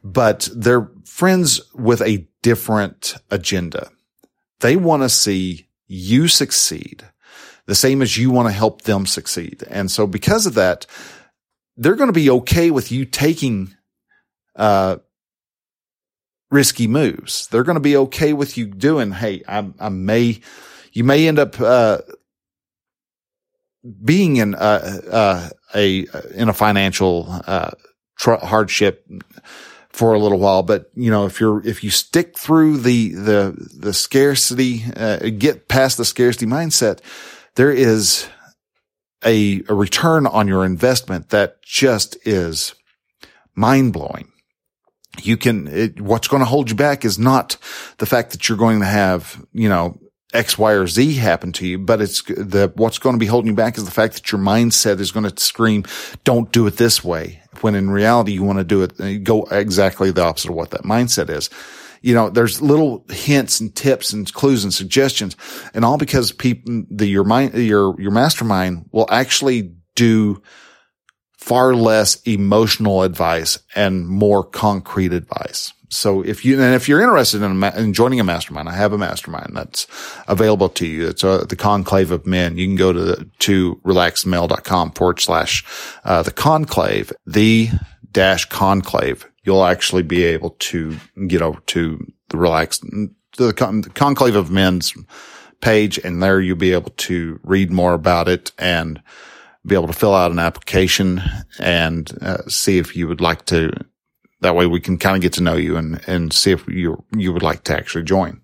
but 0.03 0.49
they're 0.53 0.91
friends 1.05 1.61
with 1.73 2.01
a 2.01 2.27
different 2.41 3.15
agenda. 3.31 3.89
They 4.59 4.75
want 4.75 5.03
to 5.03 5.09
see 5.09 5.69
you 5.87 6.27
succeed 6.27 7.05
the 7.67 7.75
same 7.75 8.01
as 8.01 8.17
you 8.17 8.31
want 8.31 8.47
to 8.47 8.53
help 8.53 8.81
them 8.81 9.05
succeed. 9.05 9.63
And 9.69 9.89
so 9.89 10.07
because 10.07 10.45
of 10.45 10.55
that, 10.55 10.85
they're 11.77 11.95
going 11.95 12.09
to 12.09 12.13
be 12.13 12.29
okay 12.31 12.71
with 12.71 12.91
you 12.91 13.05
taking, 13.05 13.75
uh, 14.55 14.97
risky 16.51 16.87
moves. 16.87 17.47
They're 17.47 17.63
going 17.63 17.75
to 17.75 17.79
be 17.79 17.95
okay 17.95 18.33
with 18.33 18.57
you 18.57 18.65
doing, 18.65 19.11
Hey, 19.11 19.43
I, 19.47 19.69
I 19.79 19.89
may, 19.89 20.41
you 20.91 21.03
may 21.05 21.27
end 21.27 21.39
up, 21.39 21.61
uh, 21.61 21.99
being 24.03 24.37
in, 24.37 24.55
uh, 24.55 25.01
uh, 25.09 25.49
a, 25.75 26.05
in 26.35 26.49
a 26.49 26.53
financial, 26.53 27.27
uh, 27.47 27.71
tr- 28.17 28.33
hardship 28.33 29.07
for 29.89 30.13
a 30.13 30.19
little 30.19 30.39
while. 30.39 30.63
But, 30.63 30.89
you 30.95 31.11
know, 31.11 31.25
if 31.25 31.39
you're, 31.39 31.65
if 31.65 31.83
you 31.83 31.89
stick 31.89 32.37
through 32.37 32.77
the, 32.77 33.13
the, 33.13 33.69
the 33.77 33.93
scarcity, 33.93 34.83
uh, 34.95 35.17
get 35.37 35.67
past 35.67 35.97
the 35.97 36.05
scarcity 36.05 36.45
mindset, 36.45 36.99
there 37.55 37.71
is 37.71 38.27
a, 39.25 39.61
a 39.67 39.73
return 39.73 40.27
on 40.27 40.47
your 40.47 40.65
investment 40.65 41.29
that 41.29 41.61
just 41.61 42.17
is 42.25 42.75
mind 43.55 43.93
blowing 43.93 44.31
you 45.23 45.37
can, 45.37 45.67
it, 45.67 46.01
what's 46.01 46.27
going 46.27 46.41
to 46.41 46.45
hold 46.45 46.69
you 46.69 46.75
back 46.75 47.05
is 47.05 47.17
not 47.19 47.57
the 47.97 48.05
fact 48.05 48.31
that 48.31 48.47
you're 48.47 48.57
going 48.57 48.79
to 48.79 48.85
have, 48.85 49.43
you 49.53 49.69
know, 49.69 49.99
X, 50.33 50.57
Y, 50.57 50.73
or 50.73 50.85
Z 50.85 51.13
happen 51.15 51.51
to 51.53 51.67
you, 51.67 51.79
but 51.79 52.01
it's 52.01 52.21
the, 52.21 52.71
what's 52.75 52.99
going 52.99 53.15
to 53.15 53.19
be 53.19 53.25
holding 53.25 53.49
you 53.49 53.55
back 53.55 53.77
is 53.77 53.85
the 53.85 53.91
fact 53.91 54.13
that 54.13 54.31
your 54.31 54.39
mindset 54.39 54.99
is 54.99 55.11
going 55.11 55.27
to 55.29 55.43
scream, 55.43 55.85
don't 56.23 56.51
do 56.51 56.67
it 56.67 56.77
this 56.77 57.03
way. 57.03 57.41
When 57.61 57.73
in 57.73 57.89
reality, 57.89 58.33
you 58.33 58.43
want 58.43 58.59
to 58.59 58.63
do 58.63 58.83
it, 58.83 58.99
uh, 59.01 59.17
go 59.17 59.43
exactly 59.45 60.11
the 60.11 60.23
opposite 60.23 60.49
of 60.49 60.55
what 60.55 60.69
that 60.71 60.83
mindset 60.83 61.29
is. 61.29 61.49
You 62.01 62.13
know, 62.13 62.29
there's 62.29 62.61
little 62.61 63.05
hints 63.09 63.59
and 63.59 63.75
tips 63.75 64.13
and 64.13 64.31
clues 64.31 64.63
and 64.63 64.73
suggestions 64.73 65.35
and 65.73 65.83
all 65.83 65.97
because 65.97 66.31
people, 66.31 66.83
the, 66.89 67.07
your 67.07 67.23
mind, 67.23 67.55
your, 67.55 67.99
your 67.99 68.11
mastermind 68.11 68.87
will 68.91 69.07
actually 69.09 69.73
do 69.95 70.41
far 71.39 71.73
less 71.73 72.21
emotional 72.23 73.03
advice 73.03 73.59
and 73.73 74.05
more 74.05 74.43
concrete 74.43 75.13
advice. 75.13 75.73
So 75.87 76.21
if 76.21 76.43
you, 76.43 76.61
and 76.61 76.75
if 76.75 76.87
you're 76.87 77.01
interested 77.01 77.41
in, 77.41 77.63
in 77.63 77.93
joining 77.93 78.19
a 78.19 78.25
mastermind, 78.25 78.67
I 78.67 78.75
have 78.75 78.91
a 78.91 78.97
mastermind 78.97 79.55
that's 79.55 79.87
available 80.27 80.67
to 80.69 80.85
you. 80.85 81.07
It's 81.07 81.23
uh, 81.23 81.45
the 81.45 81.55
conclave 81.55 82.11
of 82.11 82.27
men. 82.27 82.57
You 82.57 82.67
can 82.67 82.75
go 82.75 82.91
to, 82.91 82.99
the, 82.99 83.29
to 83.39 83.75
relaxedmale.com 83.85 84.91
forward 84.91 85.21
slash, 85.21 85.65
uh, 86.03 86.21
the 86.23 86.31
conclave, 86.31 87.13
the 87.25 87.69
dash 88.11 88.45
conclave. 88.45 89.25
You'll 89.43 89.65
actually 89.65 90.03
be 90.03 90.23
able 90.25 90.51
to 90.59 90.97
get 91.27 91.41
over 91.41 91.61
to 91.67 92.05
the 92.27 92.37
relaxed, 92.37 92.83
the, 93.37 93.53
con- 93.53 93.81
the 93.81 93.89
conclave 93.89 94.35
of 94.35 94.51
men's 94.51 94.93
page. 95.61 95.97
And 95.99 96.21
there 96.21 96.41
you'll 96.41 96.57
be 96.57 96.73
able 96.73 96.91
to 96.97 97.39
read 97.43 97.71
more 97.71 97.93
about 97.93 98.27
it 98.27 98.51
and, 98.59 99.01
be 99.65 99.75
able 99.75 99.87
to 99.87 99.93
fill 99.93 100.15
out 100.15 100.31
an 100.31 100.39
application 100.39 101.21
and 101.59 102.11
uh, 102.21 102.43
see 102.47 102.77
if 102.77 102.95
you 102.95 103.07
would 103.07 103.21
like 103.21 103.45
to. 103.47 103.71
That 104.41 104.55
way 104.55 104.65
we 104.67 104.79
can 104.79 104.97
kind 104.97 105.15
of 105.15 105.21
get 105.21 105.33
to 105.33 105.43
know 105.43 105.55
you 105.55 105.75
and, 105.75 106.01
and 106.07 106.31
see 106.31 106.51
if 106.51 106.65
you, 106.67 107.03
you 107.15 107.33
would 107.33 107.43
like 107.43 107.65
to 107.65 107.75
actually 107.75 108.05
join. 108.05 108.41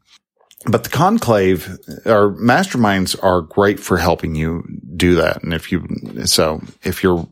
But 0.67 0.83
the 0.83 0.89
conclave 0.89 1.77
or 2.05 2.33
masterminds 2.33 3.15
are 3.23 3.41
great 3.41 3.79
for 3.79 3.97
helping 3.97 4.35
you 4.35 4.63
do 4.95 5.15
that. 5.15 5.43
And 5.43 5.53
if 5.53 5.71
you, 5.71 5.87
so 6.25 6.61
if 6.83 7.03
you're 7.03 7.25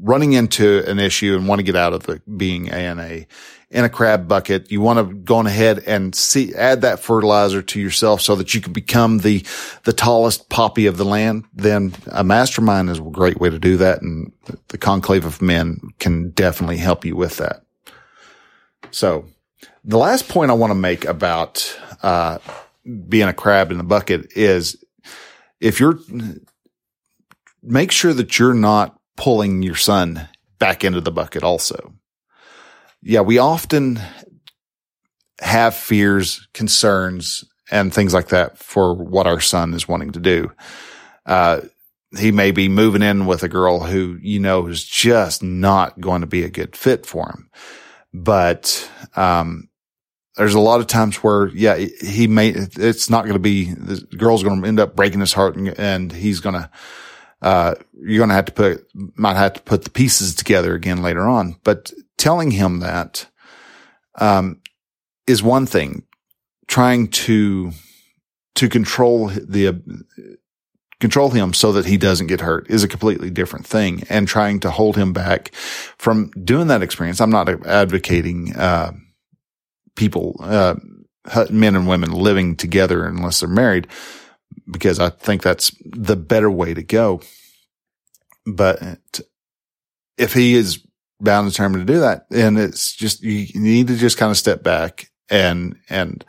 running 0.00 0.34
into 0.34 0.84
an 0.88 0.98
issue 0.98 1.34
and 1.34 1.48
want 1.48 1.58
to 1.58 1.64
get 1.64 1.76
out 1.76 1.92
of 1.92 2.04
the 2.04 2.22
being 2.36 2.70
ANA 2.70 3.26
in 3.70 3.84
a 3.84 3.88
crab 3.88 4.28
bucket. 4.28 4.70
You 4.70 4.80
want 4.80 4.98
to 4.98 5.14
go 5.14 5.36
on 5.36 5.46
ahead 5.46 5.82
and 5.86 6.14
see, 6.14 6.54
add 6.54 6.82
that 6.82 7.00
fertilizer 7.00 7.62
to 7.62 7.80
yourself 7.80 8.20
so 8.20 8.36
that 8.36 8.54
you 8.54 8.60
can 8.60 8.72
become 8.72 9.18
the, 9.18 9.44
the 9.84 9.92
tallest 9.92 10.48
poppy 10.48 10.86
of 10.86 10.96
the 10.96 11.04
land. 11.04 11.44
Then 11.52 11.94
a 12.06 12.22
mastermind 12.22 12.90
is 12.90 12.98
a 12.98 13.02
great 13.02 13.40
way 13.40 13.50
to 13.50 13.58
do 13.58 13.76
that. 13.78 14.02
And 14.02 14.32
the 14.68 14.78
conclave 14.78 15.24
of 15.24 15.42
men 15.42 15.80
can 15.98 16.30
definitely 16.30 16.76
help 16.76 17.04
you 17.04 17.16
with 17.16 17.38
that. 17.38 17.64
So 18.92 19.26
the 19.84 19.98
last 19.98 20.28
point 20.28 20.50
I 20.50 20.54
want 20.54 20.70
to 20.70 20.76
make 20.76 21.04
about, 21.04 21.78
uh, 22.02 22.38
being 23.08 23.28
a 23.28 23.34
crab 23.34 23.72
in 23.72 23.78
the 23.78 23.84
bucket 23.84 24.32
is 24.36 24.82
if 25.60 25.80
you're, 25.80 25.98
make 27.62 27.90
sure 27.90 28.12
that 28.12 28.38
you're 28.38 28.54
not 28.54 28.96
pulling 29.16 29.62
your 29.64 29.74
son 29.74 30.28
back 30.60 30.84
into 30.84 31.00
the 31.00 31.10
bucket 31.10 31.42
also 31.42 31.95
yeah, 33.06 33.20
we 33.20 33.38
often 33.38 34.00
have 35.40 35.76
fears, 35.76 36.48
concerns, 36.52 37.44
and 37.70 37.94
things 37.94 38.12
like 38.12 38.28
that 38.28 38.58
for 38.58 38.94
what 38.94 39.28
our 39.28 39.40
son 39.40 39.74
is 39.74 39.86
wanting 39.86 40.10
to 40.10 40.20
do. 40.20 40.50
Uh, 41.24 41.60
he 42.18 42.32
may 42.32 42.50
be 42.50 42.68
moving 42.68 43.02
in 43.02 43.26
with 43.26 43.44
a 43.44 43.48
girl 43.48 43.80
who, 43.80 44.18
you 44.20 44.40
know, 44.40 44.66
is 44.66 44.84
just 44.84 45.40
not 45.40 46.00
going 46.00 46.22
to 46.22 46.26
be 46.26 46.42
a 46.42 46.50
good 46.50 46.74
fit 46.74 47.06
for 47.06 47.28
him. 47.28 47.48
But, 48.12 48.90
um, 49.14 49.68
there's 50.36 50.54
a 50.54 50.60
lot 50.60 50.80
of 50.80 50.88
times 50.88 51.16
where, 51.18 51.46
yeah, 51.48 51.76
he 51.76 52.26
may, 52.26 52.48
it's 52.48 53.08
not 53.08 53.22
going 53.22 53.34
to 53.34 53.38
be, 53.38 53.72
the 53.72 54.00
girl's 54.16 54.42
going 54.42 54.62
to 54.62 54.68
end 54.68 54.80
up 54.80 54.96
breaking 54.96 55.20
his 55.20 55.32
heart 55.32 55.54
and, 55.56 55.68
and 55.78 56.10
he's 56.12 56.40
going 56.40 56.54
to, 56.56 56.70
uh, 57.46 57.76
you're 58.02 58.18
going 58.18 58.30
to 58.30 58.34
have 58.34 58.46
to 58.46 58.52
put, 58.52 58.88
might 59.16 59.36
have 59.36 59.52
to 59.52 59.62
put 59.62 59.84
the 59.84 59.90
pieces 59.90 60.34
together 60.34 60.74
again 60.74 61.00
later 61.00 61.28
on. 61.28 61.54
But 61.62 61.92
telling 62.18 62.50
him 62.50 62.80
that, 62.80 63.28
um, 64.16 64.60
is 65.28 65.44
one 65.44 65.64
thing. 65.64 66.02
Trying 66.66 67.06
to, 67.08 67.70
to 68.56 68.68
control 68.68 69.28
the, 69.28 69.68
uh, 69.68 69.72
control 70.98 71.30
him 71.30 71.52
so 71.52 71.70
that 71.70 71.86
he 71.86 71.96
doesn't 71.96 72.26
get 72.26 72.40
hurt 72.40 72.68
is 72.68 72.82
a 72.82 72.88
completely 72.88 73.30
different 73.30 73.64
thing. 73.64 74.02
And 74.08 74.26
trying 74.26 74.58
to 74.60 74.70
hold 74.72 74.96
him 74.96 75.12
back 75.12 75.54
from 75.54 76.30
doing 76.30 76.66
that 76.66 76.82
experience. 76.82 77.20
I'm 77.20 77.30
not 77.30 77.48
advocating, 77.64 78.56
uh, 78.56 78.90
people, 79.94 80.34
uh, 80.40 80.74
men 81.50 81.76
and 81.76 81.86
women 81.86 82.10
living 82.10 82.56
together 82.56 83.06
unless 83.06 83.38
they're 83.38 83.48
married 83.48 83.86
because 84.70 84.98
I 84.98 85.10
think 85.10 85.42
that's 85.42 85.70
the 85.84 86.16
better 86.16 86.50
way 86.50 86.74
to 86.74 86.82
go. 86.82 87.20
But 88.46 88.98
if 90.16 90.32
he 90.32 90.54
is 90.54 90.84
bound 91.20 91.46
and 91.46 91.52
determined 91.52 91.86
to 91.86 91.92
do 91.92 92.00
that, 92.00 92.26
and 92.30 92.58
it's 92.58 92.94
just, 92.94 93.22
you 93.22 93.48
need 93.54 93.88
to 93.88 93.96
just 93.96 94.18
kind 94.18 94.30
of 94.30 94.36
step 94.36 94.62
back 94.62 95.10
and, 95.30 95.76
and 95.88 96.24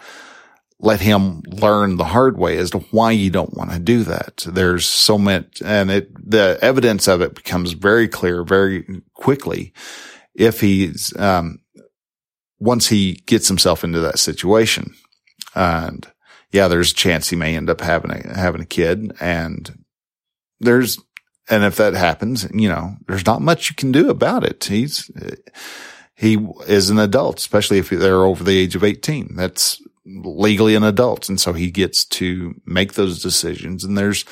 let 0.80 1.02
him 1.02 1.42
learn 1.48 1.98
the 1.98 2.06
hard 2.06 2.38
way 2.38 2.58
as 2.58 2.72
to 2.72 2.80
why 2.92 3.12
you 3.12 3.30
don't 3.30 3.56
want 3.56 3.72
to 3.72 3.80
do 3.80 4.04
that. 4.04 4.46
There's 4.48 4.86
so 4.86 5.18
much, 5.18 5.62
and 5.64 5.90
it, 5.90 6.12
the 6.18 6.58
evidence 6.62 7.08
of 7.08 7.22
it 7.22 7.36
becomes 7.36 7.74
very 7.74 8.08
clear 8.08 8.44
very 8.44 9.02
quickly 9.14 9.74
if 10.36 10.62
he's, 10.62 11.16
um, 11.18 11.60
once 12.60 12.88
he 12.88 13.14
gets 13.26 13.48
himself 13.48 13.84
into 13.84 14.00
that 14.00 14.20
situation. 14.20 14.94
And 15.56 16.08
yeah, 16.52 16.68
there's 16.68 16.92
a 16.92 16.96
chance 16.96 17.30
he 17.30 17.36
may 17.36 17.56
end 17.56 17.70
up 17.70 17.82
having 17.82 18.12
a, 18.12 18.36
having 18.36 18.62
a 18.62 18.66
kid 18.66 19.12
and 19.20 19.84
there's, 20.60 21.00
and 21.50 21.64
if 21.64 21.76
that 21.78 21.94
happens, 21.94 22.48
you 22.54 22.70
know, 22.70 22.96
there's 23.08 23.26
not 23.26 23.42
much 23.42 23.70
you 23.70 23.76
can 23.76 23.92
do 23.92 24.10
about 24.10 24.44
it. 24.44 24.64
He's, 24.64 25.10
he 26.16 26.38
is 26.68 26.90
an 26.90 27.00
adult, 27.00 27.38
especially 27.40 27.78
if 27.78 27.90
they're 27.90 28.24
over 28.24 28.44
the 28.44 28.58
age 28.58 28.76
of 28.76 28.84
18. 28.84 29.36
That's 29.36 29.82
legally 30.06 30.76
an 30.76 30.84
adult. 30.84 31.30
And 31.30 31.40
so 31.40 31.54
he 31.54 31.70
gets 31.70 32.06
to 32.06 32.60
make 32.66 32.94
those 32.94 33.22
decisions. 33.22 33.84
And 33.84 33.98
there's 33.98 34.26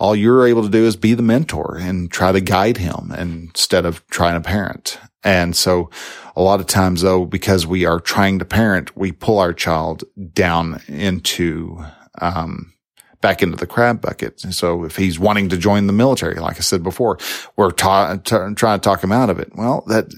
all 0.00 0.16
you're 0.16 0.46
able 0.46 0.62
to 0.62 0.68
do 0.68 0.84
is 0.84 0.96
be 0.96 1.14
the 1.14 1.22
mentor 1.22 1.76
and 1.80 2.10
try 2.10 2.32
to 2.32 2.40
guide 2.40 2.78
him 2.78 3.12
instead 3.16 3.84
of 3.86 4.06
trying 4.08 4.34
to 4.34 4.46
parent. 4.46 4.98
And 5.24 5.56
so 5.56 5.90
a 6.36 6.42
lot 6.42 6.60
of 6.60 6.66
times 6.66 7.02
though, 7.02 7.24
because 7.24 7.66
we 7.66 7.84
are 7.84 8.00
trying 8.00 8.38
to 8.38 8.44
parent, 8.44 8.96
we 8.96 9.12
pull 9.12 9.38
our 9.38 9.52
child 9.52 10.04
down 10.32 10.80
into, 10.86 11.84
um, 12.20 12.72
back 13.20 13.42
into 13.42 13.56
the 13.56 13.66
crab 13.66 14.00
bucket. 14.00 14.38
So 14.40 14.84
if 14.84 14.96
he's 14.96 15.18
wanting 15.18 15.48
to 15.48 15.56
join 15.56 15.88
the 15.88 15.92
military, 15.92 16.36
like 16.36 16.56
I 16.56 16.60
said 16.60 16.84
before, 16.84 17.18
we're 17.56 17.72
ta- 17.72 18.16
t- 18.16 18.54
trying 18.54 18.78
to 18.78 18.84
talk 18.84 19.02
him 19.02 19.10
out 19.10 19.28
of 19.28 19.40
it. 19.40 19.50
Well, 19.56 19.82
that, 19.88 20.14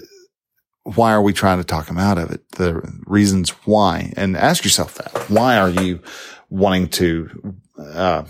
why 0.83 1.13
are 1.13 1.23
we 1.23 1.33
trying 1.33 1.59
to 1.59 1.65
talk 1.65 1.89
him 1.89 1.99
out 1.99 2.19
of 2.19 2.31
it? 2.31 2.47
The 2.53 2.83
reasons 3.07 3.51
why 3.65 4.13
and 4.17 4.37
ask 4.37 4.65
yourself 4.65 4.97
that. 4.97 5.31
Why 5.31 5.59
are 5.59 5.71
you 5.71 6.01
wanting 6.51 6.89
to, 6.89 7.55
uh, 7.79 8.25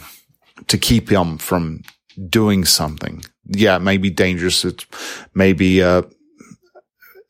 to 0.69 0.79
keep 0.79 1.11
him 1.11 1.39
from 1.39 1.83
doing 2.29 2.65
something? 2.65 3.25
Yeah, 3.47 3.77
it 3.77 3.81
may 3.81 3.97
be 3.97 4.11
dangerous. 4.11 4.65
It 4.65 4.87
may 5.35 5.53
be, 5.53 5.83
uh, 5.83 6.03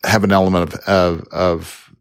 have 0.04 0.24
an 0.24 0.32
element 0.32 0.74
of, 0.74 0.80
of, 0.86 1.28
of, 1.30 1.94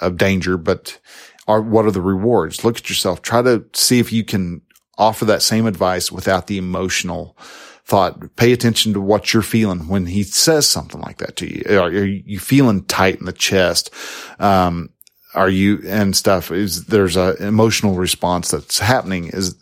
of 0.00 0.16
danger, 0.16 0.56
but 0.56 0.98
are, 1.46 1.62
what 1.62 1.86
are 1.86 1.90
the 1.90 2.02
rewards? 2.02 2.64
Look 2.64 2.78
at 2.78 2.88
yourself. 2.88 3.22
Try 3.22 3.42
to 3.42 3.64
see 3.72 3.98
if 3.98 4.12
you 4.12 4.24
can 4.24 4.62
offer 4.96 5.24
that 5.24 5.42
same 5.42 5.66
advice 5.66 6.12
without 6.12 6.46
the 6.46 6.58
emotional 6.58 7.36
thought. 7.84 8.36
Pay 8.36 8.52
attention 8.52 8.92
to 8.92 9.00
what 9.00 9.32
you're 9.32 9.42
feeling 9.42 9.88
when 9.88 10.06
he 10.06 10.22
says 10.22 10.66
something 10.66 11.00
like 11.00 11.18
that 11.18 11.36
to 11.36 11.46
you. 11.46 11.80
Are, 11.80 11.90
you 11.90 12.38
feeling 12.38 12.84
tight 12.84 13.18
in 13.18 13.24
the 13.24 13.32
chest? 13.32 13.90
Um, 14.38 14.90
are 15.34 15.48
you 15.48 15.80
and 15.86 16.16
stuff 16.16 16.50
is 16.50 16.86
there's 16.86 17.16
a 17.16 17.36
emotional 17.36 17.94
response 17.94 18.50
that's 18.50 18.78
happening 18.78 19.28
is 19.28 19.54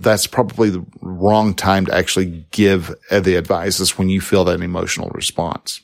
that's 0.00 0.26
probably 0.26 0.70
the 0.70 0.84
wrong 1.00 1.54
time 1.54 1.86
to 1.86 1.94
actually 1.94 2.46
give 2.50 2.94
the 3.10 3.36
advice 3.36 3.80
is 3.80 3.98
when 3.98 4.08
you 4.08 4.20
feel 4.20 4.44
that 4.44 4.60
emotional 4.60 5.10
response. 5.10 5.80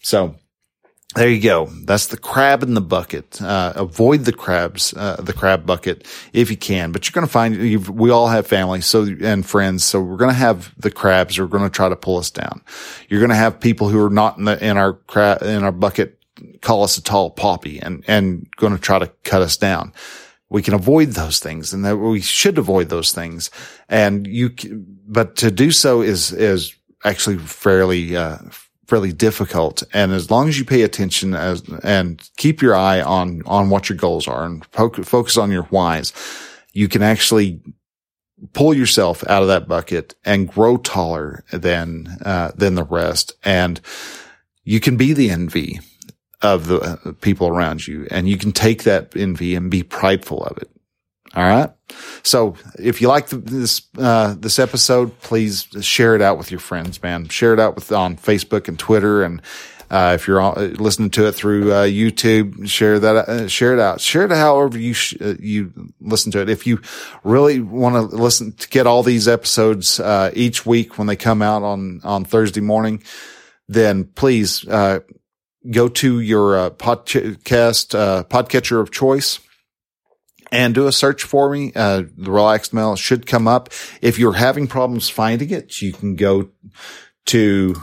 So 0.00 0.36
there 1.14 1.28
you 1.28 1.40
go. 1.40 1.66
That's 1.84 2.08
the 2.08 2.18
crab 2.18 2.62
in 2.62 2.74
the 2.74 2.80
bucket. 2.80 3.40
Uh, 3.40 3.72
avoid 3.76 4.24
the 4.24 4.32
crabs, 4.32 4.94
uh, 4.94 5.16
the 5.16 5.32
crab 5.32 5.64
bucket 5.64 6.06
if 6.32 6.50
you 6.50 6.56
can, 6.56 6.92
but 6.92 7.06
you're 7.06 7.14
going 7.14 7.26
to 7.26 7.32
find 7.32 7.88
we 7.88 8.10
all 8.10 8.28
have 8.28 8.46
families 8.46 8.86
so 8.86 9.06
and 9.22 9.44
friends. 9.44 9.84
So 9.84 10.00
we're 10.00 10.18
going 10.18 10.30
to 10.30 10.36
have 10.36 10.74
the 10.78 10.90
crabs 10.90 11.36
who 11.36 11.44
are 11.44 11.48
going 11.48 11.64
to 11.64 11.70
try 11.70 11.88
to 11.88 11.96
pull 11.96 12.18
us 12.18 12.30
down. 12.30 12.62
You're 13.08 13.20
going 13.20 13.30
to 13.30 13.36
have 13.36 13.58
people 13.58 13.88
who 13.88 14.04
are 14.04 14.10
not 14.10 14.38
in, 14.38 14.44
the, 14.44 14.64
in 14.64 14.76
our 14.76 14.92
crab, 14.92 15.42
in 15.42 15.64
our 15.64 15.72
bucket 15.72 16.18
call 16.60 16.84
us 16.84 16.98
a 16.98 17.02
tall 17.02 17.30
poppy 17.30 17.80
and, 17.80 18.04
and 18.06 18.48
going 18.56 18.74
to 18.74 18.80
try 18.80 18.98
to 18.98 19.10
cut 19.24 19.42
us 19.42 19.56
down. 19.56 19.92
We 20.50 20.62
can 20.62 20.74
avoid 20.74 21.08
those 21.08 21.40
things 21.40 21.72
and 21.72 21.84
that 21.84 21.96
we 21.96 22.20
should 22.20 22.58
avoid 22.58 22.88
those 22.88 23.12
things. 23.12 23.50
And 23.88 24.26
you, 24.26 24.50
but 25.06 25.36
to 25.36 25.50
do 25.50 25.70
so 25.70 26.00
is, 26.00 26.32
is 26.32 26.74
actually 27.04 27.38
fairly, 27.38 28.16
uh, 28.16 28.38
fairly 28.88 29.12
difficult. 29.12 29.82
And 29.92 30.12
as 30.12 30.30
long 30.30 30.48
as 30.48 30.58
you 30.58 30.64
pay 30.64 30.82
attention 30.82 31.34
as, 31.34 31.62
and 31.84 32.26
keep 32.38 32.62
your 32.62 32.74
eye 32.74 33.02
on, 33.02 33.42
on 33.44 33.68
what 33.68 33.88
your 33.88 33.98
goals 33.98 34.26
are 34.26 34.44
and 34.44 34.64
focus 34.66 35.36
on 35.36 35.50
your 35.50 35.64
whys, 35.64 36.12
you 36.72 36.88
can 36.88 37.02
actually 37.02 37.60
pull 38.54 38.72
yourself 38.72 39.22
out 39.28 39.42
of 39.42 39.48
that 39.48 39.68
bucket 39.68 40.14
and 40.24 40.48
grow 40.48 40.78
taller 40.78 41.44
than, 41.52 42.16
uh, 42.24 42.52
than 42.54 42.76
the 42.76 42.84
rest. 42.84 43.34
And 43.44 43.80
you 44.64 44.80
can 44.80 44.96
be 44.96 45.12
the 45.12 45.30
envy 45.30 45.80
of 46.40 46.68
the 46.68 46.80
uh, 46.80 47.12
people 47.20 47.48
around 47.48 47.86
you 47.86 48.06
and 48.10 48.28
you 48.28 48.38
can 48.38 48.52
take 48.52 48.84
that 48.84 49.12
envy 49.16 49.54
and 49.54 49.70
be 49.70 49.82
prideful 49.82 50.44
of 50.44 50.56
it. 50.58 50.70
All 51.34 51.44
right. 51.44 51.70
So 52.22 52.56
if 52.78 53.00
you 53.00 53.08
like 53.08 53.28
this, 53.28 53.82
uh, 53.98 54.34
this 54.38 54.58
episode, 54.58 55.18
please 55.20 55.68
share 55.80 56.14
it 56.14 56.22
out 56.22 56.38
with 56.38 56.50
your 56.50 56.60
friends, 56.60 57.02
man. 57.02 57.28
Share 57.28 57.52
it 57.52 57.60
out 57.60 57.74
with 57.74 57.92
on 57.92 58.16
Facebook 58.16 58.68
and 58.68 58.78
Twitter. 58.78 59.22
And, 59.22 59.42
uh, 59.90 60.12
if 60.14 60.26
you're 60.26 60.40
uh, 60.40 60.54
listening 60.78 61.10
to 61.10 61.26
it 61.26 61.32
through, 61.32 61.72
uh, 61.72 61.84
YouTube, 61.84 62.68
share 62.68 62.98
that, 62.98 63.28
uh, 63.28 63.48
share 63.48 63.72
it 63.72 63.80
out, 63.80 64.00
share 64.00 64.24
it 64.24 64.30
however 64.30 64.78
you, 64.78 64.92
sh- 64.92 65.16
uh, 65.20 65.34
you 65.38 65.72
listen 66.00 66.30
to 66.32 66.40
it. 66.40 66.50
If 66.50 66.66
you 66.66 66.80
really 67.24 67.60
want 67.60 67.94
to 67.94 68.16
listen 68.16 68.52
to 68.52 68.68
get 68.68 68.86
all 68.86 69.02
these 69.02 69.28
episodes, 69.28 70.00
each 70.34 70.66
week 70.66 70.98
when 70.98 71.06
they 71.06 71.16
come 71.16 71.40
out 71.40 71.62
on, 71.62 72.00
on 72.04 72.24
Thursday 72.24 72.60
morning, 72.60 73.02
then 73.66 74.04
please, 74.04 74.62
go 74.64 75.88
to 75.88 76.20
your, 76.20 76.70
podcast, 76.70 78.26
podcatcher 78.28 78.80
of 78.80 78.90
choice 78.90 79.40
and 80.50 80.74
do 80.74 80.86
a 80.86 80.92
search 80.92 81.22
for 81.24 81.50
me. 81.50 81.72
Uh, 81.74 82.02
the 82.16 82.30
Relaxed 82.30 82.72
Male 82.72 82.96
should 82.96 83.26
come 83.26 83.48
up. 83.48 83.70
If 84.00 84.18
you're 84.18 84.32
having 84.34 84.66
problems 84.66 85.08
finding 85.08 85.50
it, 85.50 85.80
you 85.80 85.92
can 85.92 86.16
go 86.16 86.48
to 87.26 87.74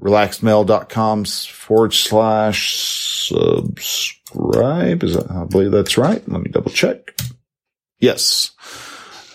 relaxedmale.com 0.00 1.24
forward 1.24 1.92
slash 1.94 2.76
subscribe. 3.28 5.02
Is 5.02 5.14
that, 5.14 5.30
I 5.30 5.44
believe 5.44 5.70
that's 5.70 5.98
right. 5.98 6.26
Let 6.28 6.40
me 6.42 6.50
double 6.50 6.70
check. 6.70 7.14
Yes. 7.98 8.52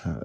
Uh, 0.05 0.21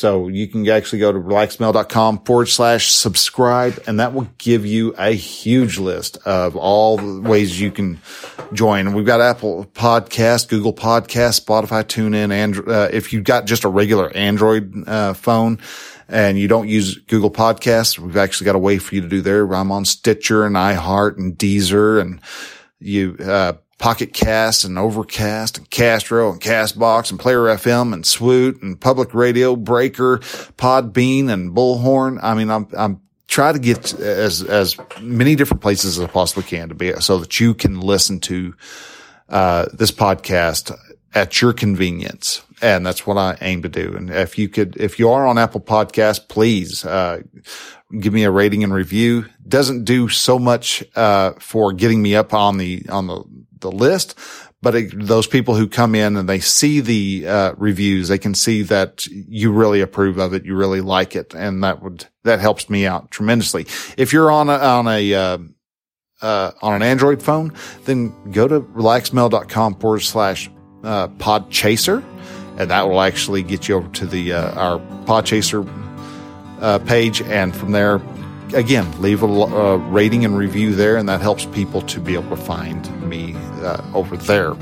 so 0.00 0.28
you 0.28 0.48
can 0.48 0.66
actually 0.66 0.98
go 0.98 1.12
to 1.12 1.18
relaxedmale.com 1.18 2.24
forward 2.24 2.46
slash 2.46 2.90
subscribe 2.90 3.78
and 3.86 4.00
that 4.00 4.14
will 4.14 4.28
give 4.38 4.64
you 4.64 4.94
a 4.96 5.10
huge 5.10 5.78
list 5.78 6.16
of 6.24 6.56
all 6.56 6.96
the 6.96 7.20
ways 7.20 7.60
you 7.60 7.70
can 7.70 8.00
join. 8.54 8.94
We've 8.94 9.04
got 9.04 9.20
Apple 9.20 9.66
podcast, 9.74 10.48
Google 10.48 10.72
podcast, 10.72 11.44
Spotify, 11.44 11.84
TuneIn, 11.84 12.32
Android. 12.32 12.68
Uh, 12.70 12.88
if 12.90 13.12
you've 13.12 13.24
got 13.24 13.44
just 13.44 13.64
a 13.64 13.68
regular 13.68 14.10
Android, 14.16 14.88
uh, 14.88 15.12
phone, 15.12 15.58
and 16.08 16.38
you 16.38 16.48
don't 16.48 16.66
use 16.66 16.96
Google 17.00 17.30
Podcasts, 17.30 17.98
we've 17.98 18.16
actually 18.16 18.46
got 18.46 18.54
a 18.54 18.58
way 18.58 18.78
for 18.78 18.94
you 18.94 19.02
to 19.02 19.08
do 19.08 19.20
there. 19.20 19.52
I'm 19.52 19.70
on 19.70 19.84
Stitcher 19.84 20.46
and 20.46 20.56
iHeart 20.56 21.18
and 21.18 21.36
Deezer 21.36 22.00
and 22.00 22.22
you, 22.80 23.16
uh, 23.20 23.54
Pocket 23.78 24.12
Cast 24.12 24.64
and 24.64 24.78
Overcast 24.78 25.56
and 25.56 25.68
Castro 25.70 26.30
and 26.30 26.40
Castbox 26.40 27.10
and 27.10 27.18
Player 27.18 27.38
FM 27.38 27.94
and 27.94 28.04
Swoot 28.04 28.62
and 28.62 28.78
Public 28.78 29.14
Radio, 29.14 29.56
Breaker, 29.56 30.18
Podbean 30.18 31.30
and 31.30 31.56
Bullhorn. 31.56 32.18
I 32.22 32.34
mean, 32.34 32.50
I'm, 32.50 32.68
I'm 32.76 33.00
trying 33.26 33.54
to 33.54 33.60
get 33.60 33.98
as, 33.98 34.42
as 34.42 34.76
many 35.00 35.34
different 35.34 35.62
places 35.62 35.98
as 35.98 36.04
I 36.04 36.08
possibly 36.08 36.42
can 36.42 36.68
to 36.68 36.74
be 36.74 36.92
so 37.00 37.18
that 37.18 37.40
you 37.40 37.54
can 37.54 37.80
listen 37.80 38.20
to, 38.20 38.54
uh, 39.30 39.66
this 39.72 39.92
podcast 39.92 40.76
at 41.14 41.40
your 41.40 41.54
convenience. 41.54 42.42
And 42.62 42.84
that's 42.84 43.06
what 43.06 43.16
I 43.16 43.38
aim 43.40 43.62
to 43.62 43.68
do. 43.68 43.94
And 43.96 44.10
if 44.10 44.36
you 44.36 44.48
could, 44.48 44.76
if 44.76 44.98
you 44.98 45.10
are 45.10 45.26
on 45.26 45.38
Apple 45.38 45.60
Podcast, 45.60 46.28
please, 46.28 46.84
uh, 46.84 47.22
give 47.98 48.12
me 48.12 48.24
a 48.24 48.30
rating 48.30 48.62
and 48.62 48.72
review. 48.72 49.26
Doesn't 49.48 49.84
do 49.84 50.08
so 50.08 50.38
much, 50.38 50.84
uh, 50.94 51.32
for 51.38 51.72
getting 51.72 52.02
me 52.02 52.14
up 52.14 52.34
on 52.34 52.58
the, 52.58 52.84
on 52.90 53.06
the, 53.06 53.24
the 53.60 53.72
list, 53.72 54.18
but 54.62 54.74
it, 54.74 55.06
those 55.06 55.26
people 55.26 55.54
who 55.54 55.66
come 55.66 55.94
in 55.94 56.16
and 56.16 56.28
they 56.28 56.38
see 56.38 56.80
the, 56.80 57.26
uh, 57.26 57.54
reviews, 57.56 58.08
they 58.08 58.18
can 58.18 58.34
see 58.34 58.62
that 58.64 59.06
you 59.06 59.52
really 59.52 59.80
approve 59.80 60.18
of 60.18 60.34
it. 60.34 60.44
You 60.44 60.54
really 60.54 60.82
like 60.82 61.16
it. 61.16 61.34
And 61.34 61.64
that 61.64 61.82
would, 61.82 62.06
that 62.24 62.40
helps 62.40 62.68
me 62.68 62.86
out 62.86 63.10
tremendously. 63.10 63.62
If 63.96 64.12
you're 64.12 64.30
on 64.30 64.50
a, 64.50 64.56
on 64.58 64.86
a, 64.86 65.14
uh, 65.14 65.38
uh, 66.20 66.50
on 66.60 66.74
an 66.74 66.82
Android 66.82 67.22
phone, 67.22 67.54
then 67.86 68.14
go 68.32 68.46
to 68.46 68.60
relaxedmale.com 68.60 69.76
forward 69.76 70.00
slash, 70.00 70.50
uh, 70.84 71.08
podchaser 71.08 72.04
and 72.60 72.70
that 72.70 72.90
will 72.90 73.00
actually 73.00 73.42
get 73.42 73.68
you 73.68 73.76
over 73.76 73.88
to 73.88 74.04
the 74.04 74.34
uh, 74.34 74.52
our 74.52 74.78
Podchaser 75.06 75.66
uh, 76.60 76.78
page, 76.80 77.22
and 77.22 77.56
from 77.56 77.72
there, 77.72 78.02
again, 78.52 78.86
leave 79.00 79.22
a 79.22 79.26
uh, 79.26 79.76
rating 79.76 80.26
and 80.26 80.36
review 80.36 80.74
there, 80.74 80.98
and 80.98 81.08
that 81.08 81.22
helps 81.22 81.46
people 81.46 81.80
to 81.80 81.98
be 81.98 82.12
able 82.12 82.28
to 82.28 82.42
find 82.42 83.08
me 83.08 83.34
uh, 83.62 83.82
over 83.94 84.14
there. 84.14 84.54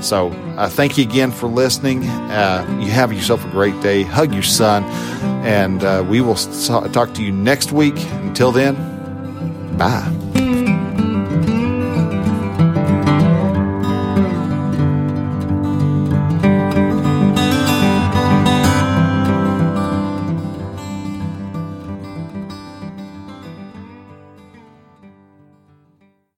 So, 0.00 0.28
uh, 0.56 0.68
thank 0.68 0.96
you 0.96 1.02
again 1.02 1.32
for 1.32 1.48
listening. 1.48 2.04
Uh, 2.04 2.64
you 2.80 2.90
have 2.92 3.12
yourself 3.12 3.44
a 3.44 3.50
great 3.50 3.78
day. 3.82 4.04
Hug 4.04 4.32
your 4.32 4.44
son, 4.44 4.84
and 5.44 6.08
we 6.08 6.20
will 6.20 6.36
talk 6.36 7.14
to 7.14 7.22
you 7.22 7.32
next 7.32 7.72
week. 7.72 7.96
Until 7.96 8.52
then, 8.52 8.76
bye. 9.76 10.29